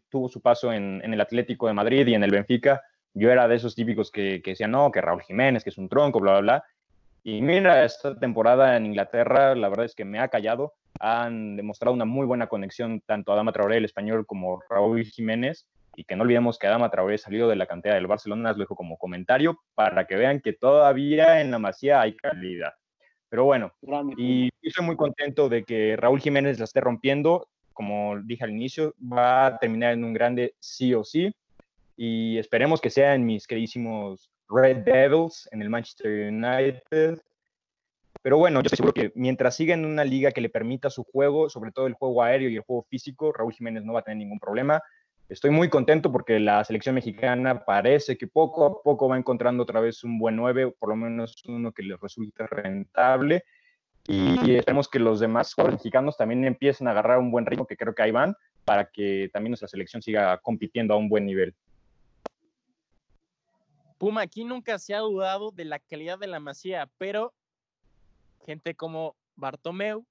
tuvo 0.09 0.31
su 0.31 0.41
paso 0.41 0.73
en, 0.73 1.03
en 1.05 1.13
el 1.13 1.21
Atlético 1.21 1.67
de 1.67 1.75
Madrid 1.75 2.07
y 2.07 2.15
en 2.15 2.25
el 2.25 2.31
Benfica. 2.31 2.81
Yo 3.13 3.31
era 3.31 3.47
de 3.47 3.57
esos 3.57 3.75
típicos 3.75 4.11
que, 4.11 4.41
que 4.41 4.53
decían, 4.53 4.71
no, 4.71 4.91
que 4.91 5.03
Raúl 5.03 5.21
Jiménez, 5.21 5.63
que 5.63 5.69
es 5.69 5.77
un 5.77 5.91
tronco, 5.91 6.19
bla, 6.19 6.33
bla, 6.33 6.41
bla. 6.41 6.65
Y 7.23 7.43
mira, 7.43 7.85
esta 7.85 8.19
temporada 8.19 8.75
en 8.79 8.87
Inglaterra, 8.87 9.55
la 9.55 9.69
verdad 9.69 9.85
es 9.85 9.95
que 9.95 10.07
me 10.07 10.19
ha 10.19 10.29
callado. 10.29 10.73
Han 10.99 11.57
demostrado 11.57 11.93
una 11.93 12.07
muy 12.07 12.25
buena 12.25 12.47
conexión 12.47 13.03
tanto 13.03 13.35
Adama 13.35 13.53
Traoré, 13.53 13.77
el 13.77 13.85
español, 13.85 14.25
como 14.25 14.63
Raúl 14.71 15.05
Jiménez. 15.05 15.67
Y 15.95 16.05
que 16.05 16.17
no 16.17 16.23
olvidemos 16.23 16.59
que 16.59 16.67
Adama 16.67 16.91
Traoré 16.91 17.19
salió 17.19 17.49
de 17.49 17.57
la 17.57 17.67
cantera 17.67 17.97
del 17.97 18.07
Barcelona, 18.07 18.51
os 18.51 18.57
lo 18.57 18.63
dejo 18.63 18.77
como 18.77 18.97
comentario, 18.97 19.61
para 19.75 20.07
que 20.07 20.17
vean 20.17 20.41
que 20.41 20.53
todavía 20.53 21.41
en 21.41 21.51
la 21.51 21.59
Masía 21.59 22.01
hay 22.01 22.17
calidad. 22.17 22.73
Pero 23.29 23.45
bueno, 23.45 23.73
y 24.19 24.51
estoy 24.61 24.85
muy 24.85 24.97
contento 24.97 25.49
de 25.49 25.65
que 25.65 25.97
Raúl 25.97 26.21
Jiménez 26.21 26.59
la 26.59 26.65
esté 26.65 26.81
rompiendo. 26.81 27.49
Como 27.73 28.19
dije 28.21 28.45
al 28.45 28.51
inicio, 28.51 28.95
va 29.01 29.47
a 29.47 29.59
terminar 29.59 29.95
en 29.95 30.05
un 30.05 30.13
grande 30.13 30.55
sí 30.61 30.93
o 30.95 31.03
sí. 31.03 31.35
Y 31.97 32.37
esperemos 32.37 32.81
que 32.81 32.91
sea 32.91 33.15
en 33.15 33.25
mis 33.25 33.47
queridísimos 33.47 34.31
Red 34.51 34.85
Devils, 34.85 35.49
en 35.51 35.63
el 35.63 35.71
Manchester 35.71 36.31
United. 36.31 37.23
Pero 38.21 38.39
bueno, 38.39 38.61
yo 38.61 38.67
estoy 38.67 38.77
seguro 38.77 38.93
que 38.93 39.13
mientras 39.15 39.57
siga 39.57 39.75
en 39.75 39.85
una 39.85 40.05
liga 40.05 40.31
que 40.31 40.43
le 40.43 40.51
permita 40.51 40.91
su 40.91 41.03
juego, 41.03 41.49
sobre 41.49 41.73
todo 41.73 41.87
el 41.87 41.95
juego 41.95 42.23
aéreo 42.23 42.51
y 42.51 42.57
el 42.57 42.63
juego 42.63 42.83
físico, 42.83 43.33
Raúl 43.33 43.53
Jiménez 43.53 43.85
no 43.85 43.95
va 43.95 44.01
a 44.01 44.05
tener 44.05 44.19
ningún 44.19 44.39
problema. 44.39 44.83
Estoy 45.29 45.51
muy 45.51 45.71
contento 45.71 46.13
porque 46.13 46.39
la 46.39 46.63
selección 46.65 46.95
mexicana 46.95 47.65
parece 47.65 48.19
que 48.19 48.27
poco 48.27 48.67
a 48.67 48.83
poco 48.83 49.09
va 49.09 49.17
encontrando 49.17 49.63
otra 49.63 49.81
vez 49.81 50.05
un 50.05 50.19
buen 50.19 50.37
9, 50.37 50.75
por 50.79 50.91
lo 50.91 50.97
menos 50.97 51.43
uno 51.47 51.73
que 51.73 51.83
les 51.83 51.99
resulte 52.01 52.47
rentable. 52.47 53.45
Y 54.09 54.57
esperemos 54.57 54.89
que 54.89 54.99
los 54.99 55.21
demás 55.21 55.55
jugadores 55.55 55.79
mexicanos 55.79 56.17
también 56.17 56.45
empiecen 56.45 56.89
a 56.89 56.91
agarrar 56.91 57.19
un 57.19 57.31
buen 57.31 57.47
ritmo, 57.47 57.67
que 57.67 57.77
creo 57.77 57.95
que 57.95 58.03
ahí 58.03 58.11
van, 58.11 58.35
para 58.65 58.91
que 58.91 59.31
también 59.33 59.53
nuestra 59.53 59.69
selección 59.69 60.03
siga 60.03 60.37
compitiendo 60.39 60.93
a 60.93 60.97
un 60.97 61.09
buen 61.09 61.25
nivel. 61.25 61.55
Puma, 63.99 64.23
aquí 64.23 64.45
nunca 64.45 64.81
se 64.81 64.95
ha 64.95 64.99
dudado 64.99 65.53
de 65.53 65.65
la 65.65 65.79
calidad 65.79 66.19
de 66.19 66.27
la 66.27 66.41
Masía, 66.41 66.91
pero 66.99 67.33
gente 68.45 68.75
como 68.75 69.15
Bartomeu, 69.37 70.05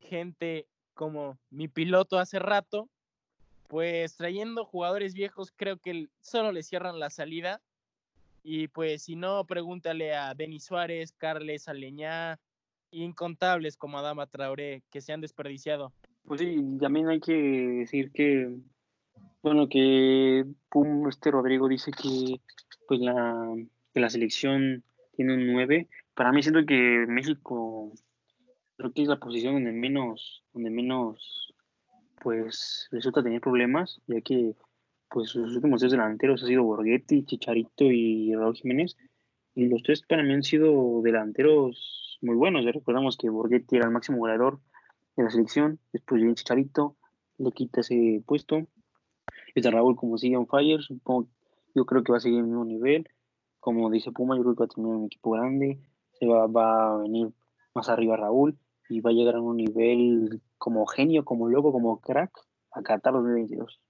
gente 0.00 0.66
como 0.94 1.38
mi 1.50 1.68
piloto 1.68 2.18
hace 2.18 2.38
rato, 2.38 2.88
pues 3.74 4.14
trayendo 4.14 4.64
jugadores 4.64 5.14
viejos 5.14 5.52
creo 5.56 5.78
que 5.78 6.06
solo 6.20 6.52
le 6.52 6.62
cierran 6.62 7.00
la 7.00 7.10
salida. 7.10 7.60
Y 8.44 8.68
pues 8.68 9.02
si 9.02 9.16
no, 9.16 9.44
pregúntale 9.46 10.14
a 10.14 10.32
Denis 10.32 10.62
Suárez, 10.62 11.10
Carles 11.10 11.66
Aleñá, 11.66 12.38
incontables 12.92 13.76
como 13.76 13.98
Adama 13.98 14.28
Traoré, 14.28 14.84
que 14.92 15.00
se 15.00 15.12
han 15.12 15.20
desperdiciado. 15.20 15.92
Pues 16.24 16.40
sí, 16.40 16.56
también 16.78 17.08
hay 17.08 17.18
que 17.18 17.32
decir 17.32 18.12
que, 18.12 18.48
bueno, 19.42 19.68
que 19.68 20.44
Pum, 20.68 21.08
este 21.08 21.32
Rodrigo 21.32 21.66
dice 21.66 21.90
que 21.90 22.40
pues 22.86 23.00
la, 23.00 23.56
la 23.94 24.08
selección 24.08 24.84
tiene 25.16 25.34
un 25.34 25.52
9. 25.52 25.88
Para 26.14 26.30
mí 26.30 26.44
siento 26.44 26.64
que 26.64 27.06
México 27.08 27.90
creo 28.76 28.92
que 28.92 29.02
es 29.02 29.08
la 29.08 29.18
posición 29.18 29.54
donde 29.54 29.72
menos, 29.72 30.44
donde 30.52 30.70
menos 30.70 31.43
pues 32.24 32.88
resulta 32.90 33.22
tener 33.22 33.42
problemas, 33.42 34.00
ya 34.06 34.22
que 34.22 34.56
pues 35.10 35.28
sus 35.28 35.54
últimos 35.54 35.80
tres 35.80 35.92
delanteros 35.92 36.42
ha 36.42 36.46
sido 36.46 36.64
Borghetti, 36.64 37.26
Chicharito 37.26 37.84
y 37.84 38.34
Raúl 38.34 38.56
Jiménez. 38.56 38.96
Y 39.54 39.68
los 39.68 39.82
tres 39.82 40.02
para 40.08 40.22
mí 40.22 40.32
han 40.32 40.42
sido 40.42 41.02
delanteros 41.02 42.18
muy 42.22 42.34
buenos. 42.34 42.64
Ya 42.64 42.72
recordamos 42.72 43.18
que 43.18 43.28
Borghetti 43.28 43.76
era 43.76 43.84
el 43.84 43.92
máximo 43.92 44.18
goleador 44.18 44.58
de 45.16 45.24
la 45.24 45.30
selección, 45.30 45.78
después 45.92 46.18
viene 46.18 46.34
Chicharito, 46.34 46.96
le 47.36 47.52
quita 47.52 47.82
ese 47.82 48.22
puesto. 48.26 48.66
Está 49.54 49.70
Raúl 49.70 49.94
como 49.94 50.16
sigue 50.16 50.38
on 50.38 50.48
fire, 50.48 50.80
supongo, 50.80 51.28
yo 51.74 51.84
creo 51.84 52.02
que 52.02 52.10
va 52.10 52.18
a 52.18 52.22
seguir 52.22 52.38
el 52.38 52.46
mismo 52.46 52.64
nivel. 52.64 53.06
Como 53.60 53.90
dice 53.90 54.12
Puma, 54.12 54.34
yo 54.36 54.42
creo 54.42 54.54
que 54.54 54.60
va 54.60 54.64
a 54.64 54.74
tener 54.74 54.90
un 54.90 55.04
equipo 55.04 55.32
grande, 55.32 55.78
se 56.18 56.26
va, 56.26 56.46
va 56.46 56.94
a 56.94 56.96
venir 56.96 57.28
más 57.74 57.90
arriba 57.90 58.16
Raúl 58.16 58.58
y 58.88 59.00
va 59.00 59.10
a 59.10 59.14
llegar 59.14 59.36
a 59.36 59.40
un 59.40 59.56
nivel 59.56 60.40
como 60.58 60.86
genio, 60.86 61.24
como 61.24 61.48
loco, 61.48 61.72
como 61.72 62.00
crack 62.00 62.32
a 62.72 62.82
Qatar 62.82 63.14
2022. 63.14 63.80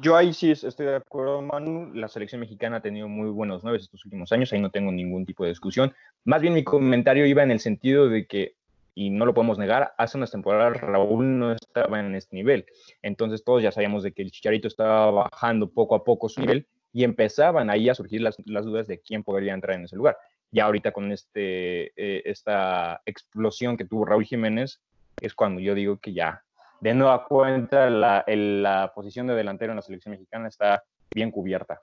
Yo 0.00 0.16
ahí 0.16 0.32
sí 0.32 0.50
estoy 0.50 0.86
de 0.86 0.96
acuerdo, 0.96 1.42
Manu. 1.42 1.92
La 1.94 2.08
selección 2.08 2.40
mexicana 2.40 2.76
ha 2.76 2.82
tenido 2.82 3.08
muy 3.08 3.30
buenos 3.30 3.64
nueve 3.64 3.78
estos 3.78 4.04
últimos 4.04 4.30
años, 4.32 4.52
ahí 4.52 4.60
no 4.60 4.70
tengo 4.70 4.92
ningún 4.92 5.26
tipo 5.26 5.44
de 5.44 5.50
discusión. 5.50 5.92
Más 6.24 6.40
bien 6.42 6.54
mi 6.54 6.62
comentario 6.62 7.26
iba 7.26 7.42
en 7.42 7.50
el 7.50 7.60
sentido 7.60 8.08
de 8.08 8.26
que, 8.26 8.54
y 8.94 9.10
no 9.10 9.26
lo 9.26 9.34
podemos 9.34 9.58
negar, 9.58 9.92
hace 9.98 10.16
unas 10.16 10.30
temporadas 10.30 10.80
Raúl 10.80 11.38
no 11.38 11.52
estaba 11.52 11.98
en 11.98 12.14
este 12.14 12.36
nivel. 12.36 12.66
Entonces 13.02 13.42
todos 13.42 13.62
ya 13.62 13.72
sabíamos 13.72 14.04
de 14.04 14.12
que 14.12 14.22
el 14.22 14.30
Chicharito 14.30 14.68
estaba 14.68 15.10
bajando 15.10 15.68
poco 15.68 15.96
a 15.96 16.04
poco 16.04 16.28
su 16.28 16.40
nivel 16.40 16.68
y 16.92 17.02
empezaban 17.02 17.70
ahí 17.70 17.88
a 17.88 17.94
surgir 17.94 18.20
las, 18.20 18.36
las 18.46 18.64
dudas 18.64 18.86
de 18.86 19.00
quién 19.00 19.24
podría 19.24 19.54
entrar 19.54 19.76
en 19.76 19.84
ese 19.84 19.96
lugar. 19.96 20.16
Ya 20.54 20.66
ahorita 20.66 20.92
con 20.92 21.10
este, 21.10 21.86
eh, 21.96 22.22
esta 22.26 23.02
explosión 23.04 23.76
que 23.76 23.84
tuvo 23.84 24.04
Raúl 24.04 24.24
Jiménez, 24.24 24.80
es 25.20 25.34
cuando 25.34 25.60
yo 25.60 25.74
digo 25.74 25.98
que 25.98 26.12
ya 26.12 26.44
de 26.80 26.94
nueva 26.94 27.24
cuenta 27.26 27.90
la, 27.90 28.22
el- 28.26 28.62
la 28.62 28.92
posición 28.94 29.26
de 29.26 29.34
delantero 29.34 29.72
en 29.72 29.76
la 29.76 29.82
selección 29.82 30.12
mexicana 30.12 30.46
está 30.48 30.84
bien 31.12 31.30
cubierta. 31.32 31.82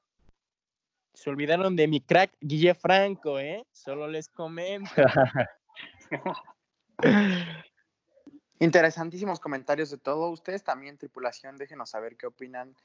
Se 1.14 1.30
olvidaron 1.30 1.76
de 1.76 1.88
mi 1.90 2.00
crack 2.00 2.32
Guille 2.40 2.74
Franco, 2.74 3.38
¿eh? 3.40 3.66
Solo 3.74 4.08
les 4.08 4.30
comento. 4.30 4.90
Interesantísimos 8.60 9.40
comentarios 9.40 9.90
de 9.90 9.98
todo. 9.98 10.30
Ustedes 10.30 10.64
también, 10.64 10.98
tripulación, 10.98 11.58
déjenos 11.58 11.90
saber 11.90 12.16
qué 12.16 12.28
opinan. 12.28 12.76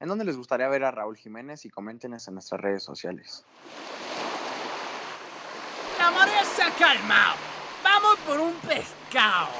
¿En 0.00 0.08
dónde 0.08 0.24
les 0.24 0.36
gustaría 0.36 0.68
ver 0.68 0.84
a 0.84 0.90
Raúl 0.90 1.16
Jiménez? 1.16 1.64
Y 1.64 1.70
coméntenos 1.70 2.26
en 2.28 2.34
nuestras 2.34 2.60
redes 2.60 2.82
sociales. 2.82 3.44
La 6.02 6.10
marea 6.10 6.42
se 6.44 6.60
ha 6.60 6.70
calmado. 6.74 7.36
Vamos 7.84 8.18
por 8.26 8.40
un 8.40 8.54
pescado. 8.54 9.50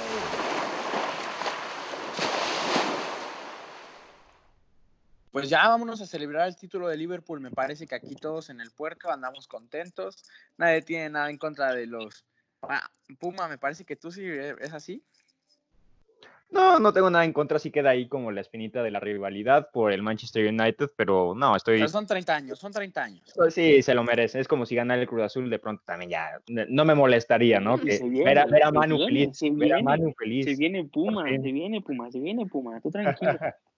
Pues 5.30 5.48
ya 5.48 5.68
vámonos 5.68 6.00
a 6.00 6.06
celebrar 6.06 6.48
el 6.48 6.56
título 6.56 6.88
de 6.88 6.96
Liverpool. 6.96 7.38
Me 7.38 7.52
parece 7.52 7.86
que 7.86 7.94
aquí 7.94 8.16
todos 8.16 8.50
en 8.50 8.60
el 8.60 8.72
puerto 8.72 9.08
andamos 9.08 9.46
contentos. 9.46 10.24
Nadie 10.56 10.82
tiene 10.82 11.10
nada 11.10 11.30
en 11.30 11.38
contra 11.38 11.72
de 11.74 11.86
los... 11.86 12.24
Ah, 12.62 12.90
Puma, 13.20 13.46
me 13.46 13.58
parece 13.58 13.84
que 13.84 13.94
tú 13.94 14.10
sí 14.10 14.26
es 14.26 14.72
así. 14.72 15.04
No, 16.52 16.78
no 16.78 16.92
tengo 16.92 17.08
nada 17.08 17.24
en 17.24 17.32
contra, 17.32 17.58
sí 17.58 17.70
queda 17.70 17.90
ahí 17.90 18.08
como 18.08 18.30
la 18.30 18.42
espinita 18.42 18.82
de 18.82 18.90
la 18.90 19.00
rivalidad 19.00 19.70
por 19.72 19.90
el 19.90 20.02
Manchester 20.02 20.46
United, 20.46 20.90
pero 20.96 21.34
no, 21.34 21.56
estoy... 21.56 21.78
Pero 21.78 21.88
son 21.88 22.06
30 22.06 22.36
años, 22.36 22.58
son 22.58 22.72
30 22.72 23.02
años. 23.02 23.32
Pues 23.34 23.54
sí, 23.54 23.82
se 23.82 23.94
lo 23.94 24.04
merece. 24.04 24.38
Es 24.38 24.48
como 24.48 24.66
si 24.66 24.74
ganara 24.74 25.00
el 25.00 25.08
Cruz 25.08 25.22
Azul, 25.22 25.48
de 25.48 25.58
pronto 25.58 25.82
también 25.86 26.10
ya 26.10 26.40
no 26.46 26.84
me 26.84 26.94
molestaría, 26.94 27.58
¿no? 27.58 27.78
Sí, 27.78 27.86
Que 27.86 27.92
se 27.98 28.08
viene, 28.08 28.24
ver, 28.24 28.38
a, 28.38 28.46
ver 28.46 28.64
a 28.64 28.66
se 28.66 28.72
Manu 28.72 28.96
viene, 28.96 29.12
feliz, 29.12 29.38
se 29.38 29.50
ver 29.50 29.72
a 29.72 29.76
viene, 29.76 29.82
Manu 29.82 30.14
feliz. 30.18 30.44
Se 30.44 30.56
viene 30.56 30.84
Puma, 30.84 31.24
se 31.28 31.52
viene 31.52 31.80
Puma, 31.80 32.10
se 32.10 32.20
viene 32.20 32.46
Puma, 32.46 32.80
tú 32.80 32.90
tranquilo. 32.90 33.32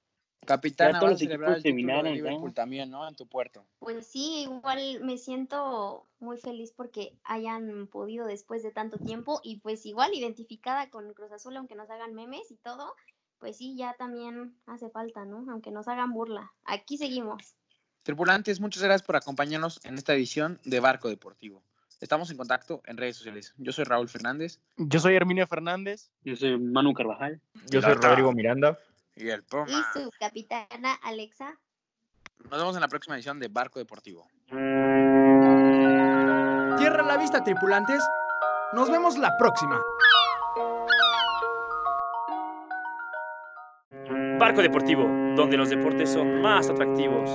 Capitana, 0.45 0.99
a 0.99 1.17
celebrar 1.17 1.57
el 1.57 1.63
título 1.63 2.03
de. 2.03 2.13
Liverpool 2.13 2.55
también, 2.55 2.91
¿no? 2.91 3.07
En 3.09 3.15
tu 3.15 3.27
puerto. 3.27 3.65
Pues 3.79 4.07
sí, 4.07 4.43
igual 4.43 5.01
me 5.03 5.19
siento 5.19 6.07
muy 6.19 6.39
feliz 6.39 6.73
porque 6.73 7.17
hayan 7.25 7.87
podido 7.87 8.27
después 8.27 8.63
de 8.63 8.71
tanto 8.71 8.99
tiempo 8.99 9.41
y 9.43 9.61
pues 9.61 9.85
igual 9.87 10.15
identificada 10.15 10.91
con 10.91 11.13
Cruz 11.15 11.33
Azul, 11.33 11.57
aunque 11.57 11.75
nos 11.75 11.91
hagan 11.91 12.15
memes 12.15 12.51
y 12.51 12.57
todo, 12.57 12.95
pues 13.39 13.57
sí, 13.57 13.77
ya 13.77 13.95
también 13.99 14.57
hace 14.67 14.91
falta, 14.91 15.25
¿no? 15.25 15.45
Aunque 15.51 15.71
nos 15.71 15.89
hagan 15.89 16.13
burla. 16.13 16.53
Aquí 16.65 16.97
seguimos. 16.97 17.57
Tripulantes, 18.03 18.61
muchas 18.61 18.83
gracias 18.83 19.07
por 19.07 19.17
acompañarnos 19.17 19.81
en 19.85 19.95
esta 19.95 20.15
edición 20.15 20.61
de 20.65 20.81
Barco 20.81 21.09
Deportivo. 21.09 21.63
Estamos 22.01 22.31
en 22.31 22.37
contacto 22.37 22.83
en 22.87 22.97
redes 22.97 23.17
sociales. 23.17 23.55
Yo 23.57 23.73
soy 23.73 23.85
Raúl 23.85 24.09
Fernández 24.09 24.61
Yo 24.77 25.01
soy 25.01 25.15
Herminio 25.15 25.47
Fernández. 25.47 26.11
Yo 26.23 26.37
soy 26.37 26.59
Manu 26.59 26.93
Carvajal. 26.93 27.41
Yo 27.71 27.81
soy 27.81 27.95
Rodrigo 27.95 28.33
Miranda. 28.33 28.79
Y 29.17 29.29
el 29.29 29.45
Y 29.67 29.99
su 29.99 30.11
capitana 30.19 30.95
Alexa. 31.03 31.59
Nos 32.51 32.59
vemos 32.59 32.75
en 32.75 32.81
la 32.81 32.89
próxima 32.89 33.15
edición 33.17 33.39
de 33.39 33.49
Barco 33.49 33.79
Deportivo. 33.79 34.29
Tierra 36.79 37.03
la 37.03 37.17
vista, 37.17 37.43
tripulantes. 37.43 38.03
Nos 38.73 38.91
vemos 38.91 39.17
la 39.17 39.37
próxima. 39.39 39.81
Barco 44.39 44.61
Deportivo, 44.63 45.05
donde 45.37 45.57
los 45.57 45.71
deportes 45.71 46.13
son 46.13 46.43
más 46.43 46.69
atractivos. 46.69 47.31